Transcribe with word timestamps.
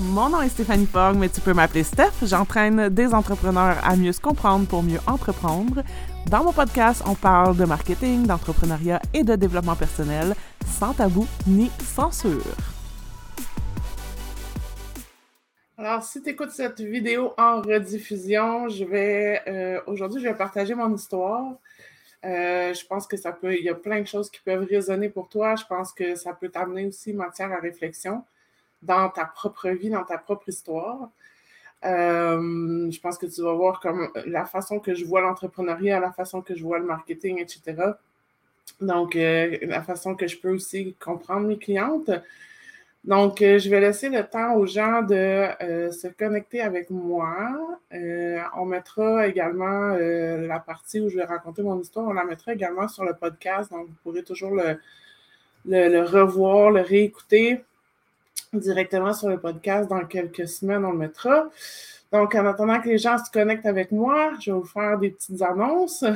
Mon 0.00 0.28
nom 0.28 0.42
est 0.42 0.50
Stéphanie 0.50 0.84
Fogg, 0.84 1.16
mais 1.16 1.30
tu 1.30 1.40
peux 1.40 1.54
m'appeler 1.54 1.82
Steph. 1.82 2.12
J'entraîne 2.22 2.90
des 2.90 3.14
entrepreneurs 3.14 3.78
à 3.82 3.96
mieux 3.96 4.12
se 4.12 4.20
comprendre 4.20 4.66
pour 4.66 4.82
mieux 4.82 4.98
entreprendre. 5.06 5.82
Dans 6.30 6.44
mon 6.44 6.52
podcast, 6.52 7.02
on 7.06 7.14
parle 7.14 7.56
de 7.56 7.64
marketing, 7.64 8.26
d'entrepreneuriat 8.26 9.00
et 9.14 9.24
de 9.24 9.34
développement 9.36 9.74
personnel, 9.74 10.34
sans 10.66 10.92
tabou 10.92 11.26
ni 11.46 11.70
censure. 11.82 12.42
Alors, 15.78 16.02
si 16.02 16.22
tu 16.22 16.28
écoutes 16.28 16.50
cette 16.50 16.82
vidéo 16.82 17.32
en 17.38 17.62
rediffusion, 17.62 18.68
je 18.68 18.84
vais 18.84 19.40
euh, 19.48 19.80
aujourd'hui, 19.86 20.20
je 20.22 20.28
vais 20.28 20.34
partager 20.34 20.74
mon 20.74 20.94
histoire. 20.94 21.54
Euh, 22.26 22.74
je 22.74 22.84
pense 22.86 23.06
que 23.06 23.16
ça 23.16 23.32
peut, 23.32 23.56
il 23.56 23.64
y 23.64 23.70
a 23.70 23.74
plein 23.74 24.02
de 24.02 24.06
choses 24.06 24.28
qui 24.28 24.40
peuvent 24.44 24.66
résonner 24.68 25.08
pour 25.08 25.30
toi. 25.30 25.54
Je 25.56 25.64
pense 25.64 25.94
que 25.94 26.16
ça 26.16 26.34
peut 26.34 26.50
t'amener 26.50 26.84
aussi 26.84 27.14
matière 27.14 27.50
à 27.50 27.60
réflexion 27.60 28.22
dans 28.82 29.08
ta 29.10 29.24
propre 29.24 29.70
vie, 29.70 29.90
dans 29.90 30.04
ta 30.04 30.18
propre 30.18 30.48
histoire. 30.48 31.10
Euh, 31.84 32.90
je 32.90 33.00
pense 33.00 33.18
que 33.18 33.26
tu 33.26 33.42
vas 33.42 33.52
voir 33.52 33.80
comme 33.80 34.08
la 34.26 34.44
façon 34.44 34.80
que 34.80 34.94
je 34.94 35.04
vois 35.04 35.20
l'entrepreneuriat, 35.20 36.00
la 36.00 36.12
façon 36.12 36.40
que 36.42 36.56
je 36.56 36.62
vois 36.62 36.78
le 36.78 36.86
marketing, 36.86 37.38
etc. 37.40 37.92
Donc, 38.80 39.14
la 39.14 39.82
façon 39.82 40.14
que 40.14 40.26
je 40.26 40.38
peux 40.38 40.50
aussi 40.50 40.94
comprendre 40.98 41.46
mes 41.46 41.58
clientes. 41.58 42.10
Donc, 43.06 43.40
euh, 43.40 43.58
je 43.60 43.70
vais 43.70 43.80
laisser 43.80 44.08
le 44.08 44.24
temps 44.24 44.54
aux 44.56 44.66
gens 44.66 45.00
de 45.02 45.14
euh, 45.14 45.92
se 45.92 46.08
connecter 46.08 46.60
avec 46.60 46.90
moi. 46.90 47.78
Euh, 47.94 48.40
on 48.56 48.64
mettra 48.64 49.28
également 49.28 49.94
la 49.96 50.58
partie 50.58 51.00
où 51.00 51.08
je 51.08 51.16
vais 51.16 51.24
raconter 51.24 51.62
mon 51.62 51.80
histoire, 51.80 52.08
on 52.08 52.12
la 52.12 52.24
mettra 52.24 52.52
également 52.52 52.88
sur 52.88 53.04
le 53.04 53.14
podcast. 53.14 53.70
Donc, 53.70 53.86
vous 53.86 53.94
pourrez 54.02 54.24
toujours 54.24 54.50
le, 54.56 56.00
revoir, 56.02 56.72
le 56.72 56.80
réécouter 56.80 57.64
directement 58.52 59.12
sur 59.12 59.28
le 59.28 59.38
podcast. 59.38 59.88
Dans 59.88 60.04
quelques 60.04 60.48
semaines, 60.48 60.84
on 60.84 60.92
le 60.92 60.98
mettra. 60.98 61.48
Donc, 62.12 62.34
en 62.34 62.46
attendant 62.46 62.80
que 62.80 62.88
les 62.88 62.98
gens 62.98 63.18
se 63.18 63.30
connectent 63.30 63.66
avec 63.66 63.90
moi, 63.90 64.32
je 64.40 64.52
vais 64.52 64.58
vous 64.58 64.64
faire 64.64 64.98
des 64.98 65.10
petites 65.10 65.42
annonces. 65.42 66.04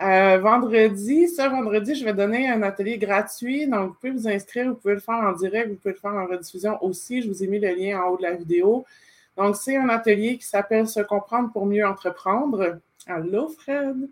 Euh, 0.00 0.38
vendredi, 0.38 1.28
ce 1.28 1.42
vendredi, 1.48 1.94
je 1.94 2.04
vais 2.04 2.14
donner 2.14 2.48
un 2.48 2.62
atelier 2.62 2.98
gratuit. 2.98 3.68
Donc, 3.68 3.90
vous 3.90 3.94
pouvez 4.00 4.10
vous 4.10 4.26
inscrire, 4.26 4.70
vous 4.70 4.74
pouvez 4.74 4.94
le 4.94 5.00
faire 5.00 5.14
en 5.14 5.32
direct, 5.32 5.68
vous 5.68 5.76
pouvez 5.76 5.94
le 5.94 6.00
faire 6.00 6.14
en 6.14 6.26
rediffusion 6.26 6.82
aussi. 6.82 7.22
Je 7.22 7.28
vous 7.28 7.44
ai 7.44 7.46
mis 7.46 7.60
le 7.60 7.72
lien 7.72 8.00
en 8.00 8.08
haut 8.08 8.16
de 8.16 8.22
la 8.22 8.32
vidéo. 8.32 8.84
Donc, 9.36 9.54
c'est 9.54 9.76
un 9.76 9.88
atelier 9.90 10.38
qui 10.38 10.46
s'appelle 10.46 10.88
Se 10.88 11.00
comprendre 11.00 11.52
pour 11.52 11.66
mieux 11.66 11.86
entreprendre. 11.86 12.78
Allô, 13.06 13.48
Fred? 13.48 14.08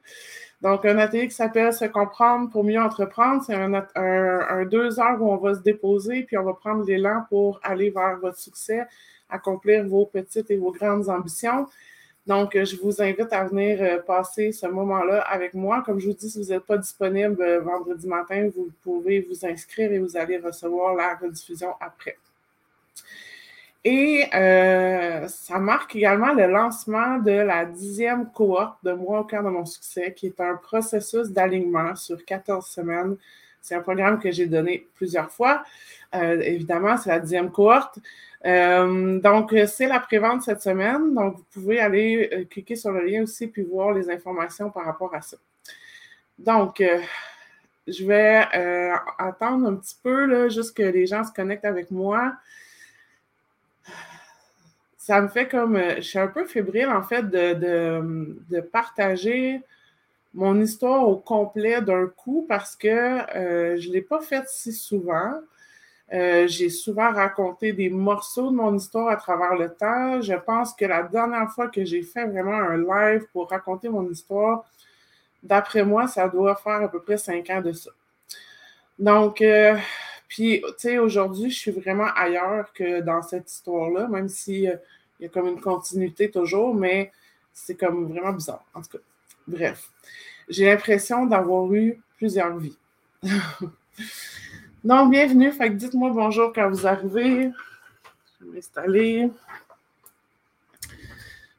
Donc, 0.60 0.84
un 0.84 0.98
atelier 0.98 1.28
qui 1.28 1.34
s'appelle 1.34 1.72
Se 1.72 1.84
comprendre 1.84 2.50
pour 2.50 2.64
mieux 2.64 2.80
entreprendre. 2.80 3.42
C'est 3.44 3.54
un, 3.54 4.64
deux 4.64 4.98
heures 4.98 5.22
où 5.22 5.30
on 5.30 5.36
va 5.36 5.54
se 5.54 5.60
déposer, 5.60 6.24
puis 6.24 6.36
on 6.36 6.42
va 6.42 6.54
prendre 6.54 6.84
l'élan 6.84 7.24
pour 7.28 7.60
aller 7.62 7.90
vers 7.90 8.18
votre 8.18 8.38
succès, 8.38 8.84
accomplir 9.28 9.86
vos 9.86 10.06
petites 10.06 10.50
et 10.50 10.56
vos 10.56 10.72
grandes 10.72 11.08
ambitions. 11.08 11.66
Donc, 12.26 12.52
je 12.54 12.76
vous 12.76 13.00
invite 13.00 13.32
à 13.32 13.44
venir 13.44 13.78
euh, 13.80 13.98
passer 13.98 14.52
ce 14.52 14.66
moment-là 14.66 15.20
avec 15.22 15.54
moi. 15.54 15.82
Comme 15.84 15.98
je 15.98 16.08
vous 16.08 16.12
dis, 16.12 16.28
si 16.28 16.42
vous 16.42 16.50
n'êtes 16.50 16.64
pas 16.64 16.76
disponible 16.76 17.40
euh, 17.40 17.60
vendredi 17.60 18.06
matin, 18.06 18.48
vous 18.54 18.70
pouvez 18.82 19.20
vous 19.20 19.46
inscrire 19.46 19.90
et 19.90 19.98
vous 19.98 20.16
allez 20.16 20.38
recevoir 20.38 20.94
la 20.94 21.14
rediffusion 21.14 21.74
après. 21.80 22.18
Et 23.84 24.26
euh, 24.34 25.26
ça 25.28 25.58
marque 25.58 25.96
également 25.96 26.34
le 26.34 26.46
lancement 26.46 27.18
de 27.18 27.32
la 27.32 27.64
dixième 27.64 28.30
cohorte 28.30 28.78
de 28.84 28.92
Moi 28.92 29.20
au 29.20 29.24
cœur 29.24 29.42
de 29.42 29.48
mon 29.48 29.64
succès, 29.64 30.12
qui 30.14 30.26
est 30.26 30.40
un 30.40 30.56
processus 30.56 31.30
d'alignement 31.30 31.96
sur 31.96 32.22
14 32.24 32.66
semaines. 32.66 33.16
C'est 33.62 33.74
un 33.74 33.80
programme 33.80 34.18
que 34.18 34.30
j'ai 34.30 34.46
donné 34.46 34.86
plusieurs 34.94 35.30
fois. 35.30 35.62
évidemment, 36.12 36.96
c'est 36.96 37.10
la 37.10 37.20
dixième 37.20 37.50
cohorte. 37.50 37.98
Euh, 38.46 39.20
donc, 39.20 39.54
c'est 39.66 39.86
la 39.86 40.00
prévente 40.00 40.42
cette 40.42 40.62
semaine. 40.62 41.14
Donc, 41.14 41.36
vous 41.36 41.44
pouvez 41.52 41.80
aller 41.80 42.30
euh, 42.32 42.44
cliquer 42.44 42.76
sur 42.76 42.90
le 42.90 43.04
lien 43.04 43.22
aussi 43.22 43.46
puis 43.46 43.62
voir 43.62 43.92
les 43.92 44.10
informations 44.10 44.70
par 44.70 44.84
rapport 44.84 45.14
à 45.14 45.20
ça. 45.20 45.36
Donc, 46.38 46.80
euh, 46.80 47.00
je 47.86 48.04
vais 48.06 48.46
attendre 49.18 49.66
un 49.66 49.74
petit 49.74 49.96
peu, 50.02 50.26
là, 50.26 50.48
juste 50.48 50.76
que 50.76 50.82
les 50.82 51.06
gens 51.06 51.24
se 51.24 51.32
connectent 51.32 51.64
avec 51.64 51.90
moi. 51.90 52.34
Ça 54.96 55.20
me 55.20 55.28
fait 55.28 55.48
comme. 55.48 55.78
je 55.96 56.00
suis 56.00 56.18
un 56.18 56.28
peu 56.28 56.44
fébrile, 56.44 56.88
en 56.88 57.02
fait, 57.02 57.22
de, 57.22 57.54
de 58.48 58.60
partager 58.60 59.62
mon 60.34 60.60
histoire 60.60 61.08
au 61.08 61.16
complet 61.16 61.80
d'un 61.80 62.06
coup 62.06 62.46
parce 62.48 62.76
que 62.76 62.88
je 62.88 63.88
ne 63.88 63.92
l'ai 63.92 64.02
pas 64.02 64.20
faite 64.20 64.48
si 64.48 64.72
souvent. 64.72 65.40
Euh, 66.12 66.48
j'ai 66.48 66.70
souvent 66.70 67.12
raconté 67.12 67.72
des 67.72 67.88
morceaux 67.88 68.50
de 68.50 68.56
mon 68.56 68.74
histoire 68.74 69.08
à 69.08 69.16
travers 69.16 69.54
le 69.54 69.72
temps. 69.72 70.20
Je 70.20 70.34
pense 70.34 70.74
que 70.74 70.84
la 70.84 71.04
dernière 71.04 71.48
fois 71.52 71.68
que 71.68 71.84
j'ai 71.84 72.02
fait 72.02 72.26
vraiment 72.26 72.52
un 72.52 72.76
live 72.76 73.26
pour 73.32 73.48
raconter 73.48 73.88
mon 73.88 74.08
histoire, 74.10 74.64
d'après 75.42 75.84
moi, 75.84 76.08
ça 76.08 76.28
doit 76.28 76.56
faire 76.56 76.82
à 76.82 76.88
peu 76.88 77.00
près 77.00 77.16
cinq 77.16 77.48
ans 77.50 77.60
de 77.60 77.72
ça. 77.72 77.90
Donc, 78.98 79.40
euh, 79.40 79.76
puis, 80.30 80.62
tu 80.62 80.74
sais, 80.78 80.98
aujourd'hui, 80.98 81.50
je 81.50 81.58
suis 81.58 81.72
vraiment 81.72 82.06
ailleurs 82.14 82.72
que 82.72 83.00
dans 83.00 83.20
cette 83.20 83.50
histoire-là, 83.50 84.06
même 84.06 84.28
s'il 84.28 84.68
euh, 84.68 84.76
y 85.18 85.26
a 85.26 85.28
comme 85.28 85.48
une 85.48 85.60
continuité 85.60 86.30
toujours, 86.30 86.72
mais 86.72 87.10
c'est 87.52 87.74
comme 87.74 88.12
vraiment 88.12 88.32
bizarre. 88.32 88.64
En 88.72 88.80
tout 88.80 88.96
cas, 88.96 89.04
bref, 89.48 89.90
j'ai 90.48 90.66
l'impression 90.66 91.26
d'avoir 91.26 91.70
eu 91.74 92.00
plusieurs 92.16 92.56
vies. 92.56 92.78
Non, 94.82 95.04
bienvenue. 95.08 95.52
Fait 95.52 95.68
que 95.68 95.74
dites-moi 95.74 96.08
bonjour 96.08 96.54
quand 96.54 96.70
vous 96.70 96.86
arrivez. 96.86 97.50
Je 98.40 98.46
vais 98.46 98.50
m'installer. 98.54 99.30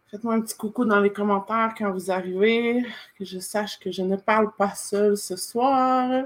Faites-moi 0.09 0.33
un 0.33 0.41
petit 0.41 0.57
coucou 0.57 0.85
dans 0.85 0.99
les 0.99 1.13
commentaires 1.13 1.75
quand 1.77 1.91
vous 1.91 2.09
arrivez, 2.09 2.83
que 3.19 3.23
je 3.23 3.37
sache 3.37 3.77
que 3.77 3.91
je 3.91 4.01
ne 4.01 4.15
parle 4.15 4.51
pas 4.57 4.73
seule 4.73 5.17
ce 5.17 5.35
soir. 5.35 6.25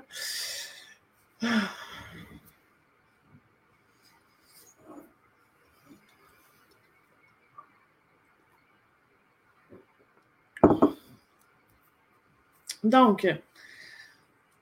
Donc, 12.86 13.28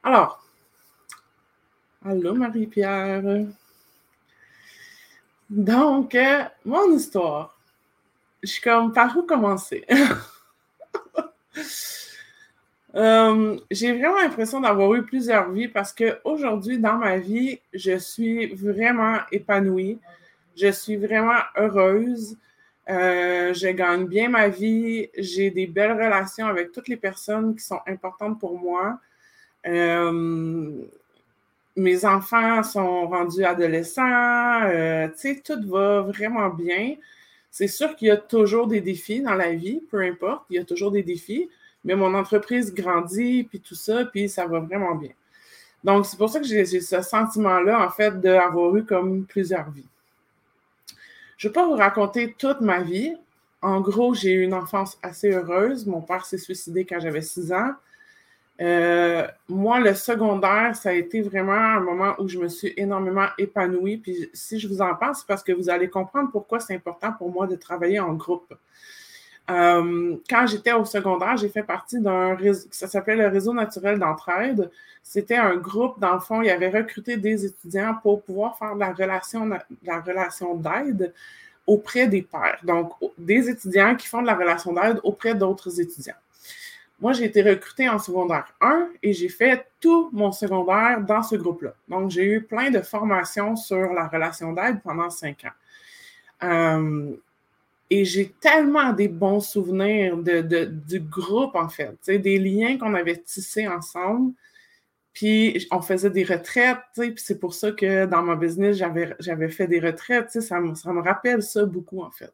alors, 0.04 0.44
Allô, 2.06 2.34
Marie-Pierre. 2.34 3.46
Donc, 5.50 6.16
euh, 6.16 6.44
mon 6.66 6.92
histoire. 6.92 7.58
Je 8.42 8.50
suis 8.50 8.62
comme, 8.62 8.92
par 8.92 9.16
où 9.18 9.24
commencer? 9.24 9.86
Euh, 12.96 13.58
j'ai 13.72 13.92
vraiment 13.92 14.20
l'impression 14.20 14.62
d'avoir 14.62 14.94
eu 14.94 15.02
plusieurs 15.04 15.50
vies 15.50 15.68
parce 15.68 15.92
qu'aujourd'hui, 15.92 16.78
dans 16.78 16.98
ma 16.98 17.18
vie, 17.18 17.60
je 17.74 17.98
suis 17.98 18.54
vraiment 18.54 19.18
épanouie. 19.32 19.98
Je 20.56 20.72
suis 20.72 20.96
vraiment 20.96 21.40
heureuse. 21.58 22.38
Euh, 22.90 23.54
je 23.54 23.68
gagne 23.70 24.08
bien 24.08 24.30
ma 24.30 24.50
vie. 24.50 25.10
J'ai 25.18 25.52
des 25.52 25.68
belles 25.68 25.94
relations 25.94 26.48
avec 26.48 26.72
toutes 26.72 26.88
les 26.88 26.98
personnes 26.98 27.56
qui 27.56 27.64
sont 27.64 27.80
importantes 27.88 28.40
pour 28.40 28.60
moi 28.60 29.00
mes 31.76 32.06
enfants 32.06 32.64
sont 32.64 33.08
rendus 33.08 33.44
adolescents, 33.44 34.62
euh, 34.64 35.08
tu 35.10 35.36
sais, 35.36 35.42
tout 35.44 35.68
va 35.68 36.02
vraiment 36.02 36.50
bien. 36.50 36.96
C'est 37.52 37.68
sûr 37.68 37.96
qu'il 37.96 38.08
y 38.08 38.12
a 38.12 38.18
toujours 38.18 38.68
des 38.68 38.82
défis 38.82 39.22
dans 39.22 39.36
la 39.36 39.54
vie, 39.54 39.82
peu 39.90 40.02
importe, 40.02 40.46
il 40.50 40.58
y 40.58 40.60
a 40.60 40.66
toujours 40.66 40.92
des 40.92 41.04
défis, 41.04 41.50
mais 41.84 41.96
mon 41.96 42.14
entreprise 42.14 42.74
grandit, 42.74 43.44
puis 43.44 43.60
tout 43.60 43.76
ça, 43.76 44.06
puis 44.06 44.30
ça 44.30 44.48
va 44.48 44.60
vraiment 44.60 44.96
bien. 44.96 45.12
Donc, 45.84 46.06
c'est 46.06 46.18
pour 46.18 46.30
ça 46.30 46.40
que 46.40 46.46
j'ai 46.46 46.66
ce 46.66 47.02
sentiment-là, 47.02 47.86
en 47.86 47.90
fait, 47.90 48.20
d'avoir 48.22 48.76
eu 48.76 48.86
comme 48.86 49.26
plusieurs 49.26 49.70
vies. 49.72 49.86
Je 51.44 51.50
ne 51.50 51.54
vais 51.54 51.60
pas 51.60 51.68
vous 51.68 51.76
raconter 51.76 52.36
toute 52.40 52.62
ma 52.62 52.80
vie. 52.80 53.18
En 53.62 53.82
gros, 53.82 54.14
j'ai 54.14 54.32
eu 54.32 54.44
une 54.44 54.54
enfance 54.54 54.98
assez 55.04 55.30
heureuse. 55.30 55.86
Mon 55.86 56.00
père 56.00 56.26
s'est 56.26 56.38
suicidé 56.38 56.86
quand 56.86 57.02
j'avais 57.02 57.22
six 57.22 57.52
ans. 57.52 57.72
Euh, 58.62 59.28
moi, 59.50 59.82
le 59.82 59.94
secondaire, 59.94 60.74
ça 60.74 60.92
a 60.92 60.94
été 60.94 61.22
vraiment 61.22 61.52
un 61.52 61.82
moment 61.82 62.14
où 62.18 62.30
je 62.30 62.38
me 62.40 62.48
suis 62.48 62.74
énormément 62.78 63.28
épanouie. 63.38 63.98
Puis 63.98 64.30
si 64.34 64.58
je 64.58 64.70
vous 64.70 64.80
en 64.80 64.96
parle, 64.96 65.16
c'est 65.16 65.28
parce 65.28 65.44
que 65.44 65.52
vous 65.52 65.70
allez 65.70 65.90
comprendre 65.90 66.32
pourquoi 66.32 66.62
c'est 66.62 66.76
important 66.76 67.12
pour 67.12 67.30
moi 67.30 67.46
de 67.46 67.58
travailler 67.58 68.00
en 68.00 68.14
groupe. 68.14 68.54
Euh, 69.50 70.16
quand 70.30 70.48
j'étais 70.48 70.72
au 70.74 70.86
secondaire, 70.86 71.36
j'ai 71.38 71.50
fait 71.50 71.64
partie 71.64 72.00
d'un 72.00 72.36
réseau, 72.36 72.68
ça 72.72 72.88
s'appelait 72.88 73.16
le 73.16 73.28
Réseau 73.28 73.54
naturel 73.54 74.00
d'entraide. 74.00 74.72
C'était 75.02 75.36
un 75.36 75.56
groupe, 75.58 76.00
dans 76.00 76.14
le 76.14 76.22
fond, 76.22 76.42
il 76.42 76.50
avait 76.50 76.70
recruté 76.70 77.18
des 77.18 77.46
étudiants 77.46 77.96
pour 78.02 78.22
pouvoir 78.24 78.58
faire 78.58 78.76
de 78.76 78.80
la 78.80 78.94
relation, 78.94 79.50
la 79.84 80.00
relation 80.00 80.56
d'aide 80.56 81.14
auprès 81.68 82.08
des 82.08 82.22
pairs. 82.22 82.60
Donc, 82.64 82.94
des 83.18 83.50
étudiants 83.50 83.96
qui 83.96 84.08
font 84.08 84.22
de 84.22 84.28
la 84.28 84.36
relation 84.36 84.74
d'aide 84.74 85.00
auprès 85.04 85.36
d'autres 85.36 85.80
étudiants. 85.80 86.16
Moi, 87.02 87.12
j'ai 87.12 87.26
été 87.26 87.42
recrutée 87.42 87.90
en 87.90 88.00
secondaire 88.00 88.54
1 88.62 88.88
et 89.02 89.12
j'ai 89.12 89.28
fait 89.28 89.68
tout 89.82 90.10
mon 90.14 90.32
secondaire 90.32 91.02
dans 91.02 91.22
ce 91.22 91.36
groupe-là. 91.36 91.74
Donc, 91.90 92.12
j'ai 92.12 92.24
eu 92.24 92.42
plein 92.42 92.72
de 92.72 92.80
formations 92.80 93.58
sur 93.58 93.92
la 93.92 94.08
relation 94.08 94.54
d'aide 94.54 94.82
pendant 94.82 95.10
cinq 95.10 95.44
ans. 95.44 96.46
Euh, 96.48 97.14
et 97.94 98.06
j'ai 98.06 98.30
tellement 98.42 98.92
des 98.92 99.08
bons 99.08 99.40
souvenirs 99.40 100.18
de, 100.18 100.66
du 100.66 101.00
groupe, 101.00 101.54
en 101.54 101.70
fait, 101.70 101.96
des 102.08 102.40
liens 102.40 102.80
qu'on 102.80 102.96
avait 102.96 103.18
tissés 103.18 103.68
ensemble. 103.68 104.34
Puis 105.14 105.68
on 105.70 105.80
faisait 105.80 106.10
des 106.10 106.24
retraites, 106.24 106.80
puis 106.96 107.14
c'est 107.18 107.40
pour 107.40 107.54
ça 107.54 107.72
que 107.72 108.08
dans 108.08 108.24
ma 108.24 108.36
business, 108.36 108.78
j'avais 109.20 109.50
fait 109.50 109.68
des 109.68 109.80
retraites. 109.80 110.32
Ça 110.32 110.60
me, 110.60 110.74
ça 110.74 110.92
me 110.92 111.02
rappelle 111.04 111.44
ça 111.44 111.66
beaucoup, 111.66 112.02
en 112.02 112.10
fait. 112.10 112.34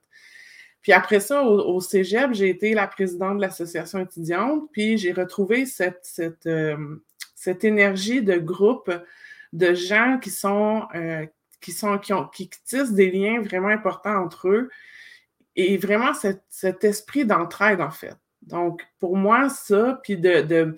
Puis 0.82 0.94
après 0.94 1.20
ça, 1.20 1.44
au, 1.44 1.82
cégep, 1.82 2.32
j'ai 2.32 2.48
été 2.48 2.74
la 2.74 2.88
présidente 2.88 3.36
de 3.36 3.42
l'association 3.42 4.00
étudiante, 4.00 4.70
puis 4.72 4.98
j'ai 4.98 5.12
retrouvé 5.12 5.66
cette, 5.66 6.00
cette, 6.04 6.46
euh, 6.46 7.02
cette, 7.36 7.66
énergie 7.66 8.22
de 8.22 8.38
groupe 8.38 8.90
de 9.52 9.74
gens 9.74 10.20
qui 10.24 10.30
sont, 10.30 10.88
euh, 10.96 11.26
qui, 11.60 11.74
sont 11.74 11.98
qui, 11.98 12.14
ont, 12.14 12.28
qui 12.28 12.50
tissent 12.64 12.94
des 12.94 13.12
liens 13.12 13.42
vraiment 13.42 13.68
importants 13.68 14.24
entre 14.24 14.48
eux 14.48 14.70
et 15.56 15.78
vraiment 15.78 16.14
cet, 16.14 16.84
esprit 16.84 17.26
d'entraide, 17.26 17.82
en 17.82 17.92
fait. 17.92 18.16
Donc, 18.42 18.86
pour 19.00 19.18
moi, 19.18 19.50
ça, 19.50 20.00
puis 20.04 20.18
de, 20.18 20.42
de 20.42 20.76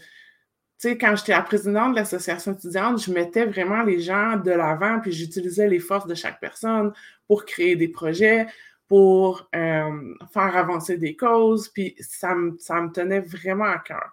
tu 0.79 0.89
sais, 0.89 0.97
quand 0.97 1.15
j'étais 1.15 1.33
la 1.33 1.43
présidente 1.43 1.91
de 1.91 1.97
l'association 1.97 2.53
étudiante, 2.53 3.03
je 3.03 3.11
mettais 3.11 3.45
vraiment 3.45 3.83
les 3.83 3.99
gens 3.99 4.37
de 4.37 4.49
l'avant, 4.49 4.99
puis 4.99 5.11
j'utilisais 5.11 5.67
les 5.67 5.79
forces 5.79 6.07
de 6.07 6.15
chaque 6.15 6.39
personne 6.39 6.91
pour 7.27 7.45
créer 7.45 7.75
des 7.75 7.87
projets, 7.87 8.47
pour 8.87 9.47
euh, 9.55 10.15
faire 10.33 10.57
avancer 10.57 10.97
des 10.97 11.15
causes, 11.15 11.69
puis 11.69 11.95
ça 11.99 12.33
me, 12.33 12.57
ça 12.57 12.81
me 12.81 12.91
tenait 12.91 13.19
vraiment 13.19 13.65
à 13.65 13.77
cœur. 13.77 14.11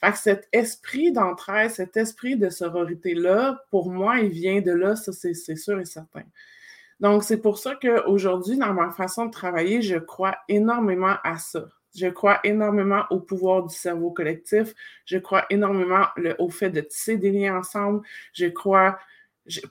Fait 0.00 0.12
que 0.12 0.18
cet 0.18 0.48
esprit 0.52 1.12
d'entraide, 1.12 1.70
cet 1.70 1.96
esprit 1.96 2.36
de 2.36 2.48
sororité-là, 2.48 3.64
pour 3.70 3.90
moi, 3.90 4.20
il 4.20 4.30
vient 4.30 4.60
de 4.60 4.72
là, 4.72 4.96
ça 4.96 5.12
c'est 5.12 5.34
sûr 5.34 5.78
et 5.78 5.84
certain. 5.84 6.24
Donc, 7.00 7.24
c'est 7.24 7.40
pour 7.40 7.58
ça 7.58 7.74
qu'aujourd'hui, 7.74 8.56
dans 8.56 8.72
ma 8.72 8.90
façon 8.90 9.26
de 9.26 9.30
travailler, 9.30 9.82
je 9.82 9.98
crois 9.98 10.36
énormément 10.48 11.16
à 11.24 11.38
ça. 11.38 11.68
Je 11.94 12.08
crois 12.08 12.40
énormément 12.44 13.04
au 13.10 13.20
pouvoir 13.20 13.64
du 13.64 13.74
cerveau 13.74 14.10
collectif. 14.10 14.74
Je 15.06 15.18
crois 15.18 15.46
énormément 15.50 16.06
au 16.38 16.50
fait 16.50 16.70
de 16.70 16.80
tisser 16.82 17.16
des 17.16 17.30
liens 17.30 17.58
ensemble. 17.58 18.02
Je 18.34 18.46
crois, 18.46 18.98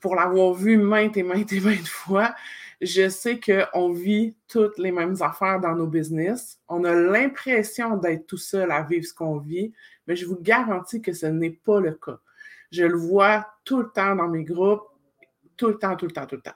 pour 0.01 0.15
l'avoir 0.15 0.53
vu 0.53 0.77
maintes 0.77 1.17
et 1.17 1.23
maintes 1.23 1.53
et 1.53 1.59
maintes 1.59 1.87
fois, 1.87 2.33
je 2.81 3.09
sais 3.09 3.39
qu'on 3.39 3.91
vit 3.91 4.35
toutes 4.47 4.77
les 4.77 4.91
mêmes 4.91 5.15
affaires 5.21 5.59
dans 5.59 5.75
nos 5.75 5.87
business. 5.87 6.59
On 6.67 6.83
a 6.83 6.93
l'impression 6.93 7.97
d'être 7.97 8.27
tout 8.27 8.37
seul 8.37 8.71
à 8.71 8.81
vivre 8.81 9.05
ce 9.05 9.13
qu'on 9.13 9.37
vit, 9.37 9.71
mais 10.07 10.15
je 10.15 10.25
vous 10.25 10.37
garantis 10.39 11.01
que 11.01 11.13
ce 11.13 11.27
n'est 11.27 11.51
pas 11.51 11.79
le 11.79 11.93
cas. 11.93 12.19
Je 12.71 12.83
le 12.83 12.97
vois 12.97 13.47
tout 13.63 13.79
le 13.79 13.89
temps 13.89 14.15
dans 14.15 14.27
mes 14.27 14.43
groupes, 14.43 14.83
tout 15.57 15.67
le 15.67 15.77
temps, 15.77 15.95
tout 15.95 16.07
le 16.07 16.11
temps, 16.11 16.25
tout 16.25 16.35
le 16.35 16.41
temps. 16.41 16.51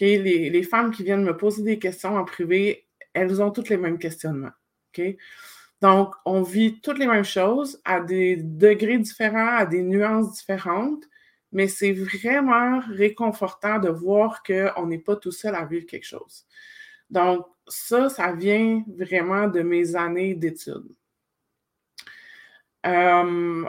Les, 0.00 0.62
femmes 0.62 0.90
qui 0.90 1.04
viennent 1.04 1.24
me 1.24 1.36
poser 1.36 1.62
des 1.62 1.78
questions 1.78 2.16
en 2.16 2.24
privé, 2.24 2.86
elles 3.12 3.42
ont 3.42 3.50
toutes 3.50 3.68
les 3.68 3.76
mêmes 3.76 3.98
questionnements. 3.98 4.52
Donc, 5.80 6.14
on 6.24 6.42
vit 6.42 6.80
toutes 6.80 6.98
les 6.98 7.06
mêmes 7.06 7.24
choses 7.24 7.80
à 7.84 8.00
des 8.00 8.36
degrés 8.36 8.98
différents, 8.98 9.56
à 9.56 9.66
des 9.66 9.82
nuances 9.82 10.32
différentes, 10.38 11.04
mais 11.52 11.68
c'est 11.68 11.92
vraiment 11.92 12.80
réconfortant 12.80 13.78
de 13.78 13.88
voir 13.88 14.42
qu'on 14.42 14.86
n'est 14.86 14.98
pas 14.98 15.16
tout 15.16 15.30
seul 15.30 15.54
à 15.54 15.64
vivre 15.64 15.86
quelque 15.86 16.06
chose. 16.06 16.46
Donc, 17.10 17.46
ça, 17.66 18.08
ça 18.08 18.32
vient 18.32 18.82
vraiment 18.88 19.48
de 19.48 19.60
mes 19.60 19.94
années 19.94 20.34
d'études. 20.34 20.94
Euh, 22.86 23.68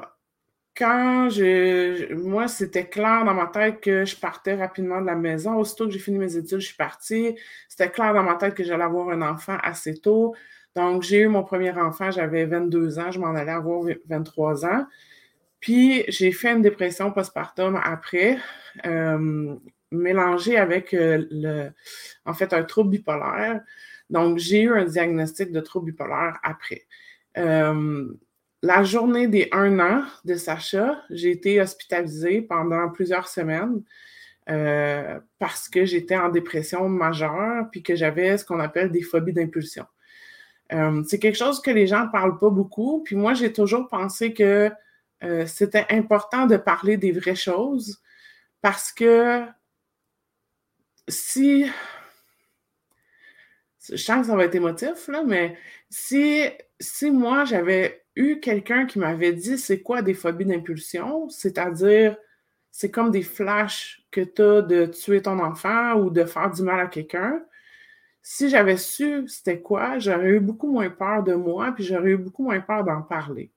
quand 0.80 1.30
je. 1.30 2.14
Moi, 2.14 2.48
c'était 2.48 2.88
clair 2.88 3.26
dans 3.26 3.34
ma 3.34 3.48
tête 3.48 3.82
que 3.82 4.06
je 4.06 4.16
partais 4.16 4.56
rapidement 4.56 5.02
de 5.02 5.06
la 5.06 5.16
maison. 5.16 5.56
Aussitôt 5.58 5.86
que 5.86 5.92
j'ai 5.92 6.00
fini 6.00 6.18
mes 6.18 6.38
études, 6.38 6.60
je 6.60 6.68
suis 6.68 6.78
partie. 6.78 7.36
C'était 7.68 7.92
clair 7.92 8.14
dans 8.14 8.24
ma 8.24 8.36
tête 8.36 8.56
que 8.56 8.64
j'allais 8.64 8.86
avoir 8.86 9.10
un 9.10 9.22
enfant 9.22 9.58
assez 9.62 10.00
tôt. 10.00 10.36
Donc, 10.76 11.04
j'ai 11.04 11.22
eu 11.22 11.28
mon 11.28 11.44
premier 11.44 11.72
enfant, 11.72 12.12
j'avais 12.12 12.46
22 12.46 13.00
ans, 13.00 13.12
je 13.12 13.20
m'en 13.20 13.36
allais 13.36 13.52
avoir 13.52 13.84
23 14.08 14.66
ans. 14.66 14.86
Puis 15.60 16.06
j'ai 16.08 16.32
fait 16.32 16.54
une 16.54 16.62
dépression 16.62 17.12
postpartum 17.12 17.80
après, 17.84 18.38
euh, 18.86 19.56
mélangée 19.92 20.58
avec 20.58 20.94
euh, 20.94 21.26
le, 21.32 21.70
en 22.26 22.34
fait 22.34 22.54
un 22.54 22.64
trouble 22.64 22.92
bipolaire. 22.92 23.62
Donc 24.10 24.38
j'ai 24.38 24.62
eu 24.62 24.74
un 24.74 24.86
diagnostic 24.86 25.52
de 25.52 25.60
trouble 25.60 25.92
bipolaire 25.92 26.40
après. 26.44 26.86
Euh, 27.38 28.08
la 28.62 28.84
journée 28.84 29.28
des 29.28 29.50
un 29.52 29.80
an 29.80 30.04
de 30.26 30.36
Sacha, 30.36 31.02
j'ai 31.10 31.32
été 31.32 31.62
hospitalisée 31.62 32.42
pendant 32.42 32.90
plusieurs 32.90 33.28
semaines 33.28 33.84
parce 35.38 35.70
que 35.70 35.86
j'étais 35.86 36.18
en 36.18 36.30
dépression 36.30 36.90
majeure 36.90 37.70
puis 37.72 37.84
que 37.84 37.96
j'avais 37.96 38.36
ce 38.36 38.44
qu'on 38.44 38.60
appelle 38.60 38.92
des 38.92 39.04
phobies 39.04 39.32
d'impulsion. 39.32 39.86
c'est 40.72 41.20
quelque 41.20 41.38
chose 41.38 41.62
que 41.62 41.70
les 41.70 41.86
gens 41.86 42.06
ne 42.08 42.12
parlent 42.12 42.40
pas 42.40 42.50
beaucoup. 42.50 43.04
Puis 43.04 43.16
moi, 43.16 43.36
j'ai 43.36 43.54
toujours 43.54 43.88
pensé 43.88 44.34
que 44.34 44.72
euh, 45.24 45.46
c'était 45.46 45.86
important 45.90 46.46
de 46.46 46.58
parler 46.58 46.98
des 46.98 47.12
vraies 47.12 47.36
choses 47.36 48.02
parce 48.62 48.92
que 48.92 49.46
si. 51.08 51.66
Je 53.90 53.96
sens 53.96 54.22
que 54.22 54.28
ça 54.28 54.36
va 54.36 54.46
être 54.46 54.56
émotif, 54.56 55.08
là, 55.08 55.24
mais 55.26 55.58
si 55.90 56.52
moi 57.12 57.44
j'avais 57.46 58.06
quelqu'un 58.42 58.86
qui 58.86 59.00
m'avait 59.00 59.34
dit 59.34 59.58
c'est 59.58 59.82
quoi 59.82 60.02
des 60.02 60.14
phobies 60.14 60.46
d'impulsion, 60.46 61.30
c'est-à-dire 61.30 62.18
c'est 62.72 62.92
comme 62.92 63.12
des 63.12 63.24
flashs 63.24 64.06
que 64.12 64.22
tu 64.22 64.42
as 64.42 64.62
de 64.62 64.86
tuer 64.86 65.22
ton 65.22 65.40
enfant 65.40 65.96
ou 65.96 66.10
de 66.10 66.24
faire 66.26 66.52
du 66.52 66.62
mal 66.62 66.80
à 66.80 66.88
quelqu'un. 66.88 67.44
Si 68.22 68.50
j'avais 68.50 68.78
su 68.78 69.28
c'était 69.28 69.62
quoi, 69.62 70.00
j'aurais 70.00 70.32
eu 70.32 70.40
beaucoup 70.40 70.72
moins 70.72 70.90
peur 70.90 71.24
de 71.24 71.34
moi, 71.34 71.72
puis 71.74 71.84
j'aurais 71.84 72.12
eu 72.12 72.18
beaucoup 72.18 72.44
moins 72.44 72.60
peur 72.60 72.84
d'en 72.84 73.02
parler. 73.02 73.52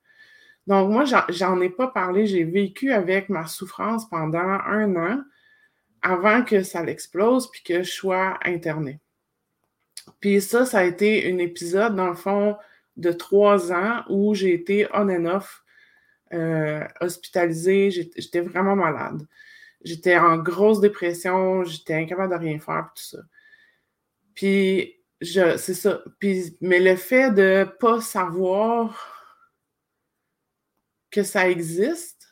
Donc, 0.66 0.90
moi, 0.90 1.04
j'en 1.28 1.60
ai 1.60 1.70
pas 1.70 1.88
parlé. 1.88 2.26
J'ai 2.26 2.44
vécu 2.44 2.92
avec 2.92 3.28
ma 3.28 3.46
souffrance 3.46 4.08
pendant 4.08 4.38
un 4.38 4.94
an 4.96 5.22
avant 6.02 6.42
que 6.44 6.62
ça 6.62 6.82
l'explose 6.82 7.50
puis 7.50 7.62
que 7.62 7.82
je 7.82 7.90
sois 7.90 8.38
internée. 8.44 9.00
Puis 10.20 10.40
ça, 10.40 10.64
ça 10.66 10.78
a 10.78 10.84
été 10.84 11.32
un 11.32 11.38
épisode, 11.38 11.96
dans 11.96 12.08
le 12.08 12.14
fond, 12.14 12.56
de 12.96 13.12
trois 13.12 13.72
ans 13.72 14.04
où 14.08 14.34
j'ai 14.34 14.54
été 14.54 14.86
on 14.92 15.08
and 15.08 15.26
off, 15.26 15.62
euh, 16.32 16.86
hospitalisée. 17.00 17.90
J'étais 17.90 18.40
vraiment 18.40 18.76
malade. 18.76 19.26
J'étais 19.84 20.16
en 20.16 20.38
grosse 20.38 20.80
dépression, 20.80 21.64
j'étais 21.64 21.94
incapable 21.94 22.32
de 22.32 22.38
rien 22.38 22.58
faire, 22.60 22.90
tout 22.94 23.02
ça. 23.02 23.18
Puis, 24.34 25.02
c'est 25.20 25.56
ça. 25.56 26.02
Puis, 26.18 26.56
mais 26.60 26.80
le 26.80 26.96
fait 26.96 27.30
de 27.32 27.60
ne 27.60 27.64
pas 27.64 28.00
savoir 28.00 29.22
que 31.10 31.22
ça 31.22 31.48
existe. 31.48 32.28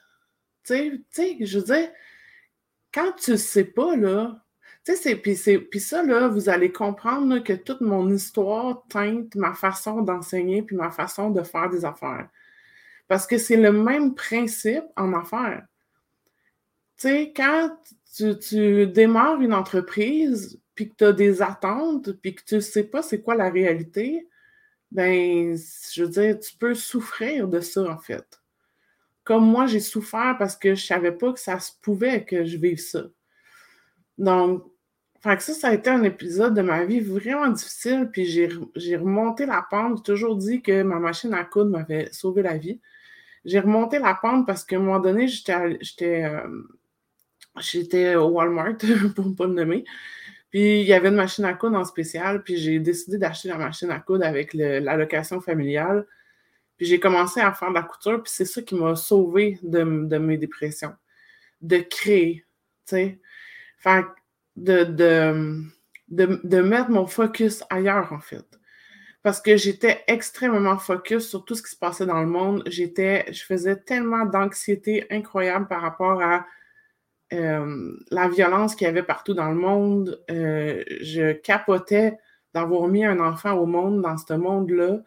Tu 0.65 1.05
sais, 1.11 1.37
je 1.41 1.59
veux 1.59 1.65
dire, 1.65 1.91
quand 2.93 3.13
tu 3.13 3.33
ne 3.33 3.37
sais 3.37 3.65
pas, 3.65 3.97
là, 3.97 4.45
tu 4.85 4.97
sais, 4.97 5.17
puis 5.17 5.81
ça, 5.81 6.03
là, 6.03 6.29
vous 6.29 6.49
allez 6.49 6.73
comprendre 6.73 7.39
que 7.41 7.53
toute 7.53 7.81
mon 7.81 8.11
histoire 8.11 8.85
teinte 8.89 9.35
ma 9.35 9.55
façon 9.55 10.03
d'enseigner 10.03 10.63
puis 10.63 10.77
ma 10.77 10.91
façon 10.91 11.31
de 11.31 11.43
faire 11.43 11.71
des 11.71 11.85
affaires. 11.85 12.29
Parce 13.09 13.27
que 13.27 13.39
c'est 13.39 13.57
le 13.57 13.73
même 13.73 14.15
principe 14.15 14.85
en 14.97 15.13
affaires. 15.13 15.67
Tu 16.97 17.09
sais, 17.09 17.33
quand 17.35 17.77
tu, 18.17 18.87
démarres 18.87 19.41
une 19.41 19.55
entreprise 19.55 20.61
puis 20.75 20.89
que 20.91 20.95
tu 20.97 21.05
as 21.05 21.13
des 21.13 21.43
attentes 21.43 22.13
puis 22.13 22.35
que 22.35 22.43
tu 22.45 22.57
ne 22.57 22.61
sais 22.61 22.85
pas 22.85 23.03
c'est 23.03 23.23
quoi 23.23 23.35
la 23.35 23.51
réalité, 23.51 24.29
ben, 24.93 25.57
je 25.93 26.05
veux 26.05 26.11
dire, 26.11 26.39
tu 26.39 26.57
peux 26.57 26.75
souffrir 26.75 27.49
de 27.49 27.61
ça, 27.61 27.83
en 27.83 27.99
fait 27.99 28.41
comme 29.31 29.49
moi, 29.49 29.67
j'ai 29.67 29.79
souffert 29.79 30.35
parce 30.39 30.57
que 30.57 30.75
je 30.75 30.83
ne 30.83 30.87
savais 30.87 31.13
pas 31.13 31.33
que 31.33 31.39
ça 31.39 31.61
se 31.61 31.71
pouvait 31.81 32.25
que 32.25 32.45
je 32.45 32.57
vive 32.57 32.81
ça. 32.81 33.05
Donc, 34.21 34.65
ça, 35.23 35.39
ça 35.39 35.69
a 35.69 35.75
été 35.75 35.91
un 35.91 36.03
épisode 36.03 36.55
de 36.55 36.63
ma 36.63 36.85
vie 36.85 37.01
vraiment 37.01 37.49
difficile, 37.49 38.11
puis 38.13 38.27
j'ai 38.27 38.97
remonté 38.97 39.47
la 39.47 39.67
pente. 39.69 39.99
J'ai 39.99 40.03
toujours 40.13 40.37
dit 40.37 40.63
que 40.63 40.83
ma 40.83 40.99
machine 40.99 41.33
à 41.35 41.45
coudre 41.45 41.71
m'avait 41.71 42.13
sauvé 42.13 42.43
la 42.43 42.59
vie. 42.59 42.81
J'ai 43.47 43.61
remonté 43.61 43.99
la 43.99 44.15
pente 44.15 44.47
parce 44.47 44.63
qu'à 44.65 44.77
un 44.77 44.81
moment 44.81 45.01
donné, 45.01 45.27
j'étais 45.27 46.25
euh, 46.25 48.21
au 48.21 48.29
Walmart, 48.29 48.77
pour 49.17 49.27
ne 49.27 49.35
pas 49.35 49.47
le 49.47 49.55
nommer. 49.55 49.85
Puis 50.51 50.81
il 50.83 50.87
y 50.87 50.93
avait 50.93 51.09
une 51.09 51.15
machine 51.15 51.47
à 51.47 51.55
coudre 51.55 51.79
en 51.79 51.85
spécial, 51.85 52.43
puis 52.43 52.59
j'ai 52.59 52.79
décidé 52.79 53.17
d'acheter 53.17 53.49
la 53.49 53.57
machine 53.57 53.91
à 53.91 54.01
coudre 54.01 54.27
avec 54.27 54.53
l'allocation 54.53 55.41
familiale. 55.41 56.07
Puis 56.77 56.87
j'ai 56.87 57.01
commencé 57.01 57.41
à 57.41 57.53
faire 57.53 57.71
de 57.71 57.75
la 57.75 57.85
couture, 57.85 58.23
puis 58.23 58.33
c'est 58.35 58.45
ça 58.45 58.61
qui 58.61 58.75
m'a 58.75 58.97
sauvé 58.97 59.59
de, 59.63 59.83
mes 59.83 60.37
dépressions. 60.37 60.95
De 61.63 61.79
créer, 61.79 62.45
tu 62.87 62.97
sais. 62.97 63.21
De, 64.57 64.85
de, 64.85 65.65
de, 66.09 66.61
mettre 66.61 66.91
mon 66.91 67.07
focus 67.07 67.63
ailleurs, 67.71 68.13
en 68.13 68.21
fait. 68.21 68.45
parce 69.23 69.41
que 69.41 69.57
j'étais 69.57 70.03
extrêmement 70.07 70.79
focus 70.79 71.29
sur 71.29 71.45
tout 71.45 71.55
ce 71.55 71.63
qui 71.63 71.71
se 71.71 71.77
passait 71.77 72.07
dans 72.07 72.21
le 72.21 72.27
monde. 72.27 72.63
J'étais, 72.67 73.27
je 73.33 73.45
faisais 73.45 73.77
tellement 73.77 74.25
d'anxiété 74.25 75.07
incroyable 75.11 75.69
par 75.69 75.83
rapport 75.83 76.23
à 76.23 76.47
euh, 77.33 77.93
la 78.11 78.29
violence 78.29 78.75
qu'il 78.75 78.87
y 78.87 78.91
avait 78.91 79.03
partout 79.03 79.35
dans 79.35 79.49
le 79.49 79.55
monde. 79.55 80.21
Euh, 80.31 80.83
je 81.01 81.33
capotais 81.33 82.19
d'avoir 82.55 82.89
mis 82.89 83.05
un 83.05 83.21
enfant 83.21 83.53
au 83.53 83.67
monde 83.67 84.03
dans 84.03 84.17
ce 84.17 84.35
monde-là. 84.35 85.01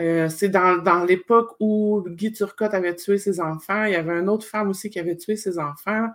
Euh, 0.00 0.28
c'est 0.30 0.48
dans, 0.48 1.04
l'époque 1.06 1.54
où 1.60 2.02
Guy 2.06 2.32
Turcotte 2.32 2.72
avait 2.72 2.96
tué 2.96 3.18
ses 3.18 3.40
enfants. 3.40 3.84
Il 3.84 3.92
y 3.92 3.96
avait 3.96 4.18
une 4.18 4.28
autre 4.28 4.46
femme 4.46 4.70
aussi 4.70 4.88
qui 4.88 4.98
avait 4.98 5.16
tué 5.16 5.36
ses 5.36 5.58
enfants. 5.58 6.08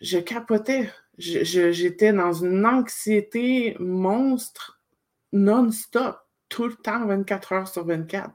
Je 0.00 0.18
capotais. 0.18 0.90
J'étais 1.18 2.12
dans 2.12 2.32
une 2.32 2.64
anxiété 2.64 3.76
monstre 3.80 4.80
non-stop, 5.32 6.18
tout 6.48 6.66
le 6.66 6.74
temps, 6.74 7.06
24 7.06 7.52
heures 7.52 7.68
sur 7.68 7.84
24. 7.84 8.32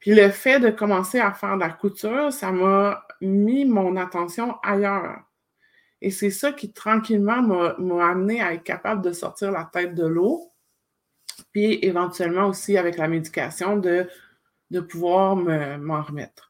Puis 0.00 0.14
le 0.14 0.30
fait 0.30 0.60
de 0.60 0.70
commencer 0.70 1.20
à 1.20 1.32
faire 1.32 1.54
de 1.54 1.60
la 1.60 1.70
couture, 1.70 2.32
ça 2.32 2.50
m'a 2.50 3.06
mis 3.20 3.64
mon 3.64 3.96
attention 3.96 4.56
ailleurs. 4.62 5.20
Et 6.00 6.10
c'est 6.10 6.30
ça 6.30 6.52
qui 6.52 6.72
tranquillement 6.72 7.42
m'a 7.78 8.08
amené 8.08 8.40
à 8.40 8.54
être 8.54 8.62
capable 8.62 9.02
de 9.02 9.12
sortir 9.12 9.52
la 9.52 9.68
tête 9.70 9.94
de 9.94 10.06
l'eau, 10.06 10.52
puis 11.52 11.78
éventuellement 11.82 12.46
aussi 12.46 12.78
avec 12.78 12.96
la 12.96 13.08
médication 13.08 13.76
de, 13.76 14.08
pouvoir 14.88 15.36
m'en 15.36 16.02
remettre. 16.02 16.49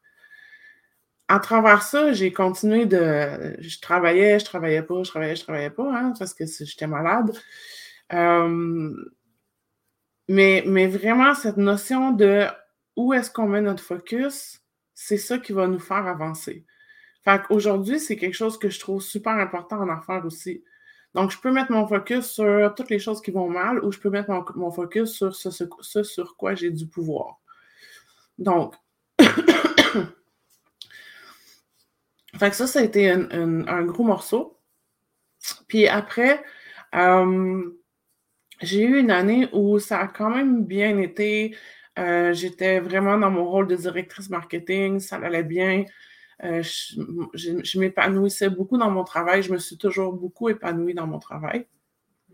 À 1.31 1.39
travers 1.39 1.81
ça, 1.81 2.11
j'ai 2.11 2.33
continué 2.33 2.85
de. 2.85 3.55
Je 3.59 3.79
travaillais, 3.79 4.37
je 4.37 4.43
travaillais 4.43 4.83
pas, 4.83 5.01
je 5.01 5.09
travaillais, 5.09 5.37
je 5.37 5.43
travaillais 5.43 5.69
pas, 5.69 5.89
hein, 5.89 6.13
parce 6.19 6.33
que 6.33 6.43
j'étais 6.45 6.87
malade. 6.87 7.31
Euh, 8.11 8.93
mais, 10.27 10.61
mais 10.67 10.87
vraiment, 10.87 11.33
cette 11.33 11.55
notion 11.55 12.11
de 12.11 12.47
où 12.97 13.13
est-ce 13.13 13.31
qu'on 13.31 13.47
met 13.47 13.61
notre 13.61 13.81
focus, 13.81 14.59
c'est 14.93 15.15
ça 15.15 15.37
qui 15.37 15.53
va 15.53 15.67
nous 15.67 15.79
faire 15.79 16.05
avancer. 16.05 16.65
Fait 17.23 17.41
qu'aujourd'hui, 17.43 18.01
c'est 18.01 18.17
quelque 18.17 18.35
chose 18.35 18.59
que 18.59 18.69
je 18.69 18.81
trouve 18.81 19.01
super 19.01 19.35
important 19.35 19.77
en 19.77 19.87
affaires 19.87 20.25
aussi. 20.25 20.65
Donc, 21.13 21.31
je 21.31 21.39
peux 21.39 21.53
mettre 21.53 21.71
mon 21.71 21.87
focus 21.87 22.25
sur 22.25 22.73
toutes 22.75 22.89
les 22.89 22.99
choses 22.99 23.21
qui 23.21 23.31
vont 23.31 23.47
mal 23.47 23.81
ou 23.85 23.93
je 23.93 23.99
peux 23.99 24.09
mettre 24.09 24.29
mon, 24.57 24.69
focus 24.69 25.13
sur 25.13 25.33
ce, 25.33 26.03
sur 26.03 26.35
quoi 26.35 26.55
j'ai 26.55 26.71
du 26.71 26.87
pouvoir. 26.87 27.39
Donc, 28.37 28.75
fait 32.41 32.49
que 32.49 32.55
ça, 32.55 32.65
ça 32.65 32.79
a 32.79 32.81
été 32.81 33.07
un, 33.07 33.83
gros 33.83 34.03
morceau. 34.03 34.57
Puis 35.67 35.87
après, 35.87 36.43
euh, 36.95 37.71
j'ai 38.61 38.81
eu 38.81 38.97
une 38.97 39.11
année 39.11 39.47
où 39.53 39.77
ça 39.77 39.99
a 39.99 40.07
quand 40.07 40.31
même 40.31 40.65
bien 40.65 40.97
été. 40.97 41.55
Euh, 41.99 42.33
j'étais 42.33 42.79
vraiment 42.79 43.19
dans 43.19 43.29
mon 43.29 43.45
rôle 43.45 43.67
de 43.67 43.75
directrice 43.75 44.31
marketing, 44.31 44.99
ça 44.99 45.17
allait 45.17 45.43
bien. 45.43 45.85
Euh, 46.43 46.63
je, 46.63 47.77
m'épanouissais 47.77 48.49
beaucoup 48.49 48.79
dans 48.79 48.89
mon 48.89 49.03
travail. 49.03 49.43
Je 49.43 49.53
me 49.53 49.59
suis 49.59 49.77
toujours 49.77 50.11
beaucoup 50.11 50.49
épanouie 50.49 50.95
dans 50.95 51.05
mon 51.05 51.19
travail. 51.19 51.67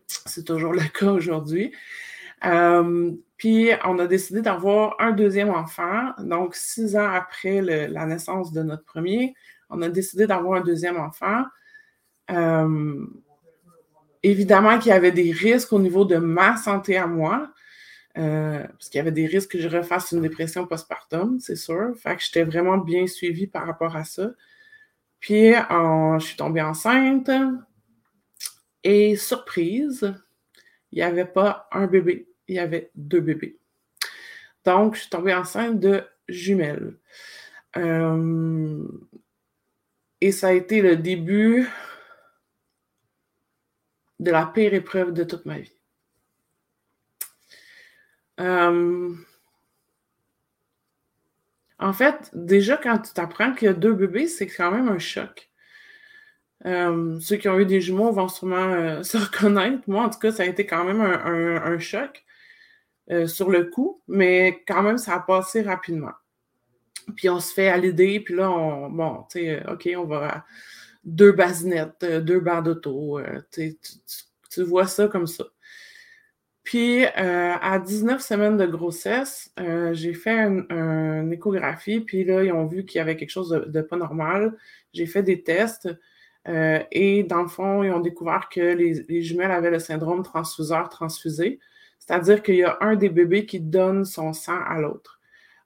C'est 0.07 0.45
toujours 0.45 0.71
le 0.71 0.87
cas 0.97 1.11
aujourd'hui. 1.11 1.73
Puis, 3.35 3.71
on 3.83 3.99
a 3.99 4.07
décidé 4.07 4.41
d'avoir 4.41 4.95
un 4.99 5.11
deuxième 5.11 5.49
enfant. 5.49 6.13
Donc, 6.19 6.55
six 6.55 6.95
ans 6.95 7.11
après 7.11 7.61
la 7.61 8.05
naissance 8.05 8.53
de 8.53 8.63
notre 8.63 8.85
premier, 8.85 9.35
on 9.69 9.81
a 9.81 9.89
décidé 9.89 10.27
d'avoir 10.27 10.61
un 10.61 10.63
deuxième 10.63 10.97
enfant. 10.97 11.43
évidemment 14.23 14.79
qu'il 14.79 14.89
y 14.89 14.93
avait 14.93 15.11
des 15.11 15.31
risques 15.31 15.71
au 15.73 15.79
niveau 15.79 16.05
de 16.05 16.17
ma 16.17 16.57
santé 16.57 16.97
à 16.97 17.07
moi. 17.07 17.51
Euh, 18.17 18.63
parce 18.63 18.89
qu'il 18.89 18.97
y 18.97 19.01
avait 19.01 19.11
des 19.11 19.27
risques 19.27 19.51
que 19.51 19.59
je 19.59 19.69
refasse 19.69 20.11
une 20.11 20.21
dépression 20.21 20.65
postpartum, 20.65 21.39
c'est 21.39 21.55
sûr. 21.55 21.93
Fait 21.97 22.15
que 22.15 22.23
j'étais 22.23 22.43
vraiment 22.43 22.77
bien 22.77 23.05
suivie 23.05 23.47
par 23.47 23.67
rapport 23.67 23.95
à 23.95 24.03
ça. 24.05 24.31
Puis, 25.19 25.53
je 25.53 26.17
suis 26.19 26.37
tombée 26.37 26.61
enceinte. 26.61 27.29
Et 28.83 29.15
surprise, 29.15 30.13
il 30.91 30.97
n'y 30.97 31.03
avait 31.03 31.25
pas 31.25 31.67
un 31.71 31.87
bébé, 31.87 32.29
il 32.47 32.55
y 32.55 32.59
avait 32.59 32.91
deux 32.95 33.19
bébés. 33.19 33.59
Donc, 34.65 34.95
je 34.95 35.01
suis 35.01 35.09
tombée 35.09 35.33
enceinte 35.33 35.79
de 35.79 36.03
jumelles. 36.27 36.97
Euh, 37.75 38.87
et 40.21 40.31
ça 40.31 40.49
a 40.49 40.53
été 40.53 40.81
le 40.81 40.95
début 40.97 41.69
de 44.19 44.31
la 44.31 44.45
pire 44.45 44.73
épreuve 44.73 45.13
de 45.13 45.23
toute 45.23 45.45
ma 45.45 45.59
vie. 45.59 45.73
Euh, 48.39 49.13
en 51.79 51.93
fait, 51.93 52.29
déjà, 52.33 52.77
quand 52.77 52.99
tu 52.99 53.13
t'apprends 53.13 53.53
qu'il 53.53 53.67
y 53.67 53.69
a 53.69 53.73
deux 53.73 53.93
bébés, 53.93 54.27
c'est 54.27 54.47
quand 54.47 54.71
même 54.71 54.89
un 54.89 54.99
choc. 54.99 55.49
Euh, 56.65 57.19
ceux 57.19 57.37
qui 57.37 57.47
ont 57.49 57.59
eu 57.59 57.65
des 57.65 57.81
jumeaux 57.81 58.11
vont 58.11 58.27
sûrement 58.27 58.55
euh, 58.73 59.03
se 59.03 59.17
reconnaître. 59.17 59.83
Moi, 59.87 60.03
en 60.03 60.09
tout 60.09 60.19
cas, 60.19 60.31
ça 60.31 60.43
a 60.43 60.47
été 60.47 60.65
quand 60.65 60.83
même 60.83 61.01
un, 61.01 61.79
choc 61.79 62.23
sur 63.25 63.49
le 63.49 63.65
coup, 63.65 64.01
mais 64.07 64.63
quand 64.67 64.83
même, 64.83 64.97
ça 64.97 65.15
a 65.15 65.19
passé 65.21 65.61
rapidement. 65.61 66.11
Puis 67.15 67.29
on 67.29 67.39
se 67.39 67.53
fait 67.53 67.69
à 67.69 67.77
l'idée, 67.77 68.19
puis 68.19 68.35
là, 68.35 68.51
on, 68.51 68.89
bon, 68.89 69.23
tu 69.31 69.39
sais, 69.39 69.63
OK, 69.67 69.89
on 69.97 70.05
va 70.05 70.45
deux 71.03 71.31
basinettes, 71.31 72.03
deux 72.03 72.39
barres 72.39 72.63
d'auto. 72.63 73.19
tu 73.51 74.63
vois 74.63 74.87
ça 74.87 75.07
comme 75.07 75.27
ça. 75.27 75.45
Puis, 76.67 77.05
euh, 77.05 77.53
à 77.61 77.79
19 77.79 78.21
semaines 78.21 78.57
de 78.57 78.65
grossesse, 78.65 79.53
euh, 79.57 79.93
j'ai 79.93 80.13
fait 80.13 80.37
une 80.37 81.31
échographie, 81.31 82.01
puis 82.01 82.25
là, 82.25 82.43
ils 82.43 82.51
ont 82.51 82.65
vu 82.65 82.83
qu'il 82.83 82.99
y 82.99 83.01
avait 83.01 83.15
quelque 83.15 83.29
chose 83.29 83.63
de, 83.65 83.81
pas 83.81 83.95
normal. 83.95 84.53
J'ai 84.91 85.05
fait 85.05 85.23
des 85.23 85.43
tests 85.43 85.87
euh, 86.49 86.83
et 86.91 87.23
dans 87.23 87.41
le 87.41 87.47
fond, 87.47 87.83
ils 87.83 87.91
ont 87.91 88.01
découvert 88.01 88.49
que 88.49 88.59
les, 88.59 89.21
jumelles 89.21 89.51
avaient 89.51 89.71
le 89.71 89.79
syndrome 89.79 90.23
transfuseur-transfusé, 90.23 91.59
c'est-à-dire 91.99 92.43
qu'il 92.43 92.55
y 92.55 92.63
a 92.65 92.77
un 92.81 92.97
des 92.97 93.07
bébés 93.07 93.45
qui 93.45 93.61
donne 93.61 94.03
son 94.03 94.33
sang 94.33 94.59
à 94.67 94.81
l'autre. 94.81 95.16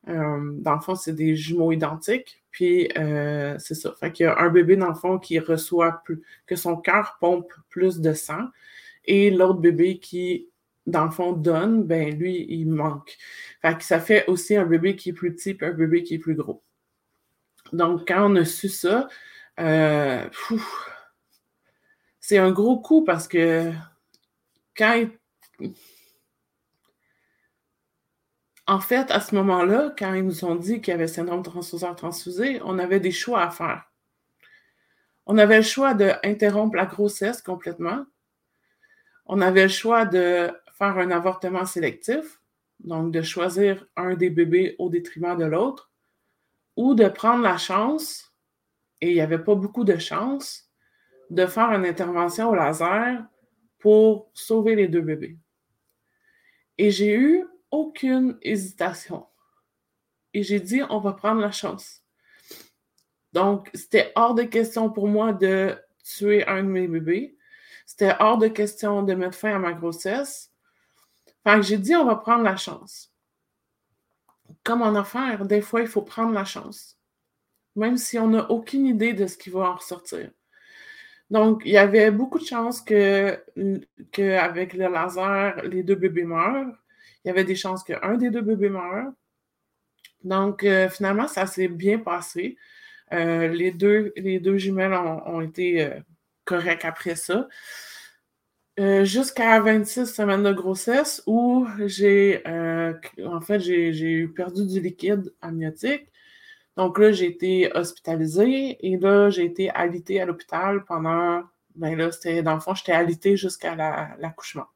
Dans 0.08 0.75
le 0.75 0.81
fond, 0.81 0.96
c'est 0.96 1.13
des 1.13 1.36
jumeaux 1.36 1.72
identiques, 1.72 2.43
puis 2.51 2.89
c'est 2.96 3.75
ça. 3.75 3.93
Fait 4.00 4.12
qu'il 4.12 4.25
y 4.25 4.27
a 4.27 4.39
un 4.39 4.50
bébé, 4.50 4.75
dans 4.75 4.89
le 4.89 4.96
fond, 4.96 5.20
qui 5.20 5.39
reçoit 5.39 6.01
plus, 6.03 6.22
que 6.46 6.55
son 6.55 6.77
cœur 6.77 7.17
pompe 7.20 7.51
plus 7.70 8.00
de 8.00 8.13
sang, 8.13 8.48
et 9.05 9.31
l'autre 9.31 9.60
bébé 9.60 10.00
qui 10.00 10.51
dans 10.88 11.05
le 11.05 11.12
fond, 11.12 11.34
donne, 11.34 11.84
ben 11.84 12.17
lui, 12.17 12.46
il 12.50 12.65
manque. 12.70 13.17
Fait 13.62 13.77
que 13.77 13.84
ça 13.84 14.00
fait 14.00 14.25
aussi 14.27 14.55
un 14.55 14.65
bébé 14.65 14.96
qui 14.96 15.10
est 15.10 15.13
plus 15.13 15.34
petit 15.34 15.51
et 15.51 15.65
un 15.65 15.72
bébé 15.72 16.03
qui 16.03 16.15
est 16.15 16.20
plus 16.20 16.36
gros. 16.36 16.63
Donc, 17.74 18.08
quand 18.08 18.31
on 18.31 18.36
a 18.36 18.46
su 18.46 18.70
ça, 18.70 19.08
euh, 19.60 20.27
c'est 22.20 22.38
un 22.38 22.51
gros 22.51 22.79
coup 22.79 23.03
parce 23.03 23.27
que 23.27 23.72
quand 24.75 25.05
En 28.68 28.80
fait, 28.80 29.12
à 29.12 29.20
ce 29.20 29.36
moment-là, 29.36 29.94
quand 29.98 30.13
ils 30.13 30.24
nous 30.24 30.46
ont 30.46 30.56
dit 30.56 30.82
qu'il 30.82 30.91
y 30.91 30.96
avait 30.96 31.08
syndrome 31.08 31.44
transfuseur 31.44 31.96
transfusé, 31.96 32.62
on 32.63 32.80
avait 32.80 33.00
des 33.00 33.12
choix 33.12 33.41
à 33.44 33.50
faire. 33.50 33.91
On 35.25 35.38
avait 35.38 35.58
le 35.58 35.63
choix 35.63 35.94
d'interrompre 35.94 36.75
la 36.75 36.86
grossesse 36.86 37.41
complètement. 37.41 38.06
On 39.25 39.41
avait 39.41 39.63
le 39.63 39.70
choix 39.70 40.06
de 40.06 40.51
faire 40.77 40.98
un 40.98 41.12
avortement 41.12 41.65
sélectif, 41.65 42.41
donc 42.80 43.12
de 43.12 43.22
choisir 43.22 43.86
un 43.96 44.15
des 44.15 44.30
bébés 44.30 44.75
au 44.80 44.89
détriment 44.89 45.38
de 45.38 45.46
l'autre, 45.46 45.91
ou 46.75 46.96
de 46.96 47.08
prendre 47.08 47.44
la 47.44 47.58
chance, 47.58 48.34
et 49.00 49.10
il 49.10 49.13
n'y 49.13 49.22
avait 49.22 49.44
pas 49.44 49.56
beaucoup 49.56 49.84
de 49.84 49.98
chance, 49.98 50.70
de 51.30 51.46
faire 51.46 51.72
une 51.72 51.86
intervention 51.86 52.50
au 52.50 52.56
laser 52.56 53.24
pour 53.80 54.30
sauver 54.34 54.75
les 54.75 54.88
deux 54.88 55.01
bébés. 55.01 55.38
Et 56.77 56.91
j'ai 56.91 57.15
eu 57.15 57.46
aucune 57.72 58.38
hésitation. 58.42 59.25
Et 60.34 60.44
j'ai 60.44 60.60
dit, 60.60 60.82
on 60.90 61.00
va 61.00 61.13
prendre 61.13 61.42
la 61.42 61.51
chance. 61.51 62.01
Donc, 63.34 63.70
c'était 63.74 64.12
hors 64.16 64.36
de 64.36 64.44
question 64.44 64.90
pour 64.90 65.08
moi 65.08 65.34
de 65.34 65.78
tuer 66.04 66.46
un 66.48 66.63
de 66.63 66.70
mes 66.70 66.88
bébés. 66.88 67.38
C'était 67.86 68.13
hors 68.20 68.38
de 68.38 68.48
question 68.48 69.04
de 69.04 69.13
mettre 69.13 69.38
fin 69.38 69.56
à 69.56 69.60
ma 69.60 69.74
grossesse. 69.74 70.51
Fait 71.44 71.56
que 71.56 71.62
j'ai 71.63 71.78
dit, 71.78 71.96
on 71.96 72.06
va 72.06 72.16
prendre 72.16 72.44
la 72.44 72.56
chance. 72.56 73.12
Comme 74.63 74.82
en 74.82 74.96
affaires, 74.96 75.46
des 75.46 75.62
fois, 75.62 75.82
il 75.82 75.88
faut 75.88 76.01
prendre 76.01 76.34
la 76.34 76.46
chance. 76.46 76.98
Même 77.75 77.98
si 77.98 78.20
on 78.20 78.28
n'a 78.28 78.50
aucune 78.51 78.86
idée 78.86 79.13
de 79.13 79.28
ce 79.28 79.38
qui 79.38 79.50
va 79.50 79.72
en 79.72 79.75
ressortir. 79.75 80.30
Donc, 81.30 81.62
il 81.66 81.72
y 81.72 81.78
avait 81.78 82.12
beaucoup 82.12 82.40
de 82.40 82.46
chances 82.46 82.82
que, 82.82 83.42
avec 84.38 84.74
le 84.74 84.90
laser, 84.90 85.63
les 85.63 85.84
deux 85.84 85.96
bébés 85.96 86.25
meurent. 86.25 86.75
Il 87.24 87.28
y 87.28 87.32
avait 87.32 87.44
des 87.44 87.56
chances 87.56 87.84
qu'un 87.84 88.18
des 88.18 88.30
deux 88.30 88.42
bébés 88.42 88.70
meure. 88.70 89.12
Donc, 90.24 90.63
euh, 90.63 90.90
finalement, 90.90 91.28
ça 91.28 91.46
s'est 91.48 91.68
bien 91.68 92.00
passé. 92.00 92.58
Euh, 93.13 93.48
les, 93.50 93.72
deux, 93.72 94.13
les 94.16 94.40
deux 94.40 94.58
jumelles 94.58 94.94
ont, 94.94 95.42
été 95.42 95.84
euh, 95.84 96.00
correctes 96.46 96.86
après 96.86 97.16
ça. 97.16 97.48
jusqu'à 99.04 99.60
26 99.60 100.06
semaines 100.08 100.44
de 100.44 100.54
grossesse 100.54 101.22
où 101.28 101.68
j'ai, 101.86 102.42
en 103.24 103.42
fait, 103.42 103.60
j'ai 103.60 104.28
perdu 104.28 104.66
du 104.66 104.80
liquide 104.80 105.34
amniotique. 105.42 106.08
Donc 106.78 106.98
là, 107.00 107.12
j'ai 107.12 107.28
été 107.28 107.72
hospitalisée 107.75 108.78
et 108.88 108.98
là, 108.98 109.30
j'ai 109.30 109.46
été 109.46 109.70
alitée 109.72 110.22
à 110.22 110.25
l'hôpital 110.25 110.86
pendant, 110.86 111.44
ben 111.75 111.96
là, 111.98 112.12
c'était, 112.12 112.44
dans 112.44 112.56
le 112.56 112.62
fond, 112.62 112.74
j'étais 112.74 112.94
alitée 112.94 113.36
jusqu'à 113.38 113.75
l'accouchement. 114.18 114.68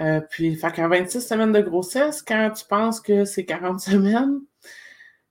Euh, 0.00 0.20
puis, 0.20 0.54
fait 0.56 0.72
qu'à 0.72 0.88
26 0.88 1.20
semaines 1.20 1.52
de 1.52 1.60
grossesse, 1.60 2.22
quand 2.22 2.50
tu 2.50 2.64
penses 2.66 3.00
que 3.00 3.24
c'est 3.24 3.44
40 3.44 3.80
semaines, 3.80 4.40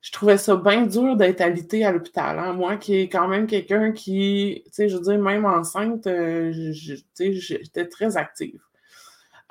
je 0.00 0.12
trouvais 0.12 0.36
ça 0.38 0.56
bien 0.56 0.86
dur 0.86 1.16
d'être 1.16 1.40
alité 1.40 1.84
à 1.84 1.92
l'hôpital. 1.92 2.38
Hein. 2.38 2.52
Moi, 2.52 2.76
qui 2.76 2.96
est 2.96 3.08
quand 3.08 3.28
même 3.28 3.46
quelqu'un 3.46 3.92
qui, 3.92 4.62
tu 4.66 4.72
sais, 4.72 4.88
je 4.88 4.96
veux 4.96 5.02
dire, 5.02 5.18
même 5.18 5.46
enceinte, 5.46 6.06
euh, 6.06 6.52
j'étais 6.52 7.88
très 7.88 8.16
active. 8.18 8.60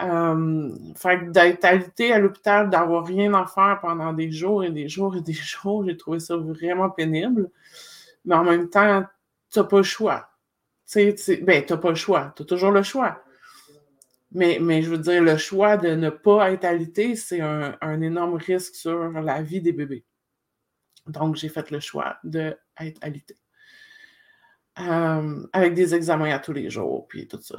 Euh, 0.01 0.69
fait 0.95 1.31
d'être 1.31 1.65
alité 1.65 2.13
à 2.13 2.19
l'hôpital, 2.19 2.69
d'avoir 2.69 3.05
rien 3.05 3.33
à 3.33 3.45
faire 3.45 3.79
pendant 3.81 4.11
des 4.13 4.31
jours 4.31 4.63
et 4.63 4.69
des 4.71 4.89
jours 4.89 5.15
et 5.15 5.21
des 5.21 5.33
jours, 5.33 5.85
j'ai 5.85 5.97
trouvé 5.97 6.19
ça 6.19 6.37
vraiment 6.37 6.89
pénible. 6.89 7.49
Mais 8.25 8.35
en 8.35 8.43
même 8.43 8.69
temps, 8.69 9.03
tu 9.51 9.59
n'as 9.59 9.65
pas 9.65 9.77
le 9.77 9.83
choix. 9.83 10.29
Tu 10.87 11.17
sais, 11.17 11.37
ben, 11.37 11.65
tu 11.65 11.73
n'as 11.73 11.79
pas 11.79 11.89
le 11.89 11.95
choix. 11.95 12.33
Tu 12.35 12.43
as 12.43 12.45
toujours 12.45 12.71
le 12.71 12.83
choix. 12.83 13.22
Mais, 14.33 14.81
je 14.81 14.89
veux 14.89 14.97
dire, 14.97 15.21
le 15.21 15.37
choix 15.37 15.77
de 15.77 15.89
ne 15.89 16.09
pas 16.09 16.51
être 16.51 16.65
alité, 16.65 17.15
c'est 17.15 17.41
un, 17.41 18.01
énorme 18.01 18.35
risque 18.35 18.75
sur 18.75 19.11
la 19.11 19.41
vie 19.43 19.61
des 19.61 19.73
bébés. 19.73 20.05
Donc, 21.07 21.35
j'ai 21.35 21.49
fait 21.49 21.69
le 21.69 21.79
choix 21.79 22.17
d'être 22.23 22.59
alité. 23.01 23.37
Euh, 24.79 25.47
avec 25.53 25.75
des 25.75 25.93
examens 25.93 26.31
à 26.33 26.39
tous 26.39 26.53
les 26.53 26.69
jours, 26.71 27.07
puis 27.07 27.27
tout 27.27 27.39
ça. 27.41 27.57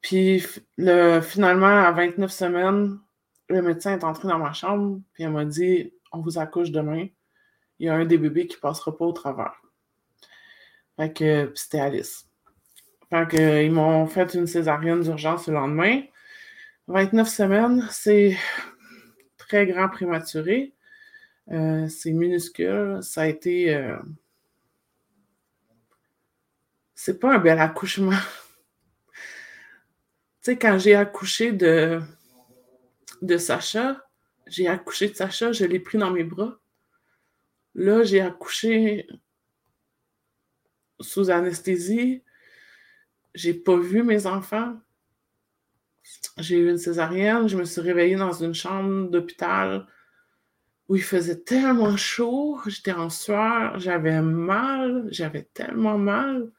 Puis 0.00 0.42
le, 0.78 1.20
finalement, 1.20 1.66
à 1.66 1.92
29 1.92 2.30
semaines, 2.30 2.98
le 3.48 3.60
médecin 3.60 3.98
est 3.98 4.04
entré 4.04 4.28
dans 4.28 4.38
ma 4.38 4.54
chambre, 4.54 5.00
puis 5.12 5.24
il 5.24 5.30
m'a 5.30 5.44
dit 5.44 5.92
On 6.12 6.20
vous 6.20 6.38
accouche 6.38 6.70
demain. 6.70 7.08
Il 7.78 7.86
y 7.86 7.88
a 7.90 7.94
un 7.94 8.06
des 8.06 8.16
bébés 8.16 8.46
qui 8.46 8.56
passera 8.56 8.96
pas 8.96 9.04
au 9.04 9.12
travers. 9.12 9.60
Fait 10.96 11.12
que 11.12 11.52
c'était 11.54 11.80
Alice. 11.80 12.25
Fait 13.10 13.64
ils 13.64 13.72
m'ont 13.72 14.06
fait 14.06 14.34
une 14.34 14.46
césarienne 14.46 15.00
d'urgence 15.00 15.46
le 15.46 15.54
lendemain. 15.54 16.02
29 16.88 17.28
semaines, 17.28 17.88
c'est 17.90 18.36
très 19.36 19.66
grand 19.66 19.88
prématuré. 19.88 20.74
Euh, 21.50 21.88
c'est 21.88 22.12
minuscule. 22.12 22.98
Ça 23.02 23.22
a 23.22 23.26
été. 23.26 23.74
Euh, 23.74 23.96
c'est 26.94 27.20
pas 27.20 27.34
un 27.34 27.38
bel 27.38 27.58
accouchement. 27.60 28.10
tu 29.12 29.20
sais, 30.42 30.58
quand 30.58 30.78
j'ai 30.78 30.94
accouché 30.94 31.52
de, 31.52 32.00
de 33.22 33.36
Sacha, 33.36 34.04
j'ai 34.46 34.68
accouché 34.68 35.08
de 35.08 35.14
Sacha, 35.14 35.52
je 35.52 35.64
l'ai 35.64 35.80
pris 35.80 35.98
dans 35.98 36.10
mes 36.10 36.24
bras. 36.24 36.58
Là, 37.74 38.02
j'ai 38.04 38.20
accouché 38.20 39.06
sous 41.00 41.30
anesthésie. 41.30 42.22
J'ai 43.36 43.54
pas 43.54 43.76
vu 43.76 44.02
mes 44.02 44.26
enfants. 44.26 44.74
J'ai 46.38 46.58
eu 46.58 46.70
une 46.70 46.78
césarienne. 46.78 47.48
Je 47.48 47.56
me 47.56 47.64
suis 47.64 47.80
réveillée 47.80 48.16
dans 48.16 48.32
une 48.32 48.54
chambre 48.54 49.10
d'hôpital 49.10 49.86
où 50.88 50.96
il 50.96 51.02
faisait 51.02 51.40
tellement 51.40 51.96
chaud, 51.96 52.58
j'étais 52.66 52.92
en 52.92 53.10
sueur, 53.10 53.78
j'avais 53.78 54.22
mal, 54.22 55.08
j'avais 55.10 55.42
tellement 55.42 55.98
mal. 55.98 56.50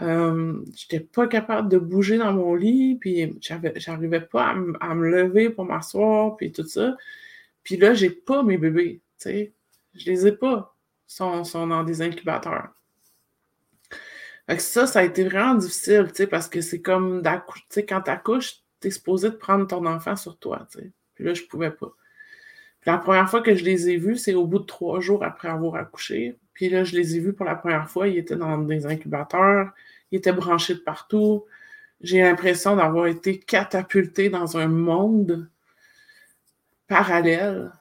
Euh, 0.00 0.62
j'étais 0.74 1.00
pas 1.00 1.26
capable 1.26 1.68
de 1.68 1.78
bouger 1.78 2.18
dans 2.18 2.32
mon 2.32 2.54
lit, 2.54 2.96
puis 2.96 3.38
j'arrivais 3.40 4.20
pas 4.20 4.54
à, 4.80 4.94
me 4.94 5.10
lever 5.10 5.50
pour 5.50 5.64
m'asseoir, 5.64 6.36
puis 6.36 6.52
tout 6.52 6.66
ça. 6.66 6.96
Puis 7.62 7.76
là, 7.76 7.94
j'ai 7.94 8.10
pas 8.10 8.42
mes 8.42 8.58
bébés, 8.58 9.00
tu 9.18 9.30
sais. 9.30 9.52
Je 9.94 10.06
les 10.10 10.26
ai 10.26 10.32
pas. 10.32 10.76
Ils 11.08 11.14
sont, 11.14 11.44
sont 11.44 11.66
dans 11.66 11.84
des 11.84 12.02
incubateurs. 12.02 12.70
Ça, 14.60 14.86
ça 14.86 15.00
a 15.00 15.02
été 15.04 15.24
vraiment 15.24 15.54
difficile, 15.54 16.06
tu 16.08 16.16
sais, 16.16 16.26
parce 16.26 16.48
que 16.48 16.60
c'est 16.60 16.80
comme 16.80 17.22
sais, 17.68 17.84
quand 17.86 18.02
t'accouches, 18.02 18.56
t'es 18.80 18.90
supposé 18.90 19.30
de 19.30 19.36
prendre 19.36 19.66
ton 19.66 19.86
enfant 19.86 20.16
sur 20.16 20.38
toi. 20.38 20.66
Puis 21.14 21.24
là, 21.24 21.34
je 21.34 21.42
pouvais 21.42 21.70
pas 21.70 21.92
la 22.86 22.98
première 22.98 23.30
fois 23.30 23.42
que 23.42 23.54
je 23.54 23.64
les 23.64 23.90
ai 23.90 23.96
vus, 23.96 24.16
c'est 24.16 24.34
au 24.34 24.46
bout 24.46 24.58
de 24.58 24.64
trois 24.64 25.00
jours 25.00 25.24
après 25.24 25.48
avoir 25.48 25.76
accouché. 25.76 26.36
Puis 26.52 26.68
là, 26.68 26.84
je 26.84 26.96
les 26.96 27.16
ai 27.16 27.20
vus 27.20 27.32
pour 27.32 27.46
la 27.46 27.54
première 27.54 27.88
fois. 27.88 28.08
Ils 28.08 28.18
étaient 28.18 28.36
dans 28.36 28.58
des 28.58 28.86
incubateurs. 28.86 29.70
Ils 30.10 30.18
étaient 30.18 30.32
branchés 30.32 30.74
de 30.74 30.80
partout. 30.80 31.44
J'ai 32.00 32.20
l'impression 32.22 32.76
d'avoir 32.76 33.06
été 33.06 33.38
catapultée 33.38 34.28
dans 34.28 34.56
un 34.56 34.66
monde 34.66 35.48
parallèle. 36.88 37.72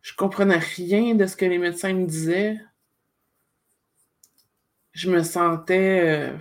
Je 0.00 0.14
comprenais 0.14 0.58
rien 0.58 1.14
de 1.14 1.26
ce 1.26 1.36
que 1.36 1.44
les 1.44 1.58
médecins 1.58 1.92
me 1.92 2.06
disaient. 2.06 2.58
Je 4.92 5.10
me 5.10 5.22
sentais 5.22 6.32
euh, 6.32 6.38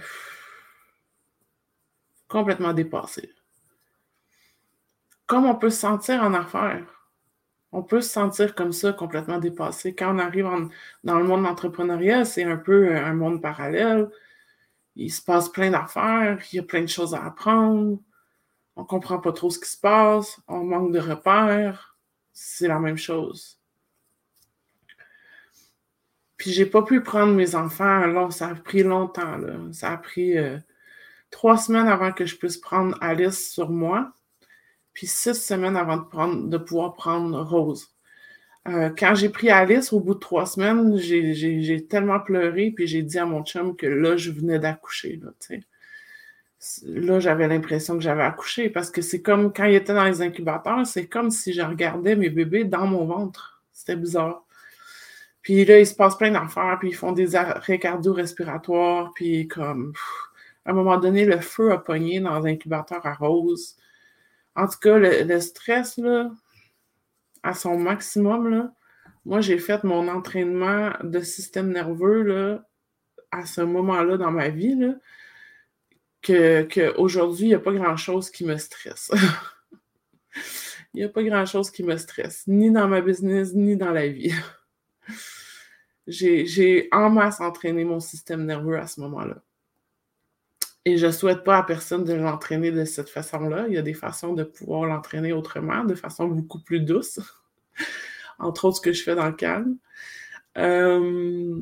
complètement 2.28 2.74
dépassée. 2.74 3.32
Comme 5.26 5.46
on 5.46 5.56
peut 5.56 5.70
se 5.70 5.80
sentir 5.80 6.24
en 6.24 6.34
affaires 6.34 7.02
on 7.72 7.84
peut 7.84 8.02
se 8.02 8.10
sentir 8.10 8.54
comme 8.56 8.74
ça, 8.74 8.94
complètement 8.94 9.40
dépassé. 9.40 9.96
Quand 9.96 10.16
on 10.16 10.20
arrive 10.20 10.50
dans 11.04 11.20
le 11.20 11.24
monde 11.24 11.44
d'entrepreneuriat, 11.44 12.26
c'est 12.26 12.44
un 12.44 12.58
peu 12.58 12.90
euh, 12.90 13.06
un 13.06 13.14
monde 13.14 13.42
parallèle. 13.42 14.10
Il 14.96 15.12
se 15.12 15.22
passe 15.22 15.50
plein 15.50 15.72
d'affaires, 15.72 16.40
il 16.52 16.58
y 16.58 16.60
a 16.60 16.64
plein 16.64 16.82
de 16.82 16.88
choses 16.88 17.16
à 17.16 17.24
apprendre. 17.26 18.00
On 18.76 18.82
ne 18.82 18.88
comprend 18.88 19.20
pas 19.20 19.32
trop 19.32 19.50
ce 19.50 19.60
qui 19.60 19.70
se 19.70 19.80
passe, 19.80 20.40
on 20.48 20.64
manque 20.64 20.92
de 20.92 21.00
repères. 21.00 21.98
C'est 22.34 22.68
la 22.68 22.80
même 22.80 22.98
chose. 22.98 23.61
Puis 26.42 26.52
j'ai 26.52 26.66
pas 26.66 26.82
pu 26.82 27.02
prendre 27.02 27.36
mes 27.36 27.54
enfants. 27.54 28.08
Là, 28.08 28.32
ça 28.32 28.48
a 28.48 28.56
pris 28.56 28.82
longtemps. 28.82 29.38
Ça 29.74 29.92
a 29.92 29.98
pris 29.98 30.40
euh, 30.40 30.58
trois 31.30 31.56
semaines 31.56 31.88
avant 31.88 32.12
que 32.12 32.26
je 32.26 32.36
puisse 32.36 32.58
prendre 32.58 32.98
Alice 33.00 33.52
sur 33.52 33.70
moi 33.70 34.12
puis 34.92 35.06
six 35.06 35.36
semaines 35.36 35.78
avant 35.78 35.98
de, 35.98 36.06
prendre, 36.06 36.50
de 36.50 36.58
pouvoir 36.58 36.96
prendre 36.96 37.40
Rose. 37.44 37.94
Euh, 38.68 38.90
quand 38.98 39.14
j'ai 39.14 39.30
pris 39.30 39.52
Alice, 39.52 39.94
au 39.94 40.00
bout 40.00 40.16
de 40.16 40.20
trois 40.20 40.48
semaines, 40.48 40.98
j'ai 40.98 41.86
tellement 41.88 42.20
pleuré, 42.20 42.72
puis 42.76 42.88
j'ai 42.88 43.04
dit 43.04 43.20
à 43.20 43.28
mon 43.28 43.44
chum 43.44 43.76
que 43.76 43.86
là, 43.86 44.18
je 44.18 44.32
venais 44.32 44.58
d'accoucher. 44.58 45.22
Là, 45.22 45.30
là 46.86 47.20
j'avais 47.20 47.48
l'impression 47.50 47.98
que 47.98 48.04
j'avais 48.04 48.24
accouché, 48.24 48.72
parce 48.72 48.90
que 48.90 49.04
c'est 49.04 49.22
comme 49.22 49.54
quand 49.54 49.66
il 49.66 49.76
était 49.76 49.94
dans 49.94 50.06
les 50.06 50.24
incubateurs, 50.24 50.88
c'est 50.88 51.06
comme 51.06 51.30
si 51.30 51.54
je 51.54 51.62
regardais 51.62 52.16
mes 52.16 52.32
bébés 52.32 52.64
dans 52.64 52.88
mon 52.88 53.06
ventre. 53.06 53.62
C'était 53.72 53.96
bizarre. 53.96 54.44
Puis 55.42 55.66
là, 55.66 55.80
il 55.80 55.88
se 55.88 55.96
passe 55.96 56.18
plein 56.18 56.32
d'affaires, 56.32 56.78
puis 56.80 56.90
ils 56.90 56.96
font 56.96 57.12
des 57.12 57.36
arrêts 57.36 57.80
cardio-respiratoires, 57.80 59.12
puis 59.16 59.48
comme... 59.48 59.94
à 60.66 60.72
un 60.72 60.74
moment 60.74 60.98
donné, 60.98 61.26
le 61.26 61.40
feu 61.40 61.72
a 61.72 61.78
pogné 61.78 62.20
dans 62.20 62.40
l'incubateur 62.40 63.06
à 63.06 63.14
Rose. 63.14 63.76
En 64.56 64.68
tout 64.68 64.80
cas, 64.80 64.98
le, 64.98 65.40
stress, 65.40 65.98
là, 65.98 66.32
à 67.44 67.54
son 67.54 67.78
maximum, 67.80 68.50
là, 68.50 68.72
moi, 69.26 69.42
j'ai 69.42 69.58
fait 69.60 69.84
mon 69.84 70.08
entraînement 70.08 70.92
de 71.04 71.20
système 71.20 71.72
nerveux 71.72 72.24
là, 72.24 72.64
à 73.32 73.46
ce 73.46 73.62
moment-là 73.62 74.18
dans 74.18 74.32
ma 74.32 74.50
vie, 74.50 74.76
là, 74.76 74.96
que, 76.22 76.64
qu'aujourd'hui, 76.64 77.46
il 77.46 77.50
n'y 77.50 77.56
a 77.56 77.60
pas 77.60 77.74
grand-chose 77.74 78.30
qui 78.30 78.46
me 78.46 78.58
stresse. 78.58 79.12
Il 80.94 80.98
n'y 80.98 81.04
a 81.06 81.10
pas 81.10 81.24
grand-chose 81.24 81.72
qui 81.72 81.84
me 81.84 81.96
stresse, 81.96 82.44
ni 82.48 82.70
dans 82.70 82.88
ma 82.88 83.00
business, 83.00 83.54
ni 83.54 83.78
dans 83.78 83.92
la 83.92 84.08
vie. 84.08 84.34
j'ai, 86.08 86.88
en 86.92 87.10
masse 87.10 87.40
entraîné 87.42 87.84
mon 87.84 88.00
système 88.00 88.46
nerveux 88.46 88.78
à 88.78 88.88
ce 88.88 89.02
moment-là. 89.02 89.42
Et 90.84 90.98
je 90.98 91.08
ne 91.08 91.12
souhaite 91.12 91.44
pas 91.44 91.60
à 91.60 91.64
personne 91.64 92.04
de 92.04 92.14
l'entraîner 92.14 92.72
de 92.72 92.86
cette 92.86 93.10
façon-là. 93.10 93.66
Il 93.68 93.74
y 93.74 93.78
a 93.78 93.84
des 93.84 93.94
façons 93.94 94.34
de 94.34 94.44
pouvoir 94.44 94.86
l'entraîner 94.86 95.32
autrement, 95.32 95.84
de 95.84 95.94
façon 95.94 96.28
beaucoup 96.28 96.60
plus 96.60 96.80
douce. 96.80 97.20
Entre 98.40 98.66
autres, 98.66 98.78
ce 98.78 98.82
que 98.82 98.94
je 98.94 99.04
fais 99.04 99.14
dans 99.16 99.28
le 99.28 99.34
calme. 99.34 99.78
Euh, 100.58 101.56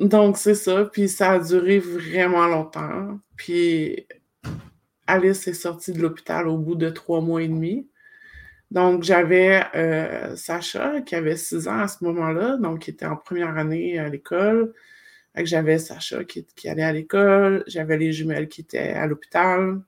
donc, 0.00 0.36
c'est 0.36 0.56
ça. 0.56 0.84
Puis 0.86 1.08
ça 1.08 1.32
a 1.32 1.38
duré 1.38 1.78
vraiment 1.78 2.48
longtemps. 2.48 3.20
Puis 3.36 4.06
Alice 5.06 5.46
est 5.46 5.54
sortie 5.54 5.92
de 5.92 6.00
l'hôpital 6.02 6.48
au 6.48 6.58
bout 6.58 6.74
de 6.74 6.90
trois 6.90 7.20
mois 7.20 7.42
et 7.42 7.48
demi. 7.48 7.88
Donc, 8.70 9.02
j'avais 9.02 9.64
euh, 9.74 10.36
Sacha, 10.36 11.00
qui 11.00 11.16
avait 11.16 11.36
six 11.36 11.66
ans 11.66 11.80
à 11.80 11.88
ce 11.88 12.04
moment-là, 12.04 12.56
donc 12.56 12.80
qui 12.80 12.90
était 12.90 13.06
en 13.06 13.16
première 13.16 13.58
année 13.58 13.98
à 13.98 14.08
l'école. 14.08 14.72
J'avais 15.34 15.78
Sacha 15.78 16.24
qui, 16.24 16.68
allait 16.68 16.82
à 16.82 16.92
l'école, 16.92 17.64
j'avais 17.66 17.98
les 17.98 18.12
jumelles 18.12 18.48
qui 18.48 18.60
étaient 18.62 18.90
à 18.90 19.06
l'hôpital. 19.06 19.80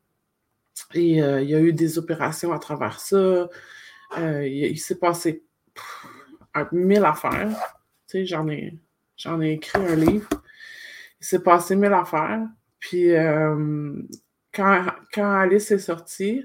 Et 0.95 1.23
euh, 1.23 1.43
il 1.43 1.51
y 1.51 1.55
a 1.55 1.61
eu 1.61 1.73
des 1.73 1.99
opérations 1.99 2.53
à 2.53 2.59
travers 2.59 2.99
ça. 3.01 3.49
Euh, 4.19 4.47
il, 4.47 4.79
s'est 4.79 4.99
passé 4.99 5.45
mille 6.73 7.05
affaires. 7.05 7.51
Tu 8.09 8.19
sais, 8.19 8.27
j'en 8.27 8.49
ai, 8.49 8.79
ai 9.43 9.53
écrit 9.53 9.85
un 9.85 9.97
livre. 9.97 10.29
Il 11.21 11.27
s'est 11.27 11.43
passé 11.43 11.77
mille 11.77 11.93
affaires. 11.93 12.47
Puis 12.81 13.13
quand, 14.53 14.87
quand, 15.15 15.35
Alice 15.35 15.71
est 15.71 15.79
sortie, 15.79 16.45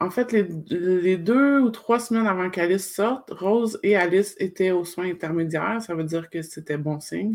en 0.00 0.10
fait, 0.10 0.32
les, 0.32 1.16
deux 1.16 1.58
ou 1.60 1.70
trois 1.70 1.98
semaines 1.98 2.28
avant 2.28 2.50
qu'Alice 2.50 2.94
sorte, 2.94 3.30
Rose 3.30 3.80
et 3.82 3.96
Alice 3.96 4.36
étaient 4.38 4.70
aux 4.70 4.84
soins 4.84 5.10
intermédiaires. 5.10 5.82
Ça 5.82 5.94
veut 5.94 6.04
dire 6.04 6.30
que 6.30 6.42
c'était 6.42 6.76
bon 6.76 7.00
signe. 7.00 7.34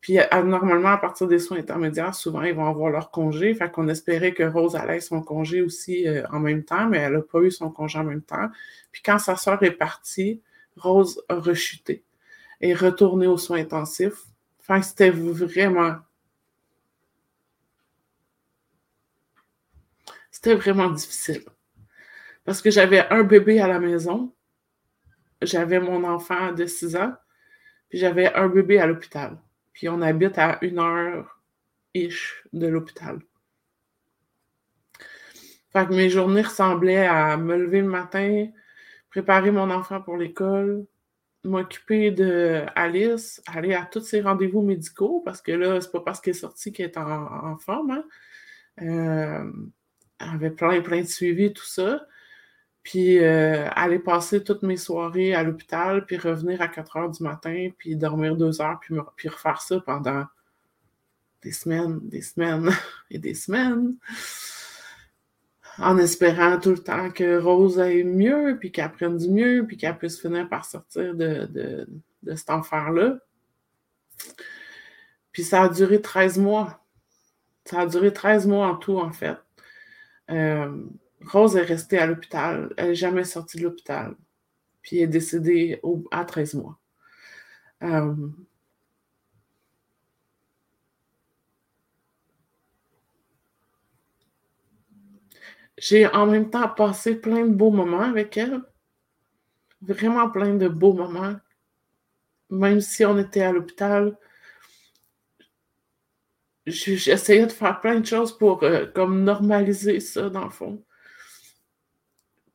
Puis 0.00 0.18
normalement, 0.44 0.90
à 0.90 0.98
partir 0.98 1.28
des 1.28 1.38
soins 1.38 1.58
intermédiaires, 1.58 2.14
souvent, 2.14 2.42
ils 2.42 2.54
vont 2.54 2.66
avoir 2.66 2.90
leur 2.90 3.10
congé. 3.10 3.54
Fait 3.54 3.70
qu'on 3.70 3.88
espérait 3.88 4.32
que 4.32 4.42
Rose 4.42 4.74
allait 4.76 5.00
son 5.00 5.22
congé 5.22 5.62
aussi 5.62 6.06
euh, 6.08 6.26
en 6.32 6.40
même 6.40 6.64
temps, 6.64 6.88
mais 6.88 6.98
elle 6.98 7.14
n'a 7.14 7.22
pas 7.22 7.40
eu 7.40 7.50
son 7.50 7.70
congé 7.70 7.98
en 7.98 8.04
même 8.04 8.22
temps. 8.22 8.48
Puis 8.92 9.02
quand 9.02 9.18
sa 9.18 9.36
soeur 9.36 9.62
est 9.62 9.72
partie, 9.72 10.42
Rose 10.76 11.22
a 11.28 11.36
rechuté 11.36 12.04
et 12.60 12.74
retourné 12.74 13.26
aux 13.26 13.38
soins 13.38 13.58
intensifs. 13.60 14.24
Enfin, 14.60 14.82
c'était 14.82 15.10
vraiment. 15.10 15.96
C'était 20.30 20.54
vraiment 20.54 20.90
difficile. 20.90 21.42
Parce 22.48 22.62
que 22.62 22.70
j'avais 22.70 23.06
un 23.10 23.24
bébé 23.24 23.60
à 23.60 23.68
la 23.68 23.78
maison. 23.78 24.32
J'avais 25.42 25.80
mon 25.80 26.02
enfant 26.04 26.52
de 26.52 26.64
6 26.64 26.96
ans. 26.96 27.12
Puis 27.90 27.98
j'avais 27.98 28.32
un 28.32 28.48
bébé 28.48 28.78
à 28.78 28.86
l'hôpital. 28.86 29.36
Puis 29.74 29.86
on 29.90 30.00
habite 30.00 30.38
à 30.38 30.56
une 30.62 30.78
heure-ish 30.78 32.42
de 32.54 32.66
l'hôpital. 32.66 33.18
Fait 35.74 35.86
que 35.86 35.92
mes 35.92 36.08
journées 36.08 36.40
ressemblaient 36.40 37.06
à 37.06 37.36
me 37.36 37.54
lever 37.54 37.82
le 37.82 37.88
matin, 37.88 38.46
préparer 39.10 39.50
mon 39.50 39.68
enfant 39.68 40.00
pour 40.00 40.16
l'école, 40.16 40.86
m'occuper 41.44 42.12
de 42.12 42.64
Alice, 42.74 43.42
aller 43.46 43.74
à 43.74 43.84
tous 43.84 44.00
ses 44.00 44.22
rendez-vous 44.22 44.62
médicaux, 44.62 45.20
parce 45.22 45.42
que 45.42 45.52
là, 45.52 45.82
c'est 45.82 45.92
pas 45.92 46.00
parce 46.00 46.22
qu'elle 46.22 46.34
est 46.34 46.38
sortie 46.38 46.72
qu'elle 46.72 46.86
est 46.86 46.96
en, 46.96 47.58
forme. 47.58 47.90
Hein. 47.90 48.04
Euh, 48.80 49.52
elle 50.18 50.28
avait 50.30 50.50
plein, 50.50 50.80
plein 50.80 51.02
de 51.02 51.06
suivi, 51.06 51.52
tout 51.52 51.66
ça. 51.66 52.06
Puis 52.82 53.18
euh, 53.18 53.68
aller 53.72 53.98
passer 53.98 54.42
toutes 54.42 54.62
mes 54.62 54.76
soirées 54.76 55.34
à 55.34 55.42
l'hôpital, 55.42 56.06
puis 56.06 56.16
revenir 56.16 56.62
à 56.62 56.68
4 56.68 56.96
heures 56.96 57.10
du 57.10 57.22
matin, 57.22 57.68
puis 57.76 57.96
dormir 57.96 58.36
deux 58.36 58.60
heures, 58.60 58.80
puis, 58.80 59.28
refaire 59.28 59.60
ça 59.60 59.80
pendant 59.80 60.24
des 61.42 61.52
semaines, 61.52 62.00
des 62.02 62.22
semaines 62.22 62.70
et 63.10 63.18
des 63.18 63.34
semaines. 63.34 63.94
En 65.78 65.96
espérant 65.98 66.58
tout 66.58 66.70
le 66.70 66.78
temps 66.78 67.10
que 67.10 67.38
Rose 67.38 67.78
aille 67.78 68.02
mieux, 68.02 68.56
puis 68.58 68.72
qu'elle 68.72 68.90
prenne 68.90 69.16
du 69.16 69.28
mieux, 69.28 69.64
puis 69.66 69.76
qu'elle 69.76 69.96
puisse 69.96 70.20
finir 70.20 70.48
par 70.48 70.64
sortir 70.64 71.14
de, 71.14 71.46
de, 72.22 72.34
cet 72.34 72.50
enfer-là. 72.50 73.18
Puis 75.30 75.44
ça 75.44 75.62
a 75.62 75.68
duré 75.68 76.00
13 76.00 76.38
mois. 76.38 76.84
Ça 77.64 77.80
a 77.80 77.86
duré 77.86 78.12
13 78.12 78.48
mois 78.48 78.66
en 78.66 78.76
tout, 78.76 78.98
en 78.98 79.12
fait. 79.12 79.36
Euh, 80.30 80.84
Rose 81.26 81.56
est 81.56 81.62
restée 81.62 81.98
à 81.98 82.06
l'hôpital. 82.06 82.72
Elle 82.76 82.88
n'est 82.88 82.94
jamais 82.94 83.24
sortie 83.24 83.58
de 83.58 83.64
l'hôpital. 83.64 84.14
Puis 84.82 84.98
elle 84.98 85.04
est 85.04 85.06
décédée 85.08 85.80
à 86.10 86.24
13 86.24 86.54
mois. 86.54 86.78
Euh, 87.82 88.14
j'ai 95.76 96.06
en 96.06 96.26
même 96.26 96.50
temps 96.50 96.68
passé 96.68 97.14
plein 97.14 97.46
de 97.46 97.54
beaux 97.54 97.70
moments 97.70 98.00
avec 98.00 98.36
elle. 98.36 98.62
Vraiment 99.82 100.28
plein 100.30 100.54
de 100.54 100.68
beaux 100.68 100.92
moments. 100.92 101.36
Même 102.50 102.80
si 102.80 103.04
on 103.04 103.18
était 103.18 103.42
à 103.42 103.52
l'hôpital, 103.52 104.16
j'essayais 106.66 107.46
de 107.46 107.52
faire 107.52 107.80
plein 107.80 108.00
de 108.00 108.06
choses 108.06 108.36
pour 108.36 108.62
euh, 108.62 108.86
comme 108.86 109.22
normaliser 109.24 110.00
ça, 110.00 110.30
dans 110.30 110.44
le 110.44 110.50
fond. 110.50 110.82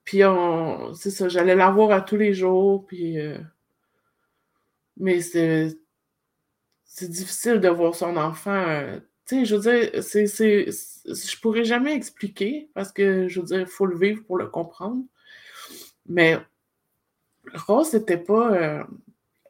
Puis 0.05 0.23
on, 0.25 0.93
c'est 0.93 1.11
ça, 1.11 1.29
j'allais 1.29 1.55
la 1.55 1.71
voir 1.71 1.91
à 1.91 2.01
tous 2.01 2.17
les 2.17 2.33
jours, 2.33 2.85
puis 2.85 3.19
euh, 3.19 3.37
mais 4.97 5.21
c'est 5.21 5.77
c'est 6.85 7.09
difficile 7.09 7.59
de 7.59 7.69
voir 7.69 7.95
son 7.95 8.17
enfant. 8.17 8.51
Euh, 8.51 8.99
tu 9.25 9.39
sais, 9.39 9.45
je 9.45 9.55
veux 9.55 9.61
dire, 9.61 10.03
c'est, 10.03 10.27
c'est, 10.27 10.69
je 11.05 11.39
pourrais 11.41 11.63
jamais 11.63 11.95
expliquer 11.95 12.69
parce 12.75 12.91
que 12.91 13.27
je 13.27 13.39
veux 13.39 13.45
dire, 13.47 13.61
il 13.61 13.65
faut 13.65 13.87
le 13.87 13.97
vivre 13.97 14.23
pour 14.25 14.37
le 14.37 14.47
comprendre. 14.47 15.03
Mais 16.07 16.37
Rose 17.53 17.93
n'était 17.93 18.17
pas, 18.17 18.53
euh, 18.53 18.83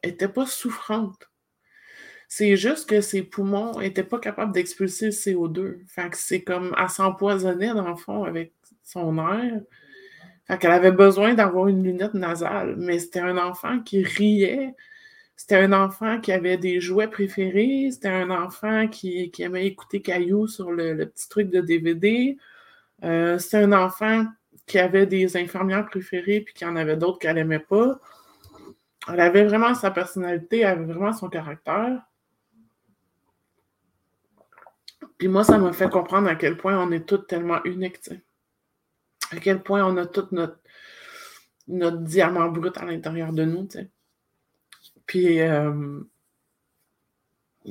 était 0.02 0.28
pas 0.28 0.46
souffrante. 0.46 1.28
C'est 2.28 2.56
juste 2.56 2.88
que 2.88 3.00
ses 3.00 3.22
poumons 3.22 3.78
n'étaient 3.78 4.04
pas 4.04 4.18
capables 4.18 4.52
d'expulser 4.52 5.06
le 5.06 5.12
CO2. 5.12 5.86
Fait 5.86 6.08
que 6.10 6.16
c'est 6.16 6.42
comme, 6.42 6.74
elle 6.78 6.88
s'empoisonnait 6.88 7.74
dans 7.74 7.90
le 7.90 7.96
fond 7.96 8.24
avec 8.24 8.54
son 8.82 9.18
air. 9.18 9.60
Fait 10.46 10.58
qu'elle 10.58 10.72
avait 10.72 10.92
besoin 10.92 11.34
d'avoir 11.34 11.68
une 11.68 11.82
lunette 11.82 12.14
nasale, 12.14 12.76
mais 12.76 12.98
c'était 12.98 13.20
un 13.20 13.38
enfant 13.38 13.80
qui 13.80 14.02
riait. 14.02 14.74
C'était 15.36 15.56
un 15.56 15.72
enfant 15.72 16.20
qui 16.20 16.32
avait 16.32 16.58
des 16.58 16.80
jouets 16.80 17.08
préférés. 17.08 17.88
C'était 17.90 18.08
un 18.08 18.30
enfant 18.30 18.88
qui, 18.88 19.32
aimait 19.38 19.66
écouter 19.66 20.02
Caillou 20.02 20.46
sur 20.46 20.70
le, 20.70 21.06
petit 21.06 21.28
truc 21.28 21.50
de 21.50 21.60
DVD. 21.60 22.36
Euh, 23.04 23.38
c'était 23.38 23.64
un 23.64 23.72
enfant 23.72 24.26
qui 24.66 24.78
avait 24.78 25.06
des 25.06 25.36
infirmières 25.36 25.86
préférées 25.86 26.40
puis 26.40 26.54
qui 26.54 26.64
en 26.64 26.76
avait 26.76 26.96
d'autres 26.96 27.18
qu'elle 27.18 27.36
n'aimait 27.36 27.58
pas. 27.58 27.98
Elle 29.08 29.20
avait 29.20 29.44
vraiment 29.44 29.74
sa 29.74 29.90
personnalité, 29.90 30.60
elle 30.60 30.78
avait 30.78 30.92
vraiment 30.92 31.12
son 31.12 31.28
caractère. 31.28 32.02
Puis 35.18 35.28
moi, 35.28 35.44
ça 35.44 35.58
m'a 35.58 35.72
fait 35.72 35.90
comprendre 35.90 36.28
à 36.28 36.34
quel 36.34 36.56
point 36.56 36.78
on 36.78 36.90
est 36.90 37.06
tous 37.06 37.18
tellement 37.18 37.62
uniques 37.64 38.00
à 39.30 39.36
quel 39.40 39.62
point 39.62 39.84
on 39.84 39.96
a 39.96 40.06
tout 40.06 40.28
notre, 40.32 40.58
notre 41.68 41.98
diamant 41.98 42.48
brut 42.48 42.76
à 42.76 42.84
l'intérieur 42.84 43.32
de 43.32 43.44
nous. 43.44 43.68
Puis, 45.06 45.40
euh, 45.40 46.00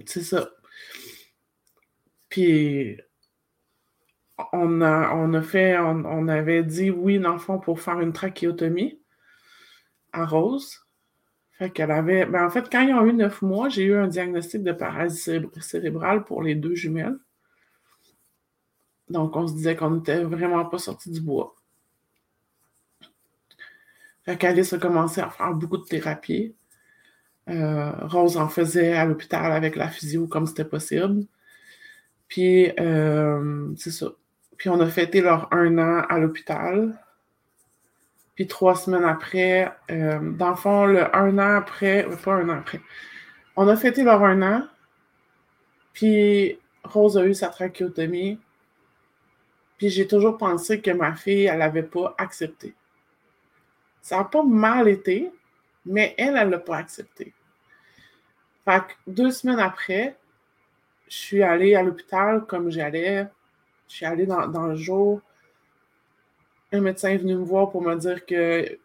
c'est 0.06 0.24
ça. 0.24 0.50
Puis, 2.30 2.98
on 4.52 4.82
a, 4.82 5.14
on 5.14 5.34
a 5.34 5.42
fait, 5.42 5.78
on, 5.78 6.28
avait 6.28 6.64
dit 6.64 6.90
oui, 6.90 7.20
dans 7.20 7.34
le 7.34 7.40
fond, 7.40 7.60
pour 7.60 7.80
faire 7.80 8.00
une 8.00 8.14
trachéotomie 8.14 9.00
à 10.12 10.26
Rose. 10.26 10.80
Fait 11.60 11.70
qu'elle 11.70 11.92
avait. 11.92 12.26
Ben 12.26 12.46
en 12.46 12.50
fait, 12.50 12.70
quand 12.72 12.82
ils 12.82 12.94
ont 12.94 13.06
eu 13.06 13.14
neuf 13.14 13.42
mois, 13.44 13.70
j'ai 13.70 13.84
eu 13.84 13.96
un 13.96 14.08
diagnostic 14.08 14.64
de 14.64 14.72
paralysie 14.72 15.42
cérébrale 15.62 16.24
pour 16.26 16.42
les 16.42 16.56
deux 16.56 16.74
jumelles. 16.76 17.18
Donc, 19.10 19.36
on 19.36 19.48
se 19.48 19.54
disait 19.54 19.76
qu'on 19.76 19.92
n'était 19.92 20.24
vraiment 20.24 20.66
pas 20.66 20.78
sorti 20.78 21.12
du 21.12 21.22
bois. 21.22 21.56
Fait 24.26 24.38
qu'Alice 24.38 24.74
a 24.74 24.78
commencé 24.78 25.22
à 25.22 25.30
faire 25.30 25.54
beaucoup 25.54 25.78
de 25.78 25.84
thérapie. 25.84 26.56
Euh, 27.50 27.92
Rose 28.08 28.38
en 28.38 28.48
faisait 28.48 28.94
à 28.94 29.06
l'hôpital 29.06 29.52
avec 29.52 29.76
la 29.76 29.90
physio 29.90 30.28
comme 30.28 30.48
c'était 30.48 30.66
possible. 30.66 31.26
Puis, 32.30 32.72
euh, 32.80 33.74
c'est 33.78 33.92
ça. 33.92 34.08
Puis, 34.58 34.70
on 34.70 34.80
a 34.80 34.88
fêté 34.88 35.22
leur 35.22 35.54
un 35.54 35.78
an 35.78 36.06
à 36.08 36.20
l'hôpital. 36.20 36.98
Puis, 38.36 38.48
trois 38.48 38.76
semaines 38.76 39.04
après, 39.04 39.72
euh, 39.92 40.32
dans 40.32 40.52
le 40.52 40.56
fond, 40.56 40.86
le 40.86 41.16
un 41.16 41.38
an 41.38 41.58
après, 41.58 42.08
pas 42.24 42.36
un 42.36 42.50
an 42.50 42.60
après, 42.60 42.82
on 43.56 43.68
a 43.68 43.76
fêté 43.76 44.04
leur 44.04 44.24
un 44.24 44.42
an. 44.42 44.68
Puis, 45.92 46.58
Rose 46.84 47.18
a 47.18 47.26
eu 47.26 47.34
sa 47.34 47.50
trachéotomie. 47.50 48.40
J'ai 49.90 50.08
toujours 50.08 50.38
pensé 50.38 50.82
que 50.82 50.92
ma 50.92 51.16
fille, 51.16 51.46
elle 51.46 51.60
n'avait 51.60 51.84
pas 51.84 52.16
accepté. 52.18 52.74
Ça 54.02 54.18
n'a 54.18 54.24
pas 54.26 54.44
mal 54.44 54.88
été, 54.88 55.32
mais 55.86 56.14
elle, 56.18 56.38
elle 56.38 56.48
ne 56.48 56.52
l'a 56.52 56.60
pas 56.60 56.78
accepté. 56.78 57.34
Fait 58.66 58.82
que 58.82 58.94
deux 59.08 59.32
semaines 59.32 59.60
après, 59.60 60.18
je 61.08 61.18
suis 61.18 61.44
allée 61.44 61.76
à 61.76 61.84
l'hôpital 61.84 62.46
comme 62.46 62.70
j'allais. 62.70 63.28
Je 63.90 63.96
suis 63.96 64.06
allée 64.06 64.26
dans, 64.26 64.48
dans, 64.48 64.68
le 64.68 64.76
jour. 64.76 65.22
Un 66.72 66.82
médecin 66.82 67.10
est 67.10 67.18
venu 67.18 67.36
me 67.36 67.44
voir 67.44 67.70
pour 67.70 67.82
me 67.82 67.96
dire 67.96 68.26
que 68.26 68.80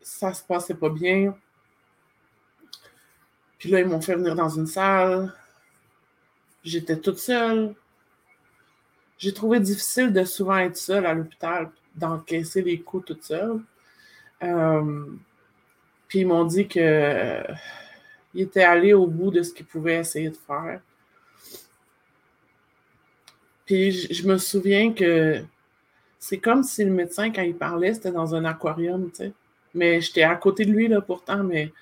ça 0.00 0.34
se 0.34 0.42
passait 0.42 0.74
pas 0.74 0.90
bien. 0.90 1.36
Puis 3.58 3.70
là, 3.70 3.80
ils 3.80 3.86
m'ont 3.86 4.00
fait 4.00 4.14
venir 4.14 4.34
dans 4.34 4.48
une 4.48 4.66
salle. 4.66 5.32
J'étais 6.64 6.98
toute 6.98 7.18
seule 7.18 7.74
j'ai 9.20 9.34
trouvé 9.34 9.60
difficile 9.60 10.12
de 10.12 10.24
souvent 10.24 10.56
être 10.56 10.78
seule 10.78 11.04
à 11.04 11.12
l'hôpital, 11.12 11.70
d'encaisser 11.94 12.62
les 12.62 12.80
coups 12.80 13.04
toute 13.04 13.22
seule. 13.22 13.60
Euh, 14.42 15.04
puis 16.08 16.20
ils 16.20 16.26
m'ont 16.26 16.46
dit 16.46 16.66
qu'ils 16.66 16.82
euh, 16.82 17.42
étaient 18.34 18.64
allés 18.64 18.94
au 18.94 19.06
bout 19.06 19.30
de 19.30 19.42
ce 19.42 19.52
qu'ils 19.52 19.66
pouvaient 19.66 19.98
essayer 19.98 20.30
de 20.30 20.36
faire. 20.36 20.80
Puis 23.66 23.92
je, 23.92 24.26
me 24.26 24.38
souviens 24.38 24.94
que 24.94 25.44
c'est 26.18 26.38
comme 26.38 26.62
si 26.62 26.82
le 26.82 26.90
médecin, 26.90 27.30
quand 27.30 27.42
il 27.42 27.54
parlait, 27.54 27.92
c'était 27.92 28.12
dans 28.12 28.34
un 28.34 28.46
aquarium, 28.46 29.10
tu 29.10 29.16
sais. 29.16 29.32
Mais 29.74 30.00
j'étais 30.00 30.22
à 30.22 30.34
côté 30.34 30.64
de 30.64 30.72
lui, 30.72 30.88
là, 30.88 31.00
pourtant, 31.02 31.44
mais 31.44 31.72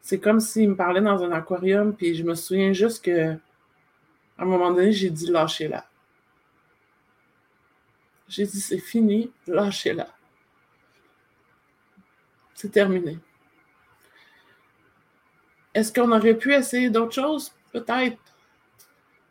c'est 0.00 0.18
comme 0.18 0.40
s'il 0.40 0.70
me 0.70 0.74
parlait 0.74 1.02
dans 1.02 1.22
un 1.22 1.32
aquarium, 1.32 1.94
puis 1.94 2.14
je 2.14 2.24
me 2.24 2.34
souviens 2.34 2.72
juste 2.72 3.04
que 3.04 3.32
À 4.38 4.42
un 4.42 4.46
moment 4.46 4.72
donné, 4.72 4.92
j'ai 4.92 5.10
dit 5.10 5.30
lâchez-la. 5.30 5.87
J'ai 8.28 8.44
dit 8.44 8.60
c'est 8.60 8.78
fini, 8.78 9.30
lâchez-la. 9.46 10.08
C'est 12.54 12.70
terminé. 12.70 13.18
Est-ce 15.74 15.92
qu'on 15.92 16.10
aurait 16.12 16.34
pu 16.36 16.52
essayer 16.52 16.90
d'autres 16.90 17.14
choses? 17.14 17.52
Peut-être. 17.72 18.18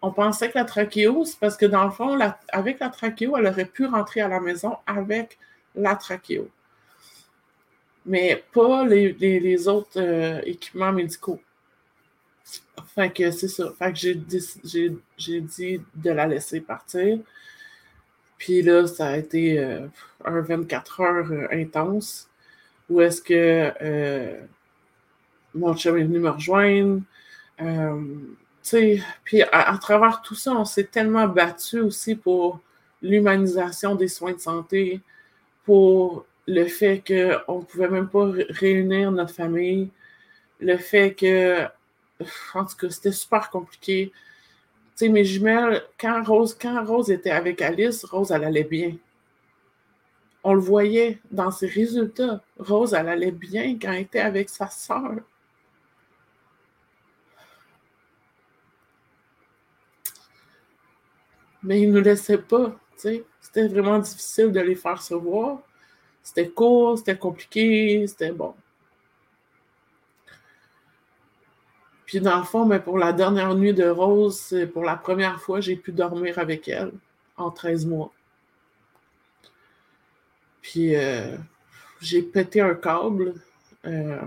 On 0.02 0.12
pensait 0.12 0.50
que 0.50 0.58
la 0.58 0.66
trachéo, 0.66 1.26
c'est 1.26 1.40
parce 1.40 1.58
que 1.58 1.66
dans 1.66 1.84
le 1.84 1.92
fond, 1.92 2.18
avec 2.50 2.80
la 2.80 2.90
trachéo, 2.90 3.36
elle 3.38 3.48
aurait 3.48 3.66
pu 3.66 3.86
rentrer 3.86 4.22
à 4.22 4.28
la 4.28 4.40
maison 4.40 4.78
avec 4.86 5.38
la 5.76 5.96
trachéo. 5.96 6.50
Mais 8.06 8.44
pas 8.54 8.86
les, 8.86 9.68
autres 9.68 10.00
euh, 10.00 10.42
équipements 10.46 10.94
médicaux. 10.94 11.42
Fait 12.96 13.12
que 13.12 13.32
c'est 13.32 13.50
ça. 13.50 13.74
Fait 13.78 13.94
j'ai 13.94 14.16
dit 15.42 15.82
de 15.96 16.12
la 16.12 16.28
laisser 16.28 16.62
partir. 16.62 17.20
Puis 18.38 18.62
là, 18.62 18.88
ça 18.88 19.08
a 19.08 19.18
été 19.18 19.60
euh, 19.60 19.88
un 20.24 20.42
24 20.42 21.02
heures 21.02 21.32
euh, 21.32 21.48
intense 21.52 22.30
où 22.90 23.02
est-ce 23.02 23.22
que 23.22 23.74
euh, 23.82 24.40
mon 25.54 25.76
chum 25.76 25.98
est 25.98 26.04
venu 26.04 26.20
me 26.20 26.30
rejoindre. 26.30 27.02
puis 29.24 29.42
à, 29.52 29.78
travers 29.82 30.22
tout 30.22 30.36
ça, 30.36 30.54
on 30.54 30.66
s'est 30.66 30.86
tellement 30.86 31.28
battu 31.28 31.80
aussi 31.82 32.16
pour 32.16 32.62
l'humanisation 33.02 33.96
des 33.96 34.08
soins 34.08 34.34
de 34.34 34.40
santé, 34.40 35.02
pour 35.66 36.26
le 36.48 36.66
fait 36.66 37.04
qu'on 37.06 37.60
ne 37.60 37.66
pouvait 37.66 37.90
même 37.90 38.08
pas 38.08 38.32
réunir 38.50 39.12
notre 39.12 39.34
famille, 39.34 39.90
le 40.62 40.78
fait 40.78 41.14
que, 41.14 41.66
en 42.54 42.66
tout 42.66 42.78
cas, 42.78 42.90
c'était 42.90 43.12
super 43.12 43.50
compliqué 43.50 44.14
sais, 44.98 45.10
mes 45.10 45.24
jumelles, 45.24 45.84
quand 46.00 46.24
Rose, 46.24 46.58
était 47.10 47.32
avec 47.32 47.62
Alice, 47.62 48.04
Rose, 48.06 48.32
elle 48.32 48.44
allait 48.44 48.64
bien. 48.64 48.96
On 50.44 50.54
le 50.54 50.60
voyait 50.60 51.20
dans 51.32 51.52
ses 51.52 51.68
résultats. 51.68 52.42
Rose, 52.58 52.94
elle 52.94 53.10
allait 53.10 53.32
bien 53.32 53.78
quand 53.80 53.92
elle 53.92 54.02
était 54.02 54.20
avec 54.20 54.50
sa 54.50 54.70
sœur. 54.70 55.16
Mais 61.64 61.82
ils 61.82 61.92
ne 61.92 61.98
nous 61.98 62.04
laissaient 62.04 62.38
pas, 62.38 62.80
tu. 63.00 63.24
C'était 63.42 63.68
vraiment 63.68 64.00
difficile 64.00 64.52
de 64.52 64.60
les 64.60 64.76
faire 64.76 65.02
se 65.02 65.14
voir. 65.14 65.60
C'était 66.24 66.50
court, 66.50 66.98
c'était 66.98 67.18
compliqué, 67.18 68.06
c'était 68.08 68.32
bon. 68.32 68.54
Puis 72.08 72.22
dans 72.22 72.38
le 72.38 72.46
fond, 72.46 72.66
mais 72.66 72.80
pour 72.80 72.98
la 72.98 73.12
dernière 73.12 73.54
nuit 73.54 73.74
de 73.74 73.88
Rose, 73.88 74.56
pour 74.74 74.86
la 74.86 74.96
première 74.96 75.42
fois, 75.42 75.60
j'ai 75.60 75.76
pu 75.76 75.92
dormir 75.92 76.40
avec 76.40 76.70
elle 76.70 76.94
en 77.36 77.52
13 77.52 77.86
mois. 77.86 78.14
Puis 80.62 80.96
euh, 80.96 81.36
j'ai 82.02 82.22
pété 82.22 82.62
un 82.62 82.76
câble. 82.76 83.36
Euh, 83.86 84.22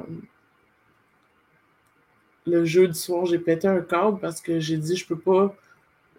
le 2.46 2.64
jeudi 2.66 2.98
soir, 2.98 3.24
j'ai 3.24 3.38
pété 3.38 3.66
un 3.66 3.80
câble 3.80 4.20
parce 4.20 4.42
que 4.42 4.60
j'ai 4.60 4.76
dit 4.76 4.96
je 4.96 5.06
peux 5.06 5.18
pas 5.18 5.56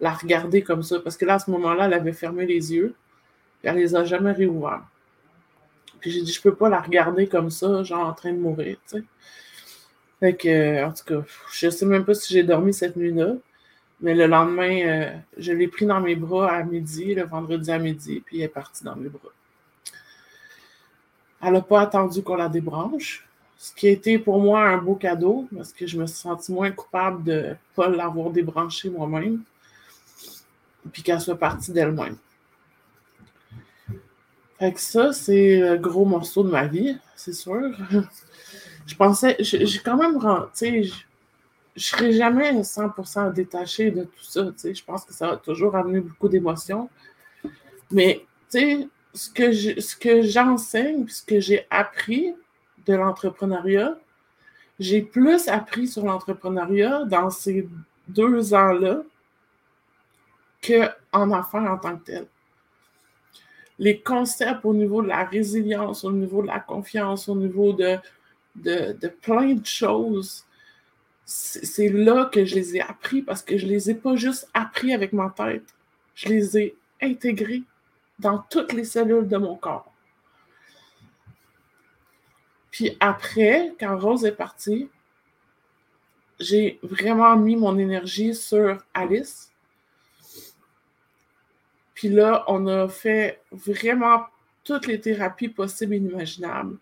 la 0.00 0.12
regarder 0.12 0.62
comme 0.62 0.82
ça. 0.82 0.98
Parce 0.98 1.16
que 1.16 1.24
là, 1.24 1.34
à 1.34 1.38
ce 1.38 1.48
moment-là, 1.52 1.86
elle 1.86 1.94
avait 1.94 2.12
fermé 2.12 2.44
les 2.44 2.72
yeux. 2.74 2.96
Et 3.62 3.68
elle 3.68 3.76
les 3.76 3.94
a 3.94 4.04
jamais 4.04 4.32
réouverts. 4.32 4.82
Puis 6.00 6.10
j'ai 6.10 6.22
dit 6.22 6.32
je 6.32 6.42
peux 6.42 6.56
pas 6.56 6.68
la 6.68 6.80
regarder 6.80 7.28
comme 7.28 7.50
ça, 7.50 7.84
genre 7.84 8.08
en 8.08 8.14
train 8.14 8.32
de 8.32 8.38
mourir, 8.38 8.78
sais. 8.86 9.04
Fait 10.22 10.36
que, 10.36 10.84
en 10.84 10.92
tout 10.92 11.02
cas, 11.04 11.26
je 11.52 11.68
sais 11.68 11.84
même 11.84 12.04
pas 12.04 12.14
si 12.14 12.32
j'ai 12.32 12.44
dormi 12.44 12.72
cette 12.72 12.94
nuit-là. 12.94 13.34
Mais 14.00 14.14
le 14.14 14.26
lendemain, 14.26 14.86
euh, 14.86 15.16
je 15.36 15.52
l'ai 15.52 15.66
pris 15.66 15.84
dans 15.84 16.00
mes 16.00 16.14
bras 16.14 16.52
à 16.52 16.62
midi, 16.62 17.12
le 17.12 17.24
vendredi 17.24 17.72
à 17.72 17.78
midi, 17.80 18.22
puis 18.24 18.38
elle 18.38 18.44
est 18.44 18.48
partie 18.48 18.84
dans 18.84 18.94
mes 18.94 19.08
bras. 19.08 19.32
Elle 21.42 21.54
n'a 21.54 21.60
pas 21.60 21.80
attendu 21.80 22.22
qu'on 22.22 22.36
la 22.36 22.48
débranche, 22.48 23.26
ce 23.58 23.74
qui 23.74 23.88
a 23.88 23.90
été 23.90 24.16
pour 24.20 24.38
moi 24.40 24.62
un 24.62 24.78
beau 24.78 24.94
cadeau, 24.94 25.48
parce 25.52 25.72
que 25.72 25.88
je 25.88 25.98
me 25.98 26.06
suis 26.06 26.18
sentie 26.18 26.52
moins 26.52 26.70
coupable 26.70 27.24
de 27.24 27.32
ne 27.32 27.54
pas 27.74 27.88
l'avoir 27.88 28.30
débranchée 28.30 28.90
moi-même, 28.90 29.42
puis 30.92 31.02
qu'elle 31.02 31.20
soit 31.20 31.36
partie 31.36 31.72
d'elle-même. 31.72 32.16
Fait 34.60 34.72
que 34.72 34.80
ça, 34.80 35.12
c'est 35.12 35.58
le 35.58 35.78
gros 35.78 36.04
morceau 36.04 36.44
de 36.44 36.50
ma 36.50 36.68
vie, 36.68 36.96
c'est 37.16 37.32
sûr. 37.32 37.72
je 38.86 38.94
pensais, 38.94 39.36
j'ai 39.40 39.78
quand 39.78 39.96
même, 39.96 40.18
tu 40.18 40.26
sais, 40.52 40.82
je, 40.82 40.94
ne 41.76 41.80
serai 41.80 42.12
jamais 42.12 42.52
100% 42.60 43.32
détachée 43.32 43.90
de 43.90 44.04
tout 44.04 44.24
ça, 44.24 44.44
tu 44.46 44.52
sais. 44.56 44.74
Je 44.74 44.84
pense 44.84 45.04
que 45.04 45.12
ça 45.14 45.28
va 45.28 45.36
toujours 45.36 45.76
amener 45.76 46.00
beaucoup 46.00 46.28
d'émotions. 46.28 46.90
Mais, 47.90 48.26
tu 48.50 48.58
sais, 48.58 48.88
ce 49.14 49.30
que 49.30 49.52
ce 49.80 49.96
que 49.96 50.22
j'enseigne, 50.22 51.06
ce 51.08 51.22
que 51.22 51.40
j'ai 51.40 51.66
appris 51.70 52.34
de 52.86 52.94
l'entrepreneuriat, 52.94 53.96
j'ai 54.78 55.02
plus 55.02 55.48
appris 55.48 55.86
sur 55.86 56.04
l'entrepreneuriat 56.04 57.04
dans 57.04 57.30
ces 57.30 57.68
deux 58.08 58.54
ans-là 58.54 59.02
qu'en 60.66 61.30
affaires 61.32 61.70
en 61.70 61.78
tant 61.78 61.96
que 61.96 62.04
tel. 62.04 62.26
Les 63.78 64.00
concepts 64.00 64.64
au 64.64 64.74
niveau 64.74 65.02
de 65.02 65.08
la 65.08 65.24
résilience, 65.24 66.04
au 66.04 66.12
niveau 66.12 66.42
de 66.42 66.46
la 66.46 66.60
confiance, 66.60 67.28
au 67.28 67.34
niveau 67.34 67.72
de 67.72 67.98
de, 68.56 69.08
plein 69.08 69.54
de 69.54 69.66
choses. 69.66 70.44
C'est 71.24 71.88
là 71.88 72.26
que 72.26 72.44
je 72.44 72.54
les 72.54 72.76
ai 72.76 72.80
appris 72.80 73.22
parce 73.22 73.42
que 73.42 73.56
je 73.56 73.66
les 73.66 73.90
ai 73.90 73.94
pas 73.94 74.16
juste 74.16 74.48
appris 74.54 74.92
avec 74.92 75.12
ma 75.12 75.30
tête. 75.30 75.74
Je 76.14 76.28
les 76.28 76.58
ai 76.58 76.76
intégrés 77.00 77.62
dans 78.18 78.38
toutes 78.50 78.72
les 78.72 78.84
cellules 78.84 79.28
de 79.28 79.36
mon 79.36 79.56
corps. 79.56 79.92
Puis 82.70 82.96
après, 83.00 83.74
quand 83.78 83.98
Rose 83.98 84.24
est 84.24 84.32
partie, 84.32 84.88
j'ai 86.40 86.78
vraiment 86.82 87.36
mis 87.36 87.56
mon 87.56 87.78
énergie 87.78 88.34
sur 88.34 88.82
Alice. 88.94 89.52
Puis 91.94 92.08
là, 92.08 92.44
on 92.48 92.66
a 92.66 92.88
fait 92.88 93.42
vraiment 93.52 94.24
toutes 94.64 94.86
les 94.86 95.00
thérapies 95.00 95.48
possibles 95.48 95.94
et 95.94 95.98
inimaginables. 95.98 96.78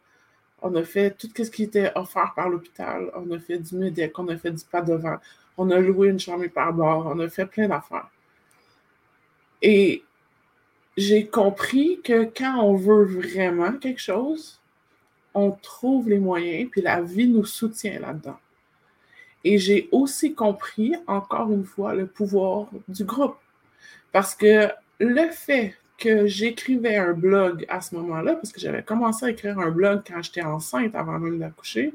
On 0.63 0.75
a 0.75 0.85
fait 0.85 1.17
tout 1.17 1.29
ce 1.37 1.51
qui 1.51 1.65
était 1.65 1.91
offert 1.95 2.33
par 2.35 2.49
l'hôpital. 2.49 3.11
On 3.15 3.31
a 3.33 3.39
fait 3.39 3.59
du 3.59 3.77
MEDEC, 3.77 4.19
on 4.19 4.29
a 4.29 4.37
fait 4.37 4.51
du 4.51 4.65
pas 4.65 4.83
devant. 4.83 5.17
On 5.57 5.71
a 5.71 5.79
loué 5.79 6.09
une 6.09 6.21
chambre 6.21 6.47
par 6.49 6.73
bord. 6.73 7.07
On 7.07 7.19
a 7.21 7.29
fait 7.29 7.47
plein 7.47 7.69
d'affaires. 7.69 8.11
Et 9.63 10.03
j'ai 10.97 11.27
compris 11.27 12.01
que 12.03 12.25
quand 12.25 12.63
on 12.63 12.75
veut 12.75 13.05
vraiment 13.05 13.73
quelque 13.73 14.01
chose, 14.01 14.61
on 15.35 15.53
trouve 15.53 16.09
les 16.09 16.19
moyens, 16.19 16.69
puis 16.71 16.83
la 16.83 17.01
vie 17.01 17.29
nous 17.29 17.45
soutient 17.45 18.01
là-dedans. 18.01 18.39
Et 19.45 19.59
j'ai 19.59 19.89
aussi 19.93 20.35
compris, 20.35 20.95
encore 21.07 21.51
une 21.51 21.65
fois, 21.65 21.95
le 21.95 22.07
pouvoir 22.07 22.69
du 22.89 23.05
groupe. 23.05 23.37
Parce 24.13 24.35
que 24.35 24.69
le 24.99 25.31
fait 25.31 25.77
que 26.01 26.27
j'écrivais 26.27 26.97
un 26.97 27.13
blog 27.13 27.65
à 27.69 27.81
ce 27.81 27.95
moment-là, 27.95 28.35
parce 28.35 28.51
que 28.51 28.59
j'avais 28.59 28.83
commencé 28.83 29.27
à 29.27 29.31
écrire 29.31 29.59
un 29.59 29.71
blog 29.71 30.01
quand 30.07 30.21
j'étais 30.23 30.43
enceinte 30.43 30.95
avant 30.95 31.19
même 31.19 31.39
d'accoucher, 31.39 31.95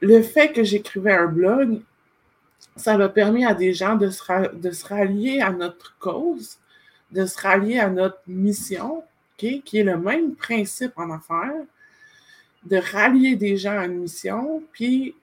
le 0.00 0.22
fait 0.22 0.52
que 0.52 0.62
j'écrivais 0.64 1.12
un 1.12 1.26
blog, 1.26 1.80
ça 2.76 2.96
m'a 2.96 3.08
permis 3.08 3.44
à 3.44 3.52
des 3.52 3.74
gens 3.74 3.96
de 3.96 4.08
se, 4.08 4.54
de 4.54 4.70
se 4.70 4.86
rallier 4.86 5.40
à 5.40 5.50
notre 5.50 5.98
cause, 5.98 6.56
de 7.10 7.26
se 7.26 7.38
rallier 7.38 7.80
à 7.80 7.90
notre 7.90 8.20
mission, 8.26 9.02
qui 9.36 9.62
est 9.72 9.82
le 9.82 9.98
même 9.98 10.34
principe 10.34 10.92
en 10.96 11.10
affaires, 11.10 11.64
de 12.64 12.76
rallier 12.76 13.36
des 13.36 13.56
gens 13.56 13.78
à 13.78 13.86
une 13.86 14.00
mission, 14.00 14.62
puis 14.72 15.14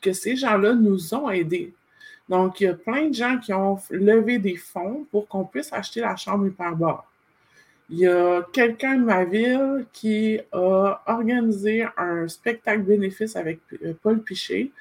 que 0.00 0.12
ces 0.12 0.36
gens-là 0.36 0.74
nous 0.74 1.14
ont 1.14 1.28
aidés. 1.28 1.74
Donc, 2.28 2.60
il 2.60 2.64
y 2.64 2.66
a 2.68 2.74
plein 2.74 3.08
de 3.08 3.14
gens 3.14 3.38
qui 3.38 3.52
ont 3.52 3.78
levé 3.90 4.38
des 4.38 4.56
fonds 4.56 5.06
pour 5.10 5.28
qu'on 5.28 5.44
puisse 5.44 5.72
acheter 5.72 6.00
la 6.00 6.16
chambre 6.16 6.46
hyperbare. 6.46 7.10
Il 7.90 7.98
y 7.98 8.06
a 8.06 8.42
quelqu'un 8.52 8.96
de 8.96 9.04
ma 9.04 9.24
ville 9.24 9.86
qui 9.92 10.40
a 10.52 11.02
organisé 11.06 11.86
un 11.98 12.26
spectacle 12.28 12.82
bénéfice 12.82 13.36
avec 13.36 13.60
euh, 13.82 13.92
Paul 14.02 14.22
Piché, 14.22 14.72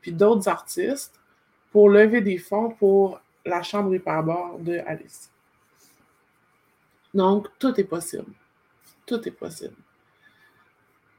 puis 0.00 0.12
d'autres 0.12 0.48
artistes, 0.48 1.20
pour 1.70 1.90
lever 1.90 2.22
des 2.22 2.38
fonds 2.38 2.70
pour 2.70 3.20
la 3.44 3.62
chambre 3.62 3.94
hyperbare 3.94 4.58
de 4.58 4.78
Alice. 4.86 5.30
Donc, 7.12 7.48
tout 7.58 7.78
est 7.78 7.84
possible. 7.84 8.32
Tout 9.04 9.26
est 9.28 9.32
possible. 9.32 9.76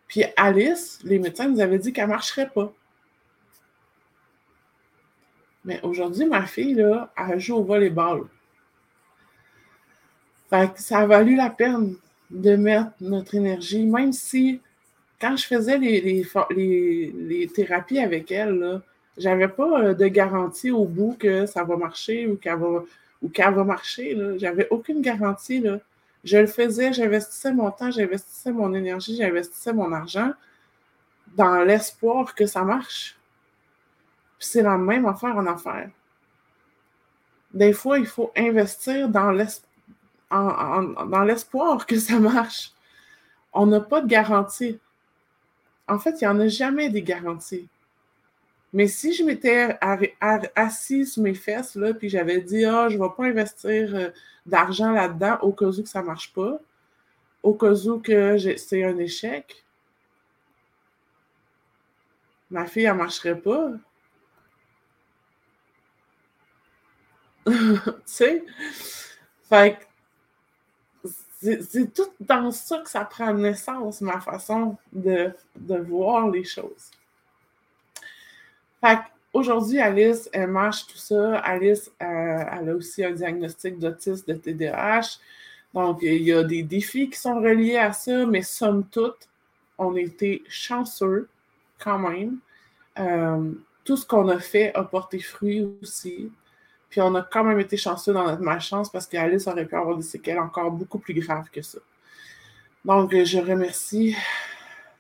Puis 0.08 0.24
Alice, 0.36 1.00
les 1.04 1.20
médecins 1.20 1.48
nous 1.48 1.62
avaient 1.62 1.78
dit 1.78 1.94
qu'elle 1.94 2.06
ne 2.06 2.12
marcherait 2.14 2.50
pas. 2.50 2.74
Mais 5.66 5.80
aujourd'hui, 5.84 6.26
ma 6.26 6.46
fille, 6.46 6.76
là, 6.76 7.12
elle 7.18 7.40
joue 7.40 7.58
au 7.58 7.64
volleyball. 7.64 8.24
Fait 10.50 10.74
que 10.74 10.82
ça 10.82 11.00
a 11.00 11.06
valu 11.06 11.36
la 11.36 11.50
peine 11.50 11.96
de 12.32 12.56
mettre 12.56 12.92
notre 13.02 13.36
énergie, 13.36 13.86
même 13.86 14.14
si 14.14 14.62
quand 15.20 15.36
je 15.36 15.46
faisais 15.46 15.78
les, 15.78 16.02
les, 16.02 17.14
les, 17.14 17.48
thérapies 17.48 18.00
avec 18.00 18.32
elle, 18.32 18.82
J'avais 19.18 19.50
pas 19.50 19.82
euh, 19.82 19.94
de 19.94 20.08
garantie 20.08 20.72
au 20.72 20.86
bout 20.86 21.18
que 21.20 21.46
ça 21.46 21.66
va 21.66 21.76
marcher 21.76 22.26
ou 22.28 22.38
qu'elle 22.38 22.58
va, 22.58 22.84
ou 23.22 23.28
qu'elle 23.30 23.54
va 23.54 23.66
marcher. 23.66 24.18
J'avais 24.38 24.68
aucune 24.70 25.02
garantie. 25.02 25.60
Là. 25.60 25.80
Je 26.24 26.38
le 26.38 26.48
faisais, 26.48 26.94
j'investissais 26.94 27.54
mon 27.54 27.70
temps, 27.70 27.92
j'investissais 27.92 28.54
mon 28.54 28.74
énergie, 28.74 29.18
j'investissais 29.18 29.74
mon 29.74 29.92
argent 29.92 30.32
dans 31.36 31.64
l'espoir 31.64 32.34
que 32.34 32.46
ça 32.46 32.64
marche. 32.64 33.19
Puis 34.40 34.48
c'est 34.48 34.64
la 34.64 34.78
même 34.78 35.06
affaire 35.06 35.36
en 35.36 35.46
affaires. 35.46 35.92
Des 37.54 37.74
fois, 37.74 38.00
il 38.00 38.06
faut 38.06 38.32
investir 38.38 39.10
dans 39.10 39.32
l'espoir 41.24 41.86
que 41.86 42.00
ça 42.00 42.20
marche. 42.20 42.72
On 43.54 43.66
n'a 43.66 43.82
pas 43.82 44.02
de 44.02 44.08
garantie. 44.08 44.80
En 45.88 46.00
fait, 46.00 46.22
il 46.22 46.24
n'y 46.24 46.28
en 46.28 46.40
a 46.40 46.48
jamais 46.48 46.90
des 46.90 47.02
garanties. 47.02 47.68
Mais 48.72 48.88
si 48.88 49.14
je 49.14 49.24
m'étais 49.24 49.78
assis 50.56 51.06
sur 51.08 51.24
mes 51.24 51.34
fesses, 51.34 51.76
là, 51.76 51.94
puis 51.94 52.08
j'avais 52.08 52.40
dit, 52.40 52.66
ah, 52.66 52.88
je 52.88 52.98
ne 52.98 53.04
vais 53.04 53.10
pas 53.18 53.26
investir 53.26 53.96
euh, 53.96 54.10
d'argent 54.46 54.92
là-dedans 54.92 55.40
au 55.42 55.52
cas 55.52 55.66
où 55.66 55.82
que 55.82 55.90
ça 55.90 56.02
ne 56.02 56.08
marche 56.08 56.32
pas, 56.34 56.60
au 57.42 57.56
cas 57.56 57.74
où 57.74 58.00
que 58.00 58.38
c'est 58.58 58.84
un 58.84 58.98
échec, 58.98 59.66
ma 62.52 62.68
fille, 62.68 62.84
elle 62.84 62.94
ne 62.94 62.98
marcherait 62.98 63.40
pas. 63.40 63.72
tu 67.84 67.92
sais? 68.06 68.44
Fait 69.50 69.78
c'est 71.42 71.94
tout 71.94 72.10
dans 72.20 72.52
ça 72.52 72.80
que 72.80 72.90
ça 72.90 73.06
prend 73.06 73.34
naissance, 73.34 74.02
ma 74.02 74.20
façon 74.20 74.78
de, 74.92 75.32
voir 75.56 76.30
les 76.30 76.44
choses. 76.44 76.92
Fait 78.84 79.00
aujourd'hui, 79.34 79.80
Alice, 79.80 80.30
elle 80.34 80.50
marche 80.50 80.88
tout 80.88 80.98
ça. 80.98 81.38
Alice, 81.40 81.92
euh, 82.02 82.44
elle 82.52 82.70
a 82.70 82.76
aussi 82.76 83.06
un 83.06 83.12
diagnostic 83.12 83.80
d'autisme, 83.80 84.34
de 84.34 84.34
TDAH. 84.34 85.20
Donc, 85.74 86.00
il 86.02 86.24
y 86.24 86.34
a 86.34 86.44
des 86.44 86.64
défis 86.64 87.10
qui 87.10 87.18
sont 87.18 87.40
reliés 87.40 87.78
à 87.78 87.94
ça, 87.94 88.26
mais 88.26 88.42
somme 88.42 88.86
toute, 88.86 89.30
on 89.78 89.96
était 89.96 90.42
chanceux 90.50 91.30
quand 91.78 92.00
même. 92.00 92.38
Euh, 92.98 93.52
tout 93.86 93.96
ce 93.96 94.06
qu'on 94.06 94.28
a 94.28 94.40
fait 94.40 94.74
a 94.76 94.84
porté 94.84 95.20
fruit 95.20 95.66
aussi. 95.82 96.32
Puis 96.90 97.02
on 97.02 97.14
a 97.16 97.22
quand 97.22 97.44
même 97.44 97.60
été 97.60 97.78
chanceux 97.78 98.14
dans 98.14 98.26
notre 98.26 98.42
malchance 98.42 98.92
parce 98.92 99.06
qu'Alice 99.06 99.48
aurait 99.48 99.66
pu 99.66 99.76
avoir 99.76 99.98
des 99.98 100.04
séquelles 100.04 100.40
encore 100.40 100.72
beaucoup 100.72 101.00
plus 101.00 101.14
graves 101.14 101.50
que 101.52 101.62
ça. 101.62 101.80
Donc, 102.86 103.12
je 103.12 103.40
remercie 103.40 104.16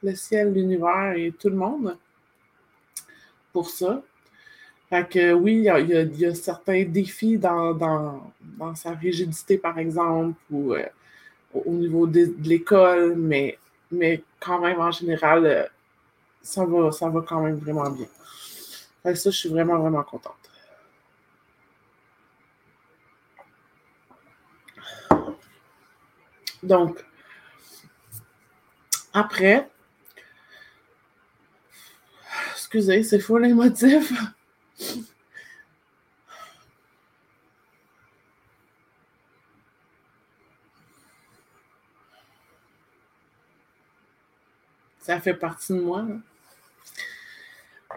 le 0.04 0.14
ciel, 0.16 0.54
l'univers 0.54 1.14
et 1.16 1.32
tout 1.32 1.50
le 1.50 1.56
monde 1.56 1.98
pour 3.52 3.70
ça. 3.70 4.02
Fait 4.90 5.08
que 5.08 5.34
oui, 5.34 5.56
il 5.56 6.20
y, 6.20 6.26
a, 6.26 6.36
certains 6.36 6.84
défis 6.84 7.38
dans, 7.38 8.34
sa 8.76 8.92
rigidité, 8.92 9.58
par 9.58 9.78
exemple, 9.78 10.36
ou 10.50 10.74
euh, 10.74 10.86
au 11.54 11.72
niveau 11.72 12.08
de, 12.08 12.34
l'école, 12.44 13.16
mais, 13.16 13.58
mais 13.92 14.24
quand 14.40 14.60
même, 14.60 14.80
en 14.80 14.92
général, 14.92 15.46
euh, 15.46 15.64
ça, 16.42 16.66
va, 16.66 16.92
ça 16.92 17.08
va 17.10 17.22
quand 17.22 17.42
même 17.42 17.56
vraiment 17.56 17.90
bien. 17.92 18.08
Fait 19.04 19.16
ça, 19.16 19.30
je 19.30 19.38
suis 19.38 19.50
vraiment, 19.50 19.78
vraiment 19.78 20.04
contente. 20.04 20.49
Donc, 26.64 27.06
après, 29.14 29.70
excusez, 32.54 33.04
c'est 33.04 33.20
fou 33.20 33.38
les 33.38 33.54
motifs. 33.54 34.14
Ça 45.00 45.20
fait 45.20 45.34
partie 45.34 45.74
de 45.74 45.80
moi. 45.82 46.06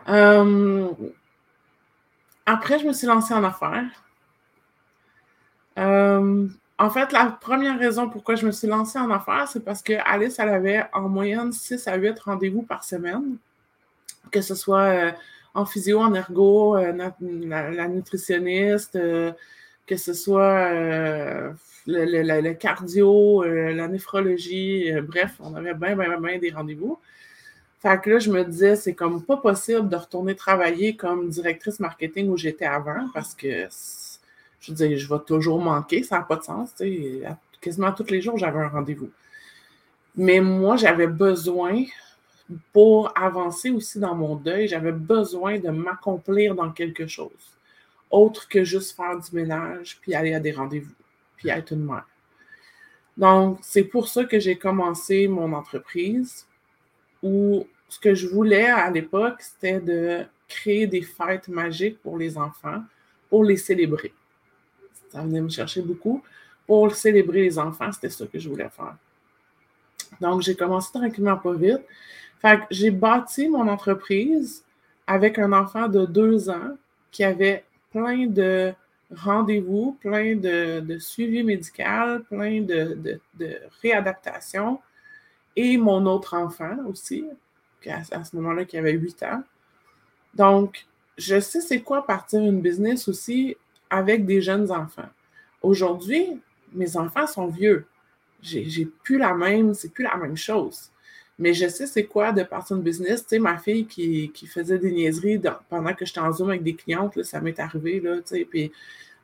Euh, 0.08 0.90
après, 2.46 2.78
je 2.78 2.86
me 2.86 2.92
suis 2.92 3.06
lancée 3.06 3.34
en 3.34 3.44
affaires. 3.44 3.84
Euh, 5.78 6.48
en 6.82 6.90
fait, 6.90 7.12
la 7.12 7.26
première 7.26 7.78
raison 7.78 8.10
pourquoi 8.10 8.34
je 8.34 8.44
me 8.44 8.50
suis 8.50 8.66
lancée 8.66 8.98
en 8.98 9.08
affaires, 9.12 9.46
c'est 9.46 9.64
parce 9.64 9.82
que 9.82 9.92
Alice, 10.04 10.40
elle 10.40 10.48
avait 10.48 10.82
en 10.92 11.08
moyenne 11.08 11.52
6 11.52 11.86
à 11.86 11.94
8 11.94 12.18
rendez-vous 12.18 12.62
par 12.62 12.82
semaine, 12.82 13.36
que 14.32 14.40
ce 14.40 14.56
soit 14.56 14.88
euh, 14.88 15.12
en 15.54 15.64
physio, 15.64 16.00
en 16.00 16.12
ergo, 16.12 16.76
euh, 16.76 16.92
la, 17.20 17.86
nutritionniste, 17.86 18.96
euh, 18.96 19.30
que 19.86 19.96
ce 19.96 20.12
soit 20.12 20.72
le, 21.86 22.52
cardio, 22.54 23.44
la 23.44 23.86
néphrologie, 23.86 24.90
bref, 25.02 25.36
on 25.38 25.54
avait 25.54 25.74
bien, 25.74 25.94
bien, 25.94 26.18
bien 26.18 26.38
des 26.40 26.50
rendez-vous. 26.50 26.98
Fait 27.78 28.00
que 28.00 28.10
là, 28.10 28.18
je 28.18 28.30
me 28.30 28.44
disais, 28.44 28.74
c'est 28.74 28.94
comme 28.94 29.22
pas 29.24 29.36
possible 29.36 29.88
de 29.88 29.96
retourner 29.96 30.34
travailler 30.34 30.96
comme 30.96 31.28
directrice 31.28 31.78
marketing 31.78 32.28
où 32.28 32.36
j'étais 32.36 32.66
avant 32.66 33.08
parce 33.14 33.34
que 33.36 33.68
je 34.62 34.70
veux 34.70 34.76
dire, 34.76 34.96
je 34.96 35.08
vais 35.08 35.20
toujours 35.26 35.60
manquer, 35.60 36.02
ça 36.02 36.18
n'a 36.18 36.24
pas 36.24 36.36
de 36.36 36.44
sens. 36.44 36.72
Quasiment 37.60 37.92
tous 37.92 38.10
les 38.10 38.22
jours, 38.22 38.38
j'avais 38.38 38.60
un 38.60 38.68
rendez-vous. 38.68 39.10
Mais 40.16 40.40
moi, 40.40 40.76
j'avais 40.76 41.06
besoin, 41.06 41.84
pour 42.72 43.12
avancer 43.16 43.70
aussi 43.70 43.98
dans 43.98 44.14
mon 44.14 44.36
deuil, 44.36 44.68
j'avais 44.68 44.92
besoin 44.92 45.58
de 45.58 45.70
m'accomplir 45.70 46.54
dans 46.54 46.70
quelque 46.70 47.06
chose, 47.06 47.56
autre 48.10 48.48
que 48.48 48.62
juste 48.62 48.96
faire 48.96 49.18
du 49.18 49.34
ménage, 49.34 49.98
puis 50.00 50.14
aller 50.14 50.34
à 50.34 50.40
des 50.40 50.52
rendez-vous, 50.52 50.94
puis 51.36 51.48
être 51.48 51.72
une 51.72 51.84
mère. 51.84 52.06
Donc, 53.16 53.58
c'est 53.62 53.84
pour 53.84 54.08
ça 54.08 54.24
que 54.24 54.38
j'ai 54.38 54.56
commencé 54.56 55.28
mon 55.28 55.52
entreprise, 55.52 56.46
où 57.22 57.66
ce 57.88 57.98
que 57.98 58.14
je 58.14 58.28
voulais 58.28 58.66
à 58.66 58.90
l'époque, 58.90 59.40
c'était 59.40 59.80
de 59.80 60.24
créer 60.46 60.86
des 60.86 61.02
fêtes 61.02 61.48
magiques 61.48 62.00
pour 62.00 62.16
les 62.18 62.38
enfants, 62.38 62.82
pour 63.28 63.44
les 63.44 63.56
célébrer. 63.56 64.12
Ça 65.12 65.20
venait 65.20 65.42
me 65.42 65.50
chercher 65.50 65.82
beaucoup. 65.82 66.22
Pour 66.66 66.94
célébrer 66.94 67.42
les 67.42 67.58
enfants, 67.58 67.92
c'était 67.92 68.08
ça 68.08 68.26
que 68.26 68.38
je 68.38 68.48
voulais 68.48 68.70
faire. 68.70 68.96
Donc, 70.20 70.40
j'ai 70.40 70.54
commencé 70.54 70.90
tranquillement 70.90 71.36
pas 71.36 71.52
vite. 71.52 71.82
Fait 72.40 72.58
que 72.58 72.64
j'ai 72.70 72.90
bâti 72.90 73.48
mon 73.48 73.68
entreprise 73.68 74.64
avec 75.06 75.38
un 75.38 75.52
enfant 75.52 75.88
de 75.88 76.06
deux 76.06 76.48
ans 76.48 76.76
qui 77.10 77.24
avait 77.24 77.64
plein 77.90 78.26
de 78.26 78.72
rendez-vous, 79.14 79.98
plein 80.00 80.34
de, 80.34 80.96
suivi 80.98 81.42
médical, 81.42 82.22
plein 82.22 82.62
de, 82.62 82.98
de, 83.34 83.58
réadaptation. 83.82 84.80
Et 85.54 85.76
mon 85.76 86.06
autre 86.06 86.34
enfant 86.34 86.76
aussi, 86.88 87.26
à, 87.86 88.00
à 88.12 88.24
ce 88.24 88.34
moment-là, 88.36 88.64
qui 88.64 88.78
avait 88.78 88.92
huit 88.92 89.22
ans. 89.24 89.42
Donc, 90.34 90.86
je 91.18 91.38
sais 91.38 91.60
c'est 91.60 91.82
quoi 91.82 92.06
partir 92.06 92.40
une 92.40 92.62
business 92.62 93.08
aussi 93.08 93.56
avec 93.92 94.24
des 94.24 94.40
jeunes 94.40 94.72
enfants. 94.72 95.08
Aujourd'hui, 95.60 96.40
mes 96.72 96.96
enfants 96.96 97.26
sont 97.26 97.46
vieux. 97.46 97.84
J'ai 98.40 98.88
plus 99.04 99.18
la 99.18 99.34
même, 99.34 99.74
c'est 99.74 99.92
plus 99.92 100.02
la 100.02 100.16
même 100.16 100.36
chose. 100.36 100.90
Mais 101.38 101.52
je 101.52 101.68
sais 101.68 101.86
c'est 101.86 102.06
quoi 102.06 102.32
de 102.32 102.42
partir 102.42 102.76
une 102.76 102.82
business. 102.82 103.22
Tu 103.22 103.28
sais, 103.28 103.38
ma 103.38 103.58
fille 103.58 103.86
qui, 103.86 104.46
faisait 104.46 104.78
des 104.78 104.90
niaiseries 104.90 105.40
pendant 105.68 105.92
que 105.92 106.06
j'étais 106.06 106.20
en 106.20 106.32
Zoom 106.32 106.48
avec 106.48 106.62
des 106.62 106.74
clientes, 106.74 107.22
ça 107.22 107.40
m'est 107.40 107.60
arrivé, 107.60 108.00
là, 108.00 108.16
tu 108.16 108.22
sais, 108.36 108.46
puis 108.48 108.72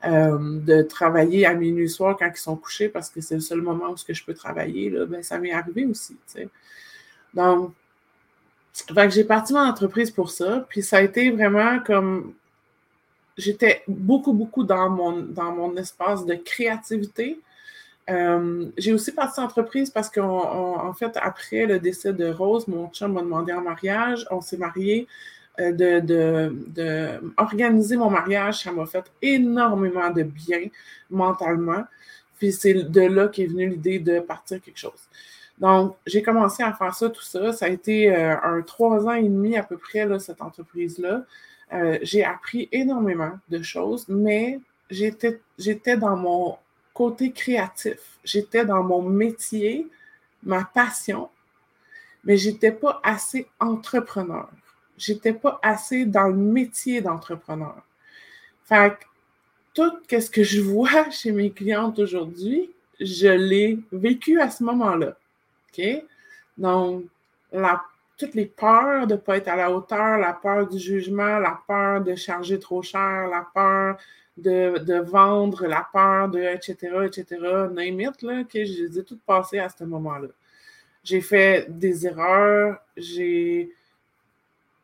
euh, 0.04 0.60
de 0.60 0.82
travailler 0.82 1.46
à 1.46 1.54
minuit 1.54 1.88
soir 1.88 2.16
quand 2.16 2.30
ils 2.32 2.38
sont 2.38 2.56
couchés 2.56 2.88
parce 2.88 3.10
que 3.10 3.20
c'est 3.20 3.34
le 3.34 3.40
seul 3.40 3.62
moment 3.62 3.90
où 3.90 3.96
je 3.96 4.24
peux 4.24 4.34
travailler, 4.34 4.90
là, 4.90 5.06
ben, 5.06 5.22
ça 5.22 5.38
m'est 5.38 5.52
arrivé 5.52 5.86
aussi, 5.86 6.14
tu 6.14 6.42
sais. 6.42 6.48
Donc, 7.34 7.72
j'ai 9.10 9.24
parti 9.24 9.52
mon 9.54 9.60
entreprise 9.60 10.10
pour 10.10 10.30
ça, 10.30 10.66
puis 10.68 10.82
ça 10.82 10.98
a 10.98 11.02
été 11.02 11.30
vraiment 11.30 11.80
comme 11.80 12.34
j'étais 13.38 13.82
beaucoup, 13.88 14.32
beaucoup 14.32 14.64
dans 14.64 14.90
mon, 14.90 15.20
dans 15.20 15.52
mon 15.52 15.74
espace 15.76 16.26
de 16.26 16.34
créativité. 16.34 17.40
Euh, 18.10 18.66
j'ai 18.76 18.92
aussi 18.92 19.12
parti 19.12 19.40
entreprise 19.40 19.90
parce 19.90 20.10
qu'en 20.10 20.92
fait, 20.94 21.16
après 21.20 21.66
le 21.66 21.78
décès 21.78 22.12
de 22.12 22.30
Rose, 22.30 22.66
mon 22.68 22.88
chum 22.88 23.12
m'a 23.12 23.22
demandé 23.22 23.52
en 23.52 23.62
mariage. 23.62 24.26
On 24.30 24.40
s'est 24.40 24.58
mariés. 24.58 25.06
Euh, 25.60 25.72
de, 25.72 26.00
de, 26.00 27.32
organiser 27.36 27.96
mon 27.96 28.10
mariage, 28.10 28.62
ça 28.62 28.70
m'a 28.70 28.86
fait 28.86 29.04
énormément 29.20 30.08
de 30.10 30.22
bien 30.22 30.60
mentalement. 31.10 31.84
Puis 32.38 32.52
c'est 32.52 32.74
de 32.74 33.00
là 33.00 33.26
qu'est 33.26 33.46
venue 33.46 33.68
l'idée 33.68 33.98
de 33.98 34.20
partir 34.20 34.60
quelque 34.60 34.78
chose. 34.78 35.08
Donc, 35.58 35.96
j'ai 36.06 36.22
commencé 36.22 36.62
à 36.62 36.72
faire 36.72 36.94
ça, 36.94 37.10
tout 37.10 37.22
ça. 37.22 37.52
Ça 37.52 37.66
a 37.66 37.68
été 37.68 38.14
euh, 38.14 38.36
un 38.40 38.62
trois 38.62 39.04
ans 39.06 39.14
et 39.14 39.24
demi 39.24 39.56
à 39.56 39.64
peu 39.64 39.76
près, 39.76 40.06
là, 40.06 40.20
cette 40.20 40.40
entreprise-là. 40.40 41.24
Euh, 41.72 41.98
j'ai 42.02 42.24
appris 42.24 42.68
énormément 42.72 43.38
de 43.48 43.62
choses, 43.62 44.06
mais 44.08 44.60
j'étais, 44.90 45.40
dans 45.96 46.16
mon 46.16 46.56
côté 46.94 47.32
créatif. 47.32 48.18
J'étais 48.24 48.64
dans 48.64 48.82
mon 48.82 49.02
métier, 49.02 49.86
ma 50.42 50.64
passion, 50.64 51.28
mais 52.24 52.36
j'étais 52.36 52.72
pas 52.72 53.00
assez 53.02 53.46
entrepreneur. 53.60 54.48
j'étais 54.96 55.32
pas 55.32 55.60
assez 55.62 56.06
dans 56.06 56.26
le 56.28 56.34
métier 56.34 57.00
d'entrepreneur. 57.00 57.82
Fait 58.64 58.98
que 58.98 59.04
tout 59.74 60.20
ce 60.20 60.30
que 60.30 60.42
je 60.42 60.60
vois 60.60 61.08
chez 61.10 61.32
mes 61.32 61.50
clientes 61.50 61.98
aujourd'hui, 61.98 62.70
je 62.98 63.28
l'ai 63.28 63.78
vécu 63.92 64.40
à 64.40 64.50
ce 64.50 64.64
moment-là. 64.64 65.16
OK? 65.68 65.84
Donc, 66.56 67.04
la, 67.52 67.82
toutes 68.18 68.34
les 68.34 68.46
peurs 68.46 69.06
de 69.06 69.14
ne 69.14 69.18
pas 69.18 69.36
être 69.36 69.48
à 69.48 69.56
la 69.56 69.70
hauteur, 69.70 70.18
la 70.18 70.32
peur 70.32 70.68
du 70.68 70.78
jugement, 70.78 71.38
la 71.38 71.60
peur 71.66 72.02
de 72.02 72.16
charger 72.16 72.58
trop 72.58 72.82
cher, 72.82 73.28
la 73.28 73.46
peur 73.54 73.96
de, 74.36 75.00
vendre, 75.00 75.66
la 75.66 75.86
peur 75.92 76.28
de 76.28 76.40
etc., 76.40 76.76
etc., 77.06 77.26
name 77.72 78.00
it, 78.00 78.22
là, 78.22 78.44
que 78.44 78.64
je 78.64 78.84
les 78.84 78.98
ai 78.98 79.04
toutes 79.04 79.22
passées 79.22 79.60
à 79.60 79.68
ce 79.68 79.84
moment-là. 79.84 80.28
J'ai 81.04 81.20
fait 81.20 81.66
des 81.68 82.06
erreurs, 82.06 82.78
j'ai. 82.96 83.72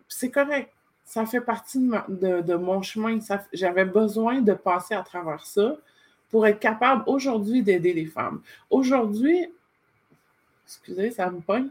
C'est 0.09 0.31
correct. 0.31 0.71
Ça 1.05 1.27
fait 1.27 1.41
partie 1.41 1.79
de, 2.09 2.55
mon 2.55 2.83
chemin. 2.83 3.19
J'avais 3.53 3.85
besoin 3.85 4.41
de 4.41 4.55
passer 4.55 4.95
à 4.95 5.03
travers 5.03 5.45
ça 5.45 5.77
pour 6.31 6.47
être 6.47 6.61
capable 6.61 7.03
aujourd'hui 7.07 7.63
d'aider 7.63 7.93
les 7.93 8.07
femmes. 8.07 8.41
Aujourd'hui, 8.71 9.53
excusez, 10.67 11.11
ça 11.11 11.31
me 11.31 11.41
pogne. 11.41 11.69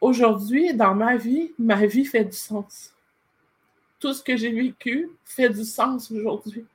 Aujourd'hui, 0.00 0.74
dans 0.74 0.94
ma 0.94 1.16
vie, 1.16 1.52
ma 1.58 1.86
vie 1.86 2.04
fait 2.04 2.24
du 2.24 2.36
sens. 2.36 2.92
Tout 3.98 4.12
ce 4.12 4.22
que 4.22 4.36
j'ai 4.36 4.52
vécu 4.52 5.08
fait 5.24 5.48
du 5.48 5.64
sens 5.64 6.10
aujourd'hui. 6.10 6.66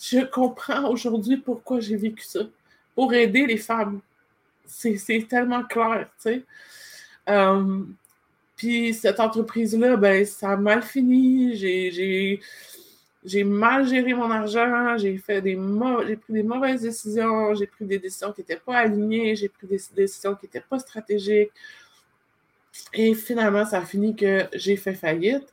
Je 0.00 0.24
comprends 0.24 0.90
aujourd'hui 0.90 1.36
pourquoi 1.36 1.80
j'ai 1.80 1.96
vécu 1.96 2.24
ça. 2.24 2.40
Pour 2.94 3.12
aider 3.14 3.46
les 3.46 3.58
femmes. 3.58 4.00
C'est 4.66 5.26
tellement 5.28 5.62
clair, 5.62 6.08
tu 6.16 6.22
sais. 6.22 6.44
Euh, 7.28 7.84
puis 8.56 8.94
cette 8.94 9.20
entreprise-là, 9.20 9.96
ben, 9.96 10.24
ça 10.24 10.50
a 10.50 10.56
mal 10.56 10.82
fini. 10.82 11.54
J'ai 13.24 13.44
mal 13.44 13.86
géré 13.86 14.14
mon 14.14 14.30
argent, 14.30 14.96
j'ai 14.98 15.14
pris 15.18 15.42
des 15.42 15.56
mauvaises 15.56 16.82
décisions, 16.82 17.54
j'ai 17.54 17.66
pris 17.66 17.84
des 17.84 17.98
décisions 17.98 18.32
qui 18.32 18.40
n'étaient 18.40 18.60
pas 18.64 18.78
alignées, 18.78 19.34
j'ai 19.36 19.48
pris 19.48 19.66
des 19.66 19.80
décisions 19.94 20.34
qui 20.34 20.46
n'étaient 20.46 20.64
pas 20.68 20.78
stratégiques. 20.78 21.52
Et 22.92 23.14
finalement, 23.14 23.64
ça 23.64 23.78
a 23.78 23.84
fini 23.84 24.16
que 24.16 24.46
j'ai 24.52 24.76
fait 24.76 24.94
faillite. 24.94 25.52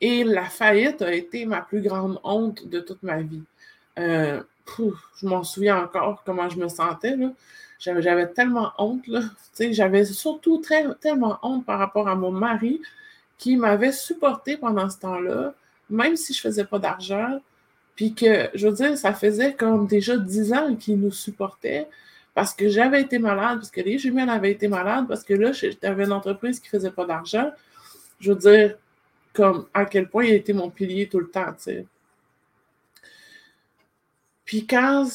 Et 0.00 0.24
la 0.24 0.44
faillite 0.44 1.02
a 1.02 1.12
été 1.12 1.44
ma 1.44 1.60
plus 1.60 1.80
grande 1.80 2.20
honte 2.22 2.68
de 2.68 2.80
toute 2.80 3.02
ma 3.02 3.20
vie. 3.20 3.42
Euh, 3.98 4.42
je 5.20 5.26
m'en 5.26 5.42
souviens 5.42 5.82
encore 5.82 6.22
comment 6.24 6.48
je 6.48 6.58
me 6.58 6.68
sentais. 6.68 7.16
J'avais 7.78 8.28
tellement 8.28 8.72
honte. 8.78 9.04
J'avais 9.58 10.04
surtout 10.04 10.62
tellement 11.00 11.38
honte 11.42 11.64
par 11.64 11.78
rapport 11.78 12.08
à 12.08 12.14
mon 12.14 12.30
mari 12.30 12.80
qui 13.38 13.56
m'avait 13.56 13.92
supporté 13.92 14.56
pendant 14.56 14.90
ce 14.90 14.98
temps-là, 14.98 15.54
même 15.90 16.16
si 16.16 16.34
je 16.34 16.40
ne 16.40 16.50
faisais 16.50 16.64
pas 16.64 16.78
d'argent. 16.78 17.40
Puis 17.96 18.14
que, 18.14 18.50
je 18.54 18.68
veux 18.68 18.74
dire, 18.74 18.96
ça 18.96 19.14
faisait 19.14 19.54
comme 19.54 19.86
déjà 19.86 20.16
dix 20.16 20.52
ans 20.52 20.74
qu'il 20.76 21.00
nous 21.00 21.12
supportait 21.12 21.88
parce 22.38 22.54
que 22.54 22.68
j'avais 22.68 23.00
été 23.00 23.18
malade, 23.18 23.58
parce 23.58 23.72
que 23.72 23.80
les 23.80 23.98
jumelles 23.98 24.30
avaient 24.30 24.52
été 24.52 24.68
malades, 24.68 25.08
parce 25.08 25.24
que 25.24 25.34
là, 25.34 25.50
j'avais 25.50 26.04
une 26.04 26.12
entreprise 26.12 26.60
qui 26.60 26.68
ne 26.68 26.78
faisait 26.78 26.92
pas 26.92 27.04
d'argent. 27.04 27.50
Je 28.20 28.30
veux 28.30 28.38
dire, 28.38 28.78
comme 29.32 29.66
à 29.74 29.84
quel 29.86 30.08
point 30.08 30.24
il 30.24 30.34
a 30.34 30.36
été 30.36 30.52
mon 30.52 30.70
pilier 30.70 31.08
tout 31.08 31.18
le 31.18 31.28
temps. 31.28 31.52
Puis 34.44 34.68
quand, 34.68 35.08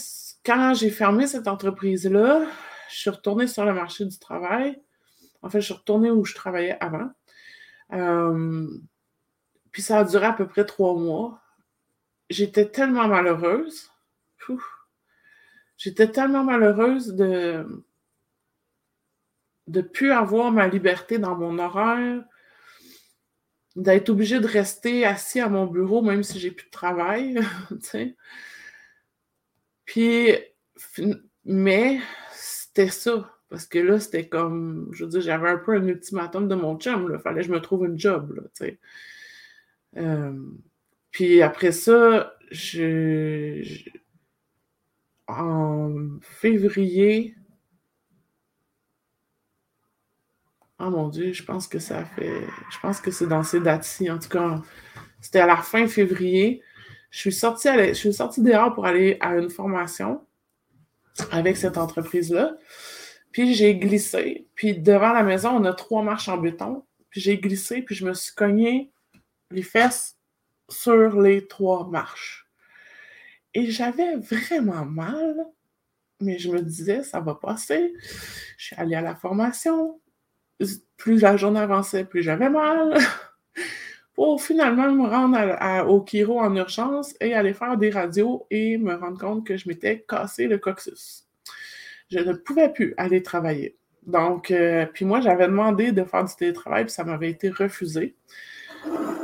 quand 0.46 0.74
j'ai 0.74 0.90
fermé 0.90 1.26
cette 1.26 1.48
entreprise-là, 1.48 2.46
je 2.90 2.96
suis 2.98 3.10
retournée 3.10 3.48
sur 3.48 3.64
le 3.64 3.74
marché 3.74 4.04
du 4.04 4.20
travail. 4.20 4.82
En 5.42 5.50
fait, 5.50 5.62
je 5.62 5.66
suis 5.68 5.76
retournée 5.76 6.12
où 6.12 6.26
je 6.26 6.36
travaillais 6.36 6.76
avant. 6.82 7.10
Euh, 7.94 8.68
puis 9.72 9.82
ça 9.82 10.00
a 10.00 10.04
duré 10.04 10.26
à 10.26 10.34
peu 10.34 10.46
près 10.46 10.66
trois 10.66 10.94
mois. 10.94 11.40
J'étais 12.30 12.68
tellement 12.68 13.08
malheureuse. 13.08 13.90
J'étais 15.84 16.10
tellement 16.10 16.46
malheureuse 16.46 17.14
de 17.14 17.66
ne 19.68 19.82
plus 19.82 20.14
avoir 20.14 20.50
ma 20.50 20.66
liberté 20.70 21.18
dans 21.20 21.36
mon 21.36 21.60
horaire, 21.60 22.24
d'être 23.76 24.08
obligée 24.08 24.40
de 24.40 24.48
rester 24.48 25.04
assis 25.04 25.42
à 25.42 25.50
mon 25.50 25.66
bureau 25.66 26.02
même 26.02 26.24
si 26.24 26.40
j'ai 26.40 26.52
plus 26.52 26.68
de 26.68 26.72
travail. 26.72 27.38
Puis, 29.86 30.32
mais 31.44 32.00
c'était 32.32 32.88
ça. 32.88 33.30
Parce 33.50 33.66
que 33.66 33.80
là, 33.80 34.00
c'était 34.00 34.30
comme, 34.30 34.88
je 34.94 35.04
veux 35.04 35.10
dire, 35.10 35.20
j'avais 35.20 35.50
un 35.50 35.58
peu 35.58 35.76
un 35.76 35.86
ultimatum 35.86 36.48
de 36.48 36.56
mon 36.56 36.80
chum. 36.80 37.12
Il 37.14 37.20
fallait 37.20 37.42
que 37.42 37.48
je 37.48 37.52
me 37.52 37.60
trouve 37.60 37.84
une 37.88 38.00
job. 38.00 38.34
Là, 38.38 38.68
euh, 39.98 40.50
puis 41.12 41.42
après 41.42 41.74
ça, 41.74 42.38
je, 42.52 43.92
en 45.28 46.20
février. 46.22 47.36
Oh 50.80 50.90
mon 50.90 51.08
Dieu, 51.08 51.34
je 51.34 51.44
pense 51.44 51.68
que 51.68 51.80
ça 51.80 52.04
fait. 52.04 52.48
Je 52.72 52.80
pense 52.82 53.00
que 53.00 53.12
c'est 53.12 53.28
dans 53.28 53.44
ces 53.44 53.60
dates-ci. 53.60 54.10
En 54.10 54.20
tout 54.20 54.30
cas, 54.30 54.62
c'était 55.22 55.40
à 55.40 55.48
la 55.48 55.58
fin 55.58 55.88
février. 55.88 56.62
Je 57.10 57.20
suis 57.20 57.34
sortie, 57.34 57.70
je 57.90 57.94
suis 57.94 58.14
sortie 58.14 58.42
dehors 58.42 58.74
pour 58.74 58.86
aller 58.86 59.18
à 59.22 59.36
une 59.38 59.50
formation 59.50 60.26
avec 61.32 61.58
cette 61.58 61.78
entreprise-là. 61.78 62.58
Puis 63.32 63.54
j'ai 63.54 63.76
glissé. 63.76 64.48
Puis 64.56 64.78
devant 64.78 65.14
la 65.14 65.24
maison, 65.24 65.52
on 65.52 65.66
a 65.66 65.74
trois 65.74 66.04
marches 66.04 66.28
en 66.28 66.38
béton. 66.38 66.84
Puis 67.10 67.22
j'ai 67.22 67.38
glissé, 67.38 67.82
puis 67.82 67.96
je 67.96 68.06
me 68.06 68.14
suis 68.14 68.34
cogné 68.34 68.92
les 69.52 69.62
fesses 69.62 70.18
sur 70.70 71.22
les 71.22 71.48
trois 71.48 71.88
marches. 71.88 72.48
Et 73.54 73.70
j'avais 73.70 74.16
vraiment 74.16 74.86
mal, 74.86 75.36
mais 76.20 76.40
je 76.40 76.52
me 76.52 76.62
disais, 76.62 77.04
ça 77.04 77.20
va 77.20 77.36
passer. 77.36 77.94
Je 78.58 78.66
suis 78.66 78.76
allée 78.76 78.96
à 78.96 79.02
la 79.02 79.16
formation. 79.16 80.00
Plus 80.98 81.22
la 81.22 81.38
journée 81.38 81.60
avançait, 81.60 82.06
plus 82.06 82.24
j'avais 82.24 82.50
mal. 82.50 82.98
pour 84.14 84.42
finalement 84.42 84.92
me 84.92 85.08
rendre 85.08 85.90
au 85.90 86.02
Kiro 86.02 86.40
en 86.40 86.56
urgence 86.56 87.16
et 87.20 87.34
aller 87.34 87.54
faire 87.54 87.78
des 87.78 87.90
radios 87.90 88.46
et 88.52 88.78
me 88.78 88.94
rendre 88.96 89.20
compte 89.20 89.46
que 89.46 89.58
je 89.58 89.68
m'étais 89.68 90.06
cassé 90.08 90.48
le 90.48 90.58
coccyx. 90.58 91.28
Je 92.10 92.20
ne 92.20 92.34
pouvais 92.34 92.72
plus 92.72 92.94
aller 92.98 93.24
travailler. 93.24 93.76
Donc, 94.06 94.52
euh, 94.52 94.86
puis 94.86 95.06
moi, 95.06 95.22
j'avais 95.22 95.48
demandé 95.48 95.92
de 95.92 96.04
faire 96.04 96.26
du 96.26 96.36
télétravail, 96.36 96.86
puis 96.86 96.94
ça 96.94 97.04
m'avait 97.04 97.30
été 97.30 97.50
refusé. 97.50 98.16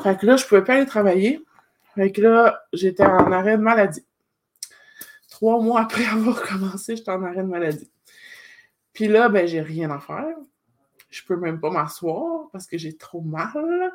Fait 0.03 0.17
que 0.17 0.25
là, 0.25 0.37
je 0.37 0.45
ne 0.45 0.47
pouvais 0.47 0.63
pas 0.63 0.75
aller 0.75 0.85
travailler. 0.85 1.43
Fait 1.95 2.11
que 2.11 2.21
là, 2.21 2.63
j'étais 2.73 3.03
en 3.03 3.31
arrêt 3.31 3.57
de 3.57 3.61
maladie. 3.61 4.05
Trois 5.39 5.61
mois 5.61 5.79
après 5.79 6.03
avoir 6.11 6.41
commencé, 6.41 6.97
j'étais 6.97 7.11
en 7.11 7.23
arrêt 7.23 7.43
de 7.43 7.47
maladie. 7.47 7.89
Puis 8.91 9.07
là, 9.07 9.29
ben, 9.29 9.47
j'ai 9.47 9.61
rien 9.61 9.89
à 9.89 9.97
faire. 9.97 10.35
Je 11.09 11.23
peux 11.23 11.37
même 11.37 11.61
pas 11.61 11.69
m'asseoir 11.69 12.49
parce 12.51 12.67
que 12.67 12.77
j'ai 12.77 12.97
trop 12.97 13.21
mal. 13.21 13.93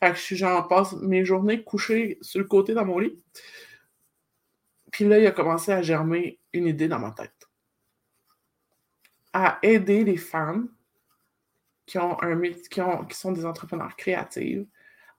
Fait 0.00 0.10
que 0.10 0.16
je 0.16 0.22
suis 0.22 0.36
genre, 0.36 0.66
passe 0.66 0.94
mes 0.94 1.24
journées 1.24 1.62
couchées 1.62 2.18
sur 2.20 2.40
le 2.40 2.46
côté 2.46 2.74
dans 2.74 2.84
mon 2.84 2.98
lit. 2.98 3.22
Puis 4.90 5.04
là, 5.04 5.20
il 5.20 5.26
a 5.28 5.30
commencé 5.30 5.70
à 5.70 5.82
germer 5.82 6.40
une 6.52 6.66
idée 6.66 6.88
dans 6.88 6.98
ma 6.98 7.12
tête. 7.12 7.48
À 9.32 9.60
aider 9.62 10.02
les 10.02 10.16
femmes 10.16 10.68
qui, 11.86 11.98
ont 11.98 12.20
un, 12.20 12.42
qui, 12.42 12.80
ont, 12.80 13.04
qui 13.04 13.16
sont 13.16 13.30
des 13.30 13.46
entrepreneurs 13.46 13.94
créatifs 13.94 14.66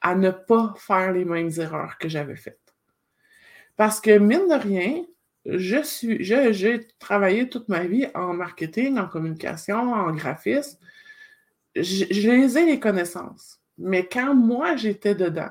à 0.02 0.14
ne 0.14 0.30
pas 0.30 0.74
faire 0.78 1.14
les 1.14 1.24
mêmes 1.24 1.52
erreurs 1.58 1.98
que 1.98 2.10
j'avais 2.10 2.36
faites. 2.36 2.76
Parce 3.78 4.02
que, 4.02 4.18
mine 4.18 4.50
de 4.50 4.62
rien, 4.62 5.06
je 5.46 5.84
suis, 5.84 6.24
j'ai 6.24 6.88
travaillé 7.00 7.50
toute 7.50 7.70
ma 7.70 7.86
vie 7.86 8.08
en 8.14 8.34
marketing, 8.34 8.98
en 8.98 9.08
communication, 9.08 9.94
en 9.94 10.14
graphisme. 10.14 10.78
je 11.76 12.32
les 12.32 12.58
ai 12.58 12.66
les 12.66 12.80
connaissances. 12.80 13.60
Mais 13.78 14.08
quand 14.08 14.36
moi, 14.36 14.76
j'étais 14.76 15.16
dedans, 15.16 15.50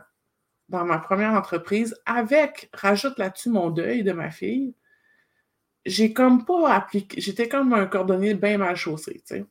dans 0.69 0.85
ma 0.85 0.99
première 0.99 1.33
entreprise, 1.33 1.95
avec, 2.07 2.71
rajoute 2.73 3.19
là-dessus 3.19 3.51
mon 3.51 3.71
deuil 3.71 4.03
de 4.03 4.13
ma 4.13 4.31
fille, 4.31 4.75
j'ai 5.85 6.13
comme 6.13 6.45
pas 6.45 6.73
appliqué, 6.73 7.21
j'étais 7.21 7.49
comme 7.49 7.73
un 7.75 7.87
cordonnier 7.87 8.35
bien 8.35 8.59
mal 8.59 8.77
chaussé, 8.77 9.23
tu 9.27 9.37
sais. 9.37 9.47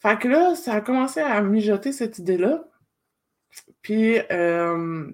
Fait 0.00 0.18
que 0.18 0.26
là, 0.26 0.56
ça 0.56 0.74
a 0.74 0.80
commencé 0.80 1.20
à 1.20 1.40
mijoter 1.42 1.92
cette 1.92 2.18
idée-là. 2.18 2.64
Puis, 3.82 4.18
euh, 4.32 5.12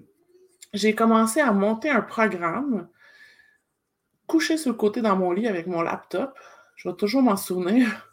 j'ai 0.73 0.95
commencé 0.95 1.39
à 1.39 1.51
monter 1.51 1.91
un 1.91 2.01
programme, 2.01 2.89
couché 4.29 4.57
sur 4.57 4.71
le 4.71 4.77
côté 4.77 5.01
dans 5.01 5.17
mon 5.17 5.31
lit 5.31 5.47
avec 5.47 5.67
mon 5.67 5.81
laptop. 5.81 6.37
Je 6.75 6.87
vais 6.87 6.95
toujours 6.95 7.21
m'en 7.21 7.37
souvenir. 7.37 8.09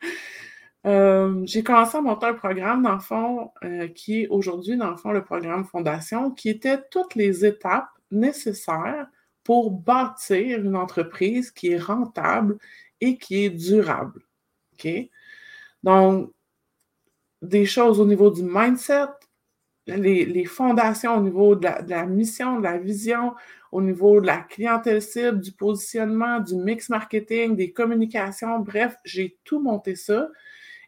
Euh, 0.84 1.42
j'ai 1.46 1.64
commencé 1.64 1.96
à 1.96 2.00
monter 2.00 2.26
un 2.26 2.34
programme, 2.34 2.84
dans 2.84 2.92
le 2.92 3.00
fond, 3.00 3.50
euh, 3.64 3.88
qui 3.88 4.22
est 4.22 4.28
aujourd'hui, 4.28 4.76
dans 4.76 4.90
le 4.90 4.96
fond, 4.96 5.10
le 5.10 5.24
programme 5.24 5.64
Fondation, 5.64 6.30
qui 6.30 6.48
était 6.48 6.80
toutes 6.92 7.16
les 7.16 7.44
étapes 7.44 7.88
nécessaires 8.12 9.08
pour 9.42 9.72
bâtir 9.72 10.60
une 10.60 10.76
entreprise 10.76 11.50
qui 11.50 11.72
est 11.72 11.78
rentable 11.80 12.56
et 13.00 13.18
qui 13.18 13.46
est 13.46 13.50
durable. 13.50 14.22
OK? 14.74 14.88
Donc, 15.82 16.32
des 17.42 17.66
choses 17.66 18.00
au 18.00 18.06
niveau 18.06 18.30
du 18.30 18.42
mindset, 18.44 19.06
les, 19.86 20.44
fondations 20.44 21.16
au 21.16 21.20
niveau 21.20 21.54
de 21.54 21.68
la, 21.88 22.06
mission, 22.06 22.58
de 22.58 22.64
la 22.64 22.78
vision, 22.78 23.34
au 23.76 23.82
niveau 23.82 24.22
de 24.22 24.26
la 24.26 24.38
clientèle 24.38 25.02
cible, 25.02 25.38
du 25.38 25.52
positionnement, 25.52 26.40
du 26.40 26.56
mix 26.56 26.88
marketing, 26.88 27.56
des 27.56 27.72
communications. 27.72 28.58
Bref, 28.60 28.96
j'ai 29.04 29.36
tout 29.44 29.60
monté 29.60 29.94
ça. 29.96 30.30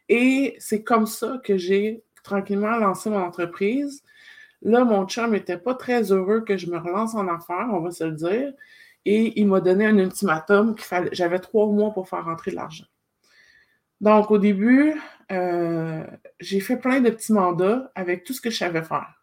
Et 0.09 0.55
c'est 0.57 0.81
comme 0.81 1.05
ça 1.05 1.39
que 1.43 1.55
j'ai 1.55 2.03
tranquillement 2.23 2.77
lancé 2.77 3.11
mon 3.11 3.21
entreprise. 3.21 4.01
Là, 4.63 4.85
mon 4.85 5.05
chum 5.05 5.33
n'était 5.33 5.59
pas 5.59 5.75
très 5.75 6.11
heureux 6.11 6.41
que 6.41 6.57
je 6.57 6.65
me 6.65 6.79
relance 6.79 7.13
en 7.13 7.27
affaires, 7.27 7.67
on 7.71 7.81
va 7.81 7.91
se 7.91 8.05
le 8.05 8.13
dire. 8.13 8.53
Et 9.05 9.39
il 9.39 9.45
m'a 9.45 9.61
donné 9.61 9.85
un 9.85 9.99
ultimatum 9.99 10.73
qu'il 10.73 10.85
fallait. 10.85 11.11
J'avais 11.11 11.37
trois 11.37 11.67
mois 11.67 11.93
pour 11.93 12.09
faire 12.09 12.25
rentrer 12.25 12.49
de 12.49 12.55
l'argent. 12.55 12.85
Donc, 14.01 14.31
au 14.31 14.39
début, 14.39 14.99
euh, 15.31 16.03
j'ai 16.39 16.59
fait 16.59 16.77
plein 16.77 17.01
de 17.01 17.11
petits 17.11 17.33
mandats 17.33 17.91
avec 17.93 18.23
tout 18.23 18.33
ce 18.33 18.41
que 18.41 18.49
je 18.49 18.57
savais 18.57 18.81
faire. 18.81 19.18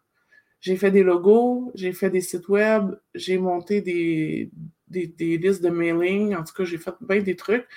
J'ai 0.59 0.75
fait 0.75 0.91
des 0.91 1.03
logos, 1.03 1.71
j'ai 1.75 1.93
fait 1.93 2.09
des 2.09 2.21
sites 2.21 2.47
web, 2.49 2.95
j'ai 3.13 3.37
monté 3.37 3.81
des, 3.81 4.51
des, 4.87 5.37
listes 5.37 5.63
de 5.63 5.69
mailing. 5.69 6.35
En 6.35 6.43
tout 6.43 6.53
cas, 6.53 6.63
j'ai 6.63 6.77
fait 6.77 6.93
bien 7.01 7.21
des 7.21 7.35
trucs. 7.35 7.67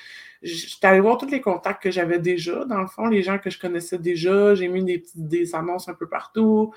J'étais 0.42 0.86
allée 0.86 1.00
voir 1.00 1.18
tous 1.18 1.28
les 1.28 1.40
contacts 1.40 1.82
que 1.82 1.90
j'avais 1.90 2.18
déjà, 2.18 2.64
dans 2.64 2.80
le 2.80 2.86
fond, 2.86 3.06
les 3.06 3.22
gens 3.22 3.38
que 3.38 3.50
je 3.50 3.58
connaissais 3.58 3.98
déjà. 3.98 4.54
J'ai 4.54 4.68
mis 4.68 4.82
des, 4.82 5.04
des 5.14 5.54
annonces 5.54 5.88
un 5.88 5.94
peu 5.94 6.08
partout. 6.08 6.72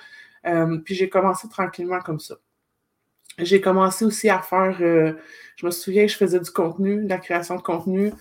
Euh, 0.45 0.77
puis 0.79 0.95
j'ai 0.95 1.09
commencé 1.09 1.47
tranquillement 1.47 1.99
comme 1.99 2.19
ça. 2.19 2.35
J'ai 3.39 3.61
commencé 3.61 4.05
aussi 4.05 4.29
à 4.29 4.39
faire, 4.39 4.77
euh, 4.81 5.13
je 5.55 5.65
me 5.65 5.71
souviens, 5.71 6.05
je 6.05 6.15
faisais 6.15 6.39
du 6.39 6.51
contenu, 6.51 7.03
de 7.03 7.09
la 7.09 7.17
création 7.17 7.55
de 7.55 7.61
contenu 7.61 8.11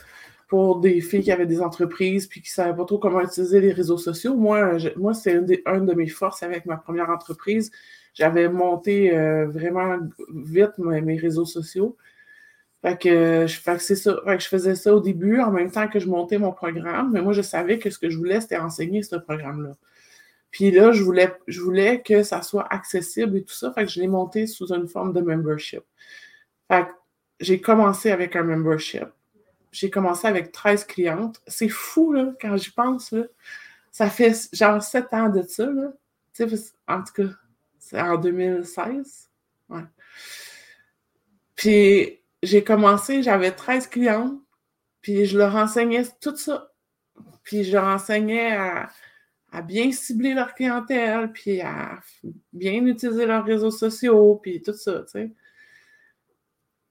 pour 0.53 0.81
des 0.81 1.01
filles 1.01 1.23
qui 1.23 1.33
avaient 1.33 1.47
des 1.47 1.63
entreprises 1.63 2.27
puis 2.27 2.43
qui 2.43 2.51
ne 2.51 2.53
savaient 2.53 2.77
pas 2.77 2.85
trop 2.85 2.99
comment 2.99 3.23
utiliser 3.23 3.59
les 3.59 3.73
réseaux 3.73 3.97
sociaux. 3.97 4.37
Moi, 4.37 4.77
moi 4.97 5.15
c'est 5.15 5.33
une, 5.33 5.47
de 5.47 5.95
mes 5.95 6.09
forces 6.09 6.43
avec 6.43 6.67
ma 6.67 6.77
première 6.77 7.09
entreprise. 7.09 7.71
J'avais 8.13 8.51
monté 8.51 9.17
euh, 9.17 9.47
vraiment 9.47 9.97
vite 10.35 10.77
mes, 10.77 11.17
réseaux 11.17 11.47
sociaux. 11.47 11.97
Ça. 12.85 12.99
Je 13.01 14.47
faisais 14.47 14.75
ça 14.75 14.95
au 14.95 15.01
début 15.01 15.41
en 15.41 15.51
même 15.51 15.71
temps 15.71 15.89
que 15.89 15.99
je 15.99 16.07
montais 16.07 16.37
mon 16.37 16.53
programme. 16.53 17.13
Mais 17.15 17.23
moi, 17.23 17.33
je 17.33 17.41
savais 17.41 17.79
que 17.79 17.89
ce 17.89 17.99
que 17.99 18.11
je 18.11 18.19
voulais, 18.19 18.43
c'était 18.43 18.59
enseigner 18.59 19.03
ce 19.03 19.17
programme-là. 19.17 19.73
Puis 20.51 20.71
là, 20.71 20.93
je 20.93 21.03
voulais, 21.03 21.33
je 21.49 21.63
voulais 21.63 22.03
que 22.03 22.23
ça 22.23 22.43
soit 22.43 22.71
accessible 22.71 23.39
et 23.39 23.43
tout 23.43 23.55
ça. 23.55 23.73
Fait 23.73 23.87
que 23.87 23.91
je 23.91 24.03
l'ai 24.03 24.07
monté 24.07 24.47
sous 24.47 24.71
une 24.75 24.87
forme 24.87 25.15
de 25.15 25.23
membership. 25.23 25.81
Fait 26.69 26.83
que 26.83 26.91
j'ai 27.41 27.59
commencé 27.59 28.11
avec 28.11 28.37
un 28.37 28.43
membership 28.43 29.07
j'ai 29.73 29.91
commencé 29.91 30.29
avec 30.29 30.53
13 30.53 30.85
clientes. 30.85 31.41
C'est 31.47 31.69
fou, 31.69 32.13
là, 32.13 32.33
quand 32.41 32.57
j'y 32.57 32.71
pense. 32.71 33.15
Ça 33.91 34.09
fait 34.09 34.49
genre 34.53 34.83
7 34.83 35.13
ans 35.15 35.29
de 35.31 35.43
ça. 35.43 35.69
En 36.87 37.03
tout 37.03 37.13
cas, 37.15 37.29
c'est 37.79 38.01
en 38.01 38.17
2016. 38.19 39.31
Ouais. 39.71 39.81
Puis 41.57 42.21
j'ai 42.43 42.65
commencé, 42.65 43.23
j'avais 43.23 43.53
13 43.53 43.87
clientes, 43.87 44.41
puis 45.01 45.27
je 45.27 45.39
leur 45.39 45.57
enseignais 45.57 46.05
tout 46.21 46.37
ça. 46.37 46.73
Puis 47.43 47.65
je 47.65 47.73
leur 47.73 47.85
enseignais 47.85 48.53
à, 48.53 48.91
à 49.53 49.63
bien 49.63 49.91
cibler 49.93 50.35
leur 50.35 50.55
clientèle, 50.55 51.33
puis 51.33 51.61
à 51.61 52.01
bien 52.53 52.85
utiliser 52.85 53.27
leurs 53.27 53.45
réseaux 53.45 53.71
sociaux, 53.71 54.39
puis 54.43 54.63
tout 54.63 54.75
ça, 54.75 55.01
tu 55.03 55.09
sais. 55.09 55.33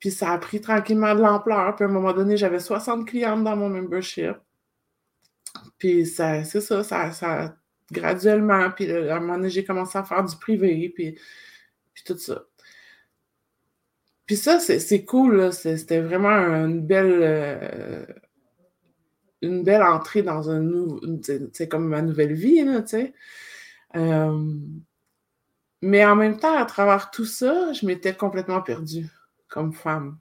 Puis 0.01 0.09
ça 0.09 0.31
a 0.31 0.37
pris 0.39 0.59
tranquillement 0.59 1.13
de 1.15 1.21
l'ampleur. 1.21 1.75
Puis 1.75 1.85
à 1.85 1.87
un 1.87 1.91
moment 1.91 2.11
donné, 2.11 2.35
j'avais 2.35 2.59
60 2.59 3.07
clientes 3.07 3.43
dans 3.43 3.55
mon 3.55 3.69
membership. 3.69 4.35
Puis 5.77 6.07
c'est 6.07 6.43
ça, 6.43 6.83
ça, 6.83 7.11
ça, 7.11 7.55
graduellement. 7.91 8.71
Puis 8.71 8.91
à 8.91 9.15
un 9.15 9.19
moment 9.19 9.37
donné, 9.37 9.51
j'ai 9.51 9.63
commencé 9.63 9.97
à 9.99 10.03
faire 10.03 10.25
du 10.25 10.35
privé, 10.37 10.91
puis, 10.93 11.19
puis 11.93 12.03
tout 12.03 12.17
ça. 12.17 12.43
Puis 14.25 14.37
ça, 14.37 14.59
c'est 14.59 15.05
cool. 15.05 15.53
C'était 15.53 16.01
vraiment 16.01 16.31
une 16.31 16.81
belle, 16.81 17.19
euh, 17.21 18.05
une 19.43 19.63
belle 19.63 19.83
entrée 19.83 20.23
dans 20.23 20.49
un 20.49 20.61
nouveau. 20.61 20.99
C'est 21.53 21.67
comme 21.67 21.87
ma 21.87 22.01
nouvelle 22.01 22.33
vie, 22.33 22.65
tu 22.65 22.87
sais. 22.87 23.13
Euh, 23.95 24.55
mais 25.83 26.05
en 26.05 26.15
même 26.15 26.39
temps, 26.39 26.57
à 26.57 26.65
travers 26.65 27.11
tout 27.11 27.25
ça, 27.25 27.71
je 27.73 27.85
m'étais 27.85 28.15
complètement 28.15 28.61
perdue 28.61 29.09
comme 29.51 29.73
femme. 29.73 30.17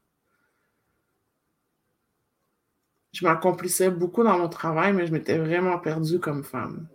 Je 3.12 3.24
m'accomplissais 3.24 3.90
beaucoup 3.90 4.22
dans 4.22 4.38
mon 4.38 4.48
travail, 4.48 4.92
mais 4.92 5.06
je 5.06 5.12
m'étais 5.12 5.38
vraiment 5.38 5.78
perdue 5.78 6.20
comme 6.20 6.44
femme. 6.44 6.88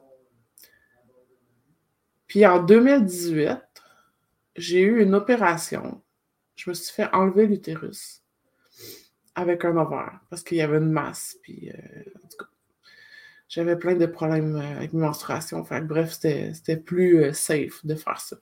Puis 2.27 2.45
en 2.45 2.61
2018, 2.61 3.59
j'ai 4.55 4.81
eu 4.81 5.01
une 5.01 5.15
opération. 5.15 6.01
Je 6.55 6.69
me 6.69 6.73
suis 6.73 6.93
fait 6.93 7.09
enlever 7.13 7.47
l'utérus 7.47 8.21
avec 9.35 9.65
un 9.65 9.77
ovaire 9.77 10.19
parce 10.29 10.43
qu'il 10.43 10.57
y 10.57 10.61
avait 10.61 10.77
une 10.77 10.91
masse. 10.91 11.37
Puis, 11.41 11.71
euh, 11.71 12.03
j'avais 13.47 13.77
plein 13.77 13.95
de 13.95 14.05
problèmes 14.05 14.55
euh, 14.55 14.77
avec 14.77 14.93
mes 14.93 15.01
menstruations. 15.01 15.65
bref, 15.83 16.13
c'était 16.13 16.77
plus 16.77 17.23
euh, 17.23 17.33
safe 17.33 17.85
de 17.85 17.95
faire 17.95 18.19
ça. 18.19 18.37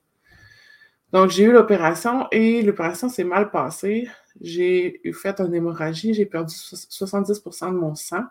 Donc, 1.12 1.30
j'ai 1.30 1.44
eu 1.44 1.52
l'opération 1.52 2.26
et 2.32 2.62
l'opération 2.62 3.08
s'est 3.08 3.24
mal 3.24 3.50
passée. 3.50 4.08
J'ai 4.40 5.00
eu 5.06 5.12
fait 5.12 5.40
une 5.40 5.54
hémorragie, 5.54 6.12
j'ai 6.14 6.26
perdu 6.26 6.54
70% 6.54 7.72
de 7.72 7.76
mon 7.76 7.94
sang. 7.94 8.24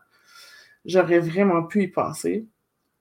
J'aurais 0.86 1.20
vraiment 1.20 1.64
pu 1.64 1.84
y 1.84 1.88
passer. 1.88 2.46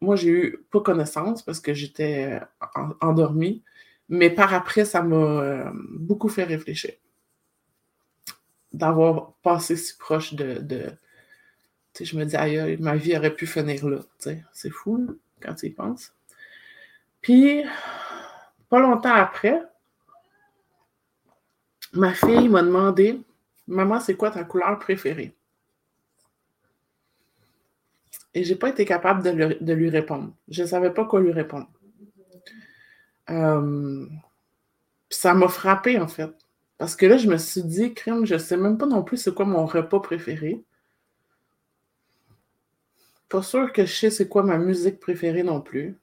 Moi, 0.01 0.17
j'ai 0.17 0.29
eu 0.29 0.67
pas 0.71 0.81
connaissance 0.81 1.43
parce 1.43 1.61
que 1.61 1.75
j'étais 1.75 2.41
euh, 2.41 2.85
endormie, 3.01 3.63
mais 4.09 4.31
par 4.31 4.55
après, 4.55 4.85
ça 4.85 5.03
m'a 5.03 5.17
euh, 5.17 5.71
beaucoup 5.91 6.29
fait 6.29 6.45
réfléchir 6.45 6.93
d'avoir 8.73 9.35
passé 9.43 9.77
si 9.77 9.97
proche 9.99 10.35
de. 10.35 10.93
je 12.01 12.17
me 12.17 12.25
dis, 12.25 12.37
aïe, 12.37 12.77
ma 12.79 12.97
vie 12.97 13.17
aurait 13.17 13.35
pu 13.35 13.47
finir 13.47 13.87
là. 13.89 14.01
C'est 14.19 14.71
fou 14.71 15.19
quand 15.41 15.55
tu 15.55 15.67
y 15.67 15.71
penses. 15.71 16.15
Puis, 17.21 17.63
pas 18.73 18.81
longtemps 18.81 19.13
après, 19.13 19.63
ma 21.93 22.15
fille 22.15 22.49
m'a 22.49 22.63
demandé 22.63 23.21
Maman, 23.67 24.01
c'est 24.01 24.15
quoi 24.15 24.31
ta 24.31 24.45
couleur 24.45 24.79
préférée? 24.79 25.37
Et 28.33 28.45
j'ai 28.45 28.57
pas 28.57 28.71
été 28.71 28.87
capable 28.87 29.23
de, 29.23 29.73
lui 29.75 29.91
répondre. 29.91 30.33
Je 30.49 30.63
ne 30.63 30.67
savais 30.67 30.91
pas 30.91 31.05
quoi 31.05 31.21
lui 31.21 31.33
répondre. 31.33 31.69
Euh, 33.29 34.07
ça 35.11 35.35
m'a 35.35 35.49
frappé 35.49 35.99
en 35.99 36.09
fait. 36.09 36.33
Parce 36.79 36.97
que 36.97 37.05
là, 37.05 37.19
je 37.19 37.29
me 37.29 37.37
suis 37.37 37.65
dit, 37.65 37.93
crème, 37.93 38.25
je 38.25 38.35
ne 38.35 38.39
sais 38.39 38.57
même 38.57 38.79
pas 38.79 38.87
non 38.87 39.03
plus 39.03 39.19
c'est 39.19 39.35
quoi 39.35 39.45
mon 39.45 39.67
repas 39.67 40.01
préféré. 40.01 40.65
Pas 43.29 43.43
sûr 43.43 43.71
que 43.71 43.85
je 43.85 43.95
sais 43.95 44.11
c'est 44.11 44.29
quoi 44.29 44.43
ma 44.43 44.57
musique 44.57 44.99
préférée 44.99 45.43
non 45.43 45.61
plus. 45.61 45.99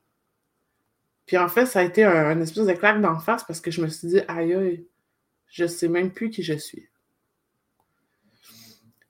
Puis 1.30 1.38
en 1.38 1.48
fait, 1.48 1.68
ça 1.68 1.82
a 1.82 1.84
été 1.84 2.04
un, 2.04 2.42
espèce 2.42 2.66
de 2.66 2.74
claque 2.74 3.02
d'en 3.02 3.20
face 3.20 3.44
parce 3.44 3.62
que 3.62 3.70
je 3.70 3.84
me 3.84 3.88
suis 3.88 4.08
dit, 4.08 4.20
aïe, 4.28 4.52
aïe, 4.52 4.88
je 5.48 5.68
sais 5.68 5.88
même 5.88 6.10
plus 6.10 6.32
qui 6.32 6.42
je 6.42 6.56
suis. 6.56 6.90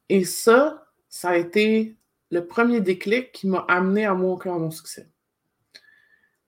Et 0.10 0.26
ça, 0.26 0.86
ça 1.08 1.30
a 1.30 1.38
été 1.38 1.96
le 2.30 2.46
premier 2.46 2.82
déclic 2.82 3.32
qui 3.32 3.48
m'a 3.48 3.60
amené 3.70 4.06
à 4.06 4.16
mon 4.16 4.36
cœur, 4.36 4.60
mon 4.60 4.70
succès. 4.70 5.08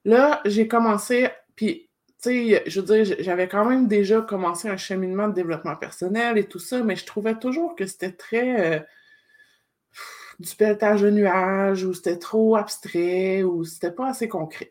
Là, 0.04 0.42
j'ai 0.44 0.68
commencé, 0.68 1.30
puis, 1.56 1.88
tu 2.22 2.28
sais, 2.50 2.62
je 2.66 2.80
veux 2.82 2.86
dire, 3.04 3.16
j'avais 3.20 3.48
quand 3.48 3.64
même 3.64 3.88
déjà 3.88 4.20
commencé 4.20 4.68
un 4.68 4.76
cheminement 4.76 5.28
de 5.28 5.32
développement 5.32 5.76
personnel 5.76 6.36
et 6.36 6.44
tout 6.44 6.58
ça, 6.58 6.82
mais 6.82 6.96
je 6.96 7.06
trouvais 7.06 7.38
toujours 7.38 7.76
que 7.76 7.86
c'était 7.86 8.12
très 8.12 8.76
euh, 8.76 8.80
du 10.38 10.54
pelletage 10.54 11.00
de 11.00 11.08
nuages, 11.08 11.82
ou 11.84 11.94
c'était 11.94 12.18
trop 12.18 12.56
abstrait, 12.56 13.42
ou 13.42 13.64
c'était 13.64 13.90
pas 13.90 14.10
assez 14.10 14.28
concret. 14.28 14.70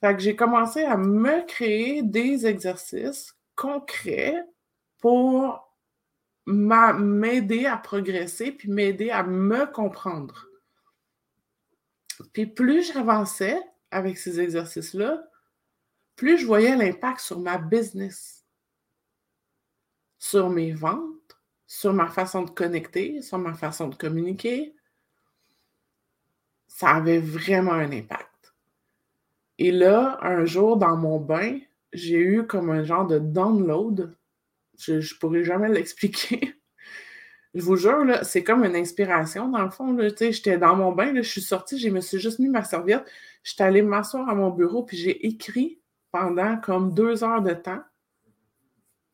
Fait 0.00 0.14
que 0.14 0.20
j'ai 0.20 0.36
commencé 0.36 0.84
à 0.84 0.96
me 0.96 1.44
créer 1.46 2.02
des 2.02 2.46
exercices 2.46 3.34
concret 3.56 4.44
pour 4.98 5.76
m'aider 6.46 7.66
à 7.66 7.76
progresser, 7.76 8.52
puis 8.52 8.70
m'aider 8.70 9.10
à 9.10 9.22
me 9.22 9.66
comprendre. 9.66 10.48
Puis 12.32 12.46
plus 12.46 12.92
j'avançais 12.92 13.60
avec 13.90 14.16
ces 14.16 14.40
exercices-là, 14.40 15.28
plus 16.16 16.38
je 16.38 16.46
voyais 16.46 16.74
l'impact 16.74 17.20
sur 17.20 17.38
ma 17.38 17.58
business, 17.58 18.44
sur 20.18 20.48
mes 20.48 20.72
ventes, 20.72 21.36
sur 21.66 21.92
ma 21.92 22.08
façon 22.08 22.42
de 22.42 22.50
connecter, 22.50 23.20
sur 23.22 23.38
ma 23.38 23.54
façon 23.54 23.88
de 23.88 23.94
communiquer. 23.94 24.74
Ça 26.66 26.90
avait 26.90 27.18
vraiment 27.18 27.72
un 27.72 27.92
impact. 27.92 28.37
Et 29.58 29.72
là, 29.72 30.18
un 30.22 30.44
jour, 30.44 30.76
dans 30.76 30.96
mon 30.96 31.18
bain, 31.18 31.58
j'ai 31.92 32.18
eu 32.18 32.46
comme 32.46 32.70
un 32.70 32.84
genre 32.84 33.06
de 33.06 33.18
download. 33.18 34.16
Je 34.78 34.94
ne 34.94 35.18
pourrais 35.18 35.44
jamais 35.44 35.68
l'expliquer. 35.72 36.54
je 37.54 37.62
vous 37.62 37.76
jure, 37.76 38.04
c'est 38.22 38.44
comme 38.44 38.64
une 38.64 38.76
inspiration 38.76 39.48
dans 39.48 39.64
le 39.64 39.70
fond. 39.70 39.96
J'étais 39.98 40.58
dans 40.58 40.76
mon 40.76 40.92
bain, 40.92 41.12
je 41.16 41.22
suis 41.22 41.42
sortie, 41.42 41.78
je 41.78 41.88
me 41.88 42.00
suis 42.00 42.20
juste 42.20 42.38
mis 42.38 42.48
ma 42.48 42.64
serviette. 42.64 43.04
J'étais 43.42 43.64
allée 43.64 43.82
m'asseoir 43.82 44.28
à 44.28 44.34
mon 44.34 44.50
bureau, 44.50 44.84
puis 44.84 44.96
j'ai 44.96 45.26
écrit 45.26 45.80
pendant 46.10 46.56
comme 46.58 46.94
deux 46.94 47.24
heures 47.24 47.42
de 47.42 47.54
temps, 47.54 47.82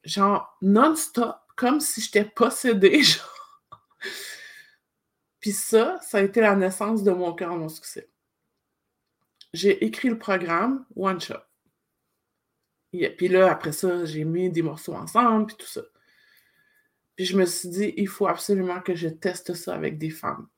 genre 0.04 0.56
non-stop, 0.62 1.36
comme 1.56 1.80
si 1.80 2.00
j'étais 2.00 2.24
possédée. 2.24 3.02
Puis 5.40 5.52
ça, 5.52 5.98
ça 6.00 6.18
a 6.18 6.22
été 6.22 6.40
la 6.40 6.56
naissance 6.56 7.02
de 7.02 7.10
mon 7.10 7.34
cœur, 7.34 7.54
mon 7.54 7.68
succès. 7.68 8.08
J'ai 9.54 9.84
écrit 9.84 10.08
le 10.08 10.18
programme 10.18 10.84
One 10.96 11.20
Shot. 11.20 11.36
Puis 12.90 13.28
là, 13.28 13.52
après 13.52 13.70
ça, 13.70 14.04
j'ai 14.04 14.24
mis 14.24 14.50
des 14.50 14.62
morceaux 14.62 14.94
ensemble, 14.94 15.46
puis 15.46 15.56
tout 15.56 15.66
ça. 15.66 15.82
Puis 17.14 17.24
je 17.24 17.36
me 17.36 17.46
suis 17.46 17.68
dit, 17.68 17.94
il 17.96 18.08
faut 18.08 18.26
absolument 18.26 18.80
que 18.80 18.96
je 18.96 19.06
teste 19.06 19.54
ça 19.54 19.72
avec 19.72 19.96
des 19.96 20.10
femmes. 20.10 20.48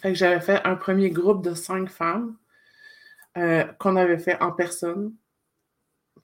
Fait 0.00 0.10
que 0.12 0.18
j'avais 0.18 0.42
fait 0.42 0.60
un 0.66 0.76
premier 0.76 1.08
groupe 1.08 1.42
de 1.42 1.54
cinq 1.54 1.88
femmes 1.88 2.36
euh, 3.38 3.64
qu'on 3.78 3.96
avait 3.96 4.18
fait 4.18 4.38
en 4.42 4.52
personne. 4.52 5.16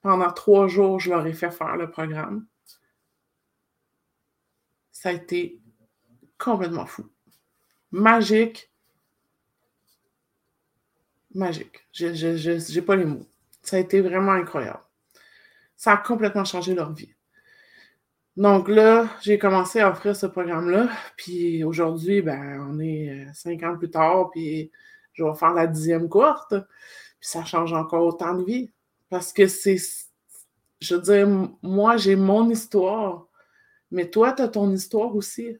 Pendant 0.02 0.30
trois 0.32 0.68
jours, 0.68 1.00
je 1.00 1.08
leur 1.08 1.26
ai 1.26 1.32
fait 1.32 1.50
faire 1.50 1.78
le 1.78 1.90
programme. 1.90 2.46
Ça 4.92 5.08
a 5.08 5.12
été 5.12 5.58
complètement 6.36 6.84
fou. 6.84 7.08
Magique. 7.90 8.69
Magique. 11.34 11.86
Je 11.92 12.74
n'ai 12.74 12.82
pas 12.82 12.96
les 12.96 13.04
mots. 13.04 13.26
Ça 13.62 13.76
a 13.76 13.80
été 13.80 14.00
vraiment 14.00 14.32
incroyable. 14.32 14.80
Ça 15.76 15.92
a 15.92 15.96
complètement 15.96 16.44
changé 16.44 16.74
leur 16.74 16.92
vie. 16.92 17.14
Donc 18.36 18.68
là, 18.68 19.08
j'ai 19.22 19.38
commencé 19.38 19.80
à 19.80 19.90
offrir 19.90 20.16
ce 20.16 20.26
programme-là. 20.26 20.88
Puis 21.16 21.62
aujourd'hui, 21.64 22.22
ben, 22.22 22.66
on 22.70 22.78
est 22.80 23.10
euh, 23.10 23.32
cinq 23.34 23.62
ans 23.62 23.76
plus 23.76 23.90
tard, 23.90 24.30
puis 24.30 24.70
je 25.12 25.24
vais 25.24 25.34
faire 25.34 25.52
la 25.52 25.66
dixième 25.66 26.08
courte. 26.08 26.54
Puis 27.20 27.28
ça 27.28 27.44
change 27.44 27.72
encore 27.72 28.06
autant 28.06 28.34
de 28.34 28.44
vie. 28.44 28.70
Parce 29.08 29.32
que 29.32 29.46
c'est, 29.46 29.76
je 30.80 30.94
veux 30.94 31.02
dire, 31.02 31.28
moi, 31.62 31.96
j'ai 31.96 32.16
mon 32.16 32.48
histoire, 32.48 33.26
mais 33.90 34.08
toi, 34.08 34.32
tu 34.32 34.42
as 34.42 34.48
ton 34.48 34.70
histoire 34.70 35.14
aussi. 35.14 35.58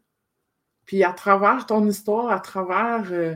Puis 0.87 1.05
à 1.05 1.13
travers 1.13 1.67
ton 1.67 1.87
histoire, 1.87 2.31
à 2.31 2.41
travers 2.41 3.13
euh, 3.13 3.35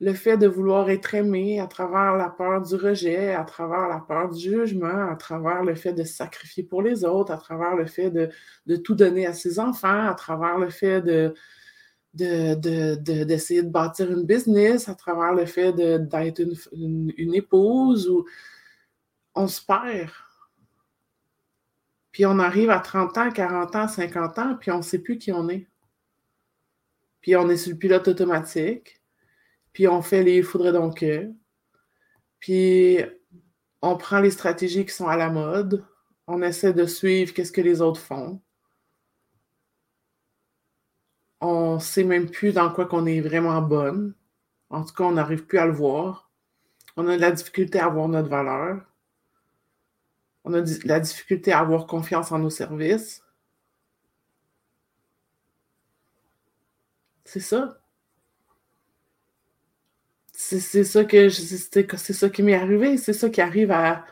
le 0.00 0.14
fait 0.14 0.38
de 0.38 0.46
vouloir 0.46 0.88
être 0.88 1.14
aimé 1.14 1.60
à 1.60 1.66
travers 1.66 2.16
la 2.16 2.30
peur 2.30 2.62
du 2.62 2.74
rejet, 2.74 3.34
à 3.34 3.44
travers 3.44 3.86
la 3.86 3.98
peur 3.98 4.30
du 4.30 4.40
jugement, 4.40 5.10
à 5.10 5.14
travers 5.14 5.62
le 5.62 5.74
fait 5.74 5.92
de 5.92 6.04
se 6.04 6.14
sacrifier 6.14 6.62
pour 6.62 6.80
les 6.80 7.04
autres, 7.04 7.32
à 7.32 7.36
travers 7.36 7.76
le 7.76 7.84
fait 7.84 8.10
de, 8.10 8.76
tout 8.76 8.94
donner 8.94 9.26
à 9.26 9.34
ses 9.34 9.58
enfants, 9.58 10.06
à 10.08 10.14
travers 10.14 10.56
le 10.56 10.70
fait 10.70 11.02
de, 11.02 11.34
d'essayer 12.14 13.62
de, 13.62 13.68
bâtir 13.68 14.10
une 14.10 14.24
business, 14.24 14.88
à 14.88 14.94
travers 14.94 15.34
le 15.34 15.44
fait 15.44 15.74
d'être 15.74 16.40
une, 16.72 17.12
une, 17.18 17.34
épouse, 17.34 18.08
ou 18.08 18.24
on 19.34 19.48
se 19.48 19.60
perd. 19.62 20.10
Puis 22.10 22.24
on 22.24 22.38
arrive 22.38 22.70
à 22.70 22.78
30 22.78 23.18
ans, 23.18 23.30
40 23.30 23.76
ans, 23.76 23.86
50 23.86 24.38
ans, 24.38 24.56
puis 24.58 24.70
on 24.70 24.78
ne 24.78 24.82
sait 24.82 24.98
plus 24.98 25.18
qui 25.18 25.30
on 25.30 25.50
est. 25.50 25.66
Puis 27.20 27.36
on 27.36 27.50
est 27.50 27.58
sur 27.58 27.72
le 27.72 27.76
pilote 27.76 28.08
automatique 28.08 28.99
puis 29.72 29.88
on 29.88 30.02
fait 30.02 30.22
les 30.22 30.42
faudrait 30.42 30.72
donc 30.72 31.04
Puis 32.40 32.98
on 33.82 33.96
prend 33.96 34.20
les 34.20 34.30
stratégies 34.30 34.84
qui 34.84 34.94
sont 34.94 35.08
à 35.08 35.16
la 35.16 35.30
mode. 35.30 35.84
On 36.26 36.42
essaie 36.42 36.72
de 36.72 36.86
suivre 36.86 37.32
qu'est-ce 37.34 37.52
que 37.52 37.60
les 37.60 37.80
autres 37.80 38.00
font. 38.00 38.40
On 41.40 41.78
sait 41.78 42.04
même 42.04 42.30
plus 42.30 42.52
dans 42.52 42.70
quoi 42.72 42.86
qu'on 42.86 43.06
est 43.06 43.20
vraiment 43.20 43.60
bonne. 43.62 44.14
En 44.70 44.84
tout 44.84 44.94
cas, 44.94 45.04
on 45.04 45.12
n'arrive 45.12 45.46
plus 45.46 45.58
à 45.58 45.66
le 45.66 45.72
voir. 45.72 46.30
On 46.96 47.06
a 47.08 47.16
de 47.16 47.20
la 47.20 47.30
difficulté 47.32 47.80
à 47.80 47.88
voir 47.88 48.08
notre 48.08 48.28
valeur. 48.28 48.82
On 50.44 50.54
a 50.54 50.60
de 50.60 50.86
la 50.86 51.00
difficulté 51.00 51.52
à 51.52 51.60
avoir 51.60 51.86
confiance 51.86 52.32
en 52.32 52.38
nos 52.38 52.50
services. 52.50 53.22
C'est 57.24 57.40
ça 57.40 57.79
c'est 60.58 60.84
ça 60.84 61.04
que 61.04 61.28
c'est 61.28 62.12
ça 62.12 62.28
qui 62.28 62.42
m'est 62.42 62.54
arrivé, 62.54 62.96
c'est 62.96 63.12
ça 63.12 63.30
qui 63.30 63.40
arrive 63.40 63.70
à 63.70 64.04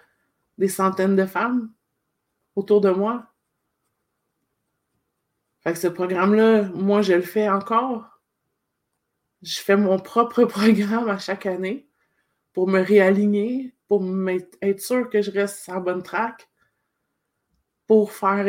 des 0.56 0.68
centaines 0.68 1.16
de 1.16 1.26
femmes 1.26 1.72
autour 2.54 2.80
de 2.80 2.90
moi. 2.90 3.32
Fait 5.60 5.72
que 5.72 5.78
ce 5.78 5.88
programme-là, 5.88 6.62
moi, 6.74 7.02
je 7.02 7.14
le 7.14 7.22
fais 7.22 7.48
encore. 7.48 8.20
Je 9.42 9.58
fais 9.60 9.76
mon 9.76 9.98
propre 9.98 10.44
programme 10.56 11.08
à 11.08 11.18
chaque 11.18 11.46
année 11.46 11.88
pour 12.52 12.68
me 12.68 12.80
réaligner, 12.80 13.74
pour 13.88 14.04
être 14.62 14.80
sûr 14.80 15.08
que 15.10 15.22
je 15.22 15.30
reste 15.30 15.64
sur 15.64 15.74
la 15.74 15.80
bonne 15.80 16.02
track, 16.02 16.48
pour 17.86 18.12
faire 18.12 18.46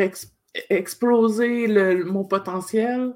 exploser 0.68 1.68
mon 2.04 2.24
potentiel, 2.24 3.14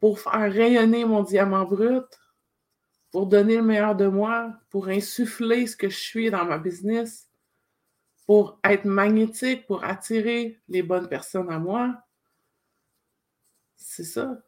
pour 0.00 0.20
faire 0.20 0.52
rayonner 0.52 1.04
mon 1.04 1.22
diamant 1.22 1.64
brut, 1.64 2.06
pour 3.10 3.26
donner 3.26 3.56
le 3.56 3.62
meilleur 3.62 3.96
de 3.96 4.06
moi, 4.06 4.54
pour 4.70 4.88
insuffler 4.88 5.66
ce 5.66 5.76
que 5.76 5.88
je 5.88 5.98
suis 5.98 6.30
dans 6.30 6.44
ma 6.44 6.58
business, 6.58 7.28
pour 8.26 8.60
être 8.64 8.84
magnétique, 8.84 9.66
pour 9.66 9.84
attirer 9.84 10.60
les 10.68 10.82
bonnes 10.82 11.08
personnes 11.08 11.50
à 11.50 11.58
moi. 11.58 11.94
C'est 13.76 14.04
ça. 14.04 14.42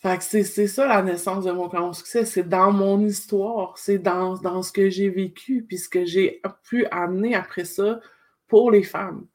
Fait 0.00 0.16
que 0.16 0.22
c'est, 0.22 0.68
ça 0.68 0.86
la 0.86 1.02
naissance 1.02 1.44
de 1.44 1.50
mon 1.50 1.66
grand 1.66 1.92
succès. 1.92 2.24
C'est 2.24 2.48
dans 2.48 2.70
mon 2.70 3.04
histoire, 3.04 3.76
c'est 3.76 3.98
dans, 3.98 4.36
dans 4.38 4.62
ce 4.62 4.70
que 4.70 4.88
j'ai 4.88 5.08
vécu, 5.08 5.64
puis 5.66 5.78
ce 5.78 5.88
que 5.88 6.04
j'ai 6.04 6.40
pu 6.62 6.86
amener 6.86 7.34
après 7.34 7.64
ça 7.64 8.00
pour 8.46 8.70
les 8.70 8.84
femmes. 8.84 9.26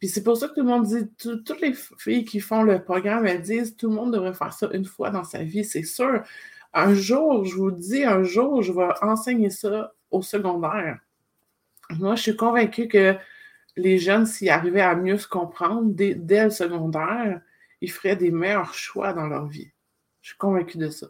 Puis 0.00 0.08
c'est 0.08 0.24
pour 0.24 0.36
ça 0.36 0.48
que 0.48 0.54
tout 0.54 0.62
le 0.62 0.66
monde 0.66 0.86
dit, 0.86 1.08
toutes 1.18 1.60
les 1.60 1.74
filles 1.98 2.24
qui 2.24 2.40
font 2.40 2.62
le 2.62 2.82
programme, 2.82 3.26
elles 3.26 3.42
disent, 3.42 3.76
tout 3.76 3.88
le 3.88 3.94
monde 3.94 4.12
devrait 4.12 4.34
faire 4.34 4.52
ça 4.52 4.68
une 4.72 4.86
fois 4.86 5.10
dans 5.10 5.24
sa 5.24 5.44
vie, 5.44 5.64
c'est 5.64 5.84
sûr. 5.84 6.24
Un 6.72 6.94
jour, 6.94 7.44
je 7.44 7.56
vous 7.56 7.70
dis, 7.70 8.04
un 8.04 8.22
jour, 8.22 8.62
je 8.62 8.72
vais 8.72 8.88
enseigner 9.02 9.50
ça 9.50 9.92
au 10.10 10.22
secondaire. 10.22 11.00
Moi, 11.98 12.14
je 12.14 12.22
suis 12.22 12.36
convaincue 12.36 12.86
que 12.86 13.16
les 13.76 13.98
jeunes, 13.98 14.26
s'ils 14.26 14.50
arrivaient 14.50 14.80
à 14.80 14.94
mieux 14.94 15.18
se 15.18 15.26
comprendre 15.26 15.90
dès, 15.92 16.44
le 16.44 16.50
secondaire, 16.50 17.40
ils 17.80 17.90
feraient 17.90 18.16
des 18.16 18.30
meilleurs 18.30 18.74
choix 18.74 19.12
dans 19.12 19.26
leur 19.26 19.46
vie. 19.46 19.70
Je 20.22 20.30
suis 20.30 20.38
convaincue 20.38 20.78
de 20.78 20.90
ça. 20.90 21.08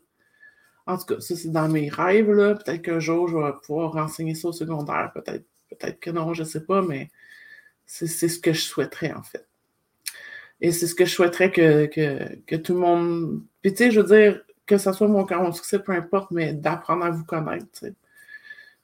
En 0.86 0.96
tout 0.96 1.04
cas, 1.04 1.20
ça, 1.20 1.36
c'est 1.36 1.52
dans 1.52 1.68
mes 1.68 1.88
rêves. 1.88 2.26
Peut-être 2.26 2.82
qu'un 2.82 3.00
jour, 3.00 3.28
je 3.28 3.36
vais 3.36 3.52
pouvoir 3.62 3.96
enseigner 3.96 4.34
ça 4.34 4.48
au 4.48 4.52
secondaire. 4.52 5.10
Peut-être 5.14 5.44
peut 5.78 5.92
que 6.00 6.10
non, 6.10 6.34
je 6.34 6.42
ne 6.42 6.48
sais 6.48 6.64
pas, 6.64 6.82
mais 6.82 7.10
c'est 7.86 8.06
ce 8.06 8.38
que 8.38 8.52
je 8.52 8.60
souhaiterais, 8.60 9.12
en 9.12 9.22
fait. 9.22 9.46
Et 10.60 10.72
c'est 10.72 10.86
ce 10.86 10.94
que 10.94 11.04
je 11.04 11.10
souhaiterais 11.10 11.50
que, 11.50 11.86
que, 11.86 12.36
que 12.46 12.56
tout 12.56 12.74
le 12.74 12.80
monde. 12.80 13.42
Puis, 13.62 13.72
tu 13.72 13.78
sais, 13.78 13.90
je 13.90 14.00
veux 14.00 14.06
dire, 14.06 14.42
que 14.70 14.78
ce 14.78 14.92
soit 14.92 15.08
mon 15.08 15.24
cas, 15.24 15.38
mon 15.38 15.50
succès, 15.50 15.80
peu 15.80 15.92
importe, 15.92 16.30
mais 16.30 16.52
d'apprendre 16.52 17.04
à 17.04 17.10
vous 17.10 17.24
connaître. 17.24 17.86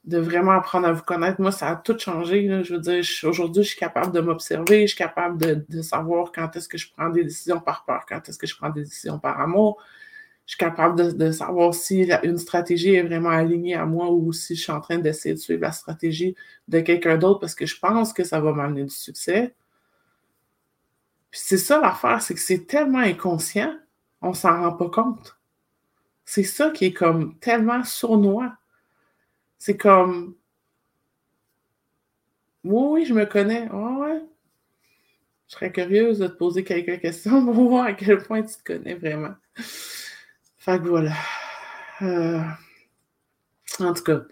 De 0.05 0.19
vraiment 0.19 0.51
apprendre 0.53 0.89
à 0.89 0.93
vous 0.93 1.05
connaître. 1.05 1.41
Moi, 1.41 1.53
ça 1.53 1.69
a 1.69 1.77
tout 1.77 1.97
changé. 1.97 2.65
Je 2.65 2.75
veux 2.75 2.81
dire, 2.81 3.05
aujourd'hui, 3.23 3.63
je 3.63 3.69
suis 3.69 3.79
capable 3.79 4.13
de 4.13 4.21
m'observer, 4.21 4.83
je 4.83 4.89
suis 4.89 4.99
capable 4.99 5.39
de, 5.69 5.83
savoir 5.83 6.33
quand 6.33 6.57
est-ce 6.57 6.69
que 6.69 6.77
je 6.77 6.91
prends 6.93 7.09
des 7.09 7.23
décisions 7.23 7.61
par 7.61 7.85
peur, 7.85 8.05
quand 8.09 8.29
est-ce 8.29 8.37
que 8.37 8.49
je 8.49 8.57
prends 8.57 8.71
des 8.71 8.83
décisions 8.83 9.21
par 9.21 9.41
amour. 9.41 9.81
Je 10.47 10.53
suis 10.53 10.59
capable 10.59 11.17
de, 11.17 11.31
savoir 11.31 11.73
si 11.73 12.11
une 12.25 12.39
stratégie 12.39 12.95
est 12.95 13.03
vraiment 13.03 13.31
alignée 13.31 13.75
à 13.75 13.87
moi 13.87 14.11
ou 14.11 14.33
si 14.33 14.57
je 14.57 14.63
suis 14.63 14.73
en 14.73 14.81
train 14.81 14.99
d'essayer 14.99 15.35
de 15.37 15.41
suivre 15.41 15.63
la 15.63 15.73
stratégie 15.73 16.35
de 16.67 16.81
quelqu'un 16.81 17.17
d'autre 17.17 17.41
parce 17.41 17.55
que 17.55 17.67
je 17.67 17.79
pense 17.79 18.13
que 18.13 18.25
ça 18.25 18.41
va 18.41 18.53
m'amener 18.53 18.85
du 18.85 18.95
succès. 18.95 19.55
Puis 21.31 21.41
c'est 21.45 21.59
ça 21.59 21.81
l'affaire, 21.81 22.23
c'est 22.23 22.35
que 22.35 22.41
c'est 22.41 22.67
tellement 22.67 22.99
inconscient, 22.99 23.77
on 24.23 24.35
s'en 24.35 24.63
rend 24.63 24.73
pas 24.73 24.91
compte. 24.91 25.36
C'est 26.27 26.43
ça 26.43 26.71
qui 26.71 26.87
est 26.87 26.93
comme 26.93 27.39
tellement 27.39 27.83
sournois. 27.85 28.59
C'est 29.59 29.77
comme. 29.77 30.35
Oui, 32.65 32.85
oui, 32.91 33.05
je 33.07 33.15
me 33.15 33.25
connais. 33.25 33.69
Oh, 33.73 33.99
ouais. 34.01 34.23
Je 35.49 35.55
serais 35.55 35.73
curieuse 35.73 36.19
de 36.19 36.27
te 36.27 36.35
poser 36.37 36.65
quelques 36.65 37.01
questions 37.01 37.45
pour 37.53 37.55
voir 37.55 37.87
à 37.87 37.93
quel 37.95 38.19
point 38.23 38.43
tu 38.43 38.57
te 38.57 38.65
connais 38.65 38.95
vraiment. 38.95 39.35
Fait 40.59 40.79
que 40.81 40.89
voilà. 40.89 41.13
Euh, 42.03 42.41
en 43.79 43.95
tout 43.95 44.03
cas. 44.03 44.23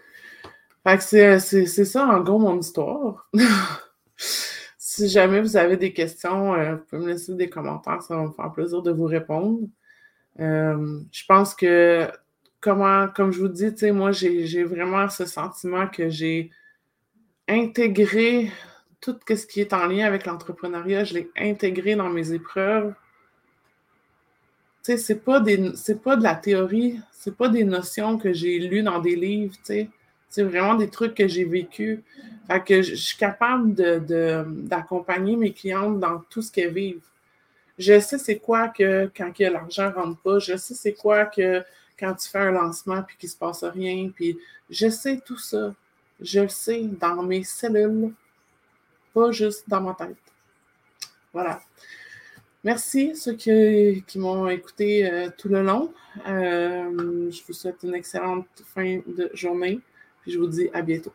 Fait 0.83 0.97
que 0.97 1.39
c'est 1.39 1.85
ça, 1.85 2.05
en 2.05 2.21
gros, 2.21 2.39
mon 2.39 2.59
histoire. 2.59 3.29
si 4.77 5.07
jamais 5.07 5.41
vous 5.41 5.55
avez 5.57 5.77
des 5.77 5.93
questions, 5.93 6.53
euh, 6.55 6.75
vous 6.75 6.83
pouvez 6.83 7.01
me 7.01 7.07
laisser 7.07 7.35
des 7.35 7.49
commentaires, 7.49 8.01
ça 8.01 8.17
va 8.17 8.23
me 8.23 8.31
faire 8.31 8.51
plaisir 8.51 8.81
de 8.81 8.91
vous 8.91 9.05
répondre. 9.05 9.59
Euh, 10.39 10.99
je 11.11 11.23
pense 11.25 11.55
que, 11.55 12.07
comment, 12.59 13.07
comme 13.07 13.31
je 13.31 13.39
vous 13.39 13.47
dis, 13.47 13.73
moi, 13.91 14.11
j'ai 14.11 14.63
vraiment 14.63 15.09
ce 15.09 15.25
sentiment 15.25 15.87
que 15.87 16.09
j'ai 16.09 16.51
intégré 17.47 18.51
tout 19.01 19.17
ce 19.27 19.45
qui 19.45 19.61
est 19.61 19.73
en 19.73 19.85
lien 19.85 20.05
avec 20.05 20.25
l'entrepreneuriat, 20.25 21.03
je 21.03 21.13
l'ai 21.13 21.29
intégré 21.37 21.95
dans 21.95 22.09
mes 22.09 22.31
épreuves. 22.31 22.93
Tu 24.83 24.91
sais, 24.91 24.97
c'est 24.97 25.23
pas, 25.23 25.39
de 25.39 26.23
la 26.23 26.35
théorie, 26.35 26.99
c'est 27.11 27.35
pas 27.35 27.49
des 27.49 27.63
notions 27.63 28.17
que 28.17 28.33
j'ai 28.33 28.59
lues 28.59 28.83
dans 28.83 28.99
des 28.99 29.15
livres. 29.15 29.55
C'est 29.63 30.43
vraiment 30.43 30.75
des 30.75 30.89
trucs 30.89 31.15
que 31.15 31.27
j'ai 31.27 31.45
vécu. 31.45 32.03
Que 32.65 32.81
je 32.81 32.95
suis 32.95 33.17
capable 33.17 33.73
d'accompagner 34.67 35.35
mes 35.35 35.51
clientes 35.51 35.99
dans 35.99 36.19
tout 36.29 36.41
ce 36.41 36.51
qu'elles 36.51 36.73
vivent. 36.73 37.01
Je 37.77 37.99
sais 37.99 38.17
c'est 38.17 38.37
quoi 38.37 38.69
que 38.69 39.11
quand 39.15 39.37
l'argent 39.39 39.89
ne 39.89 39.95
rentre 39.95 40.21
pas, 40.21 40.39
je 40.39 40.55
sais 40.55 40.73
c'est 40.73 40.93
quoi 40.93 41.25
que 41.25 41.63
quand 41.99 42.13
tu 42.15 42.29
fais 42.29 42.39
un 42.39 42.51
lancement 42.51 43.03
puis 43.03 43.17
qu'il 43.17 43.27
ne 43.27 43.31
se 43.31 43.37
passe 43.37 43.63
rien, 43.63 44.09
puis 44.13 44.37
je 44.69 44.89
sais 44.89 45.21
tout 45.25 45.37
ça. 45.37 45.73
Je 46.21 46.41
le 46.41 46.49
sais 46.49 46.83
dans 46.83 47.21
mes 47.23 47.43
cellules, 47.43 48.13
pas 49.13 49.31
juste 49.31 49.67
dans 49.67 49.81
ma 49.81 49.93
tête. 49.93 50.15
Voilà. 51.33 51.61
Merci 52.63 53.15
ceux 53.15 53.33
qui, 53.33 54.03
m'ont 54.15 54.47
écouté 54.47 55.07
euh, 55.07 55.29
tout 55.37 55.49
le 55.49 55.61
long. 55.61 55.93
Euh, 56.27 57.29
je 57.29 57.41
vous 57.45 57.53
souhaite 57.53 57.83
une 57.83 57.93
excellente 57.93 58.47
fin 58.73 59.01
de 59.05 59.29
journée. 59.33 59.81
Puis 60.21 60.31
je 60.31 60.39
vous 60.39 60.47
dis 60.47 60.69
à 60.73 60.81
bientôt. 60.81 61.13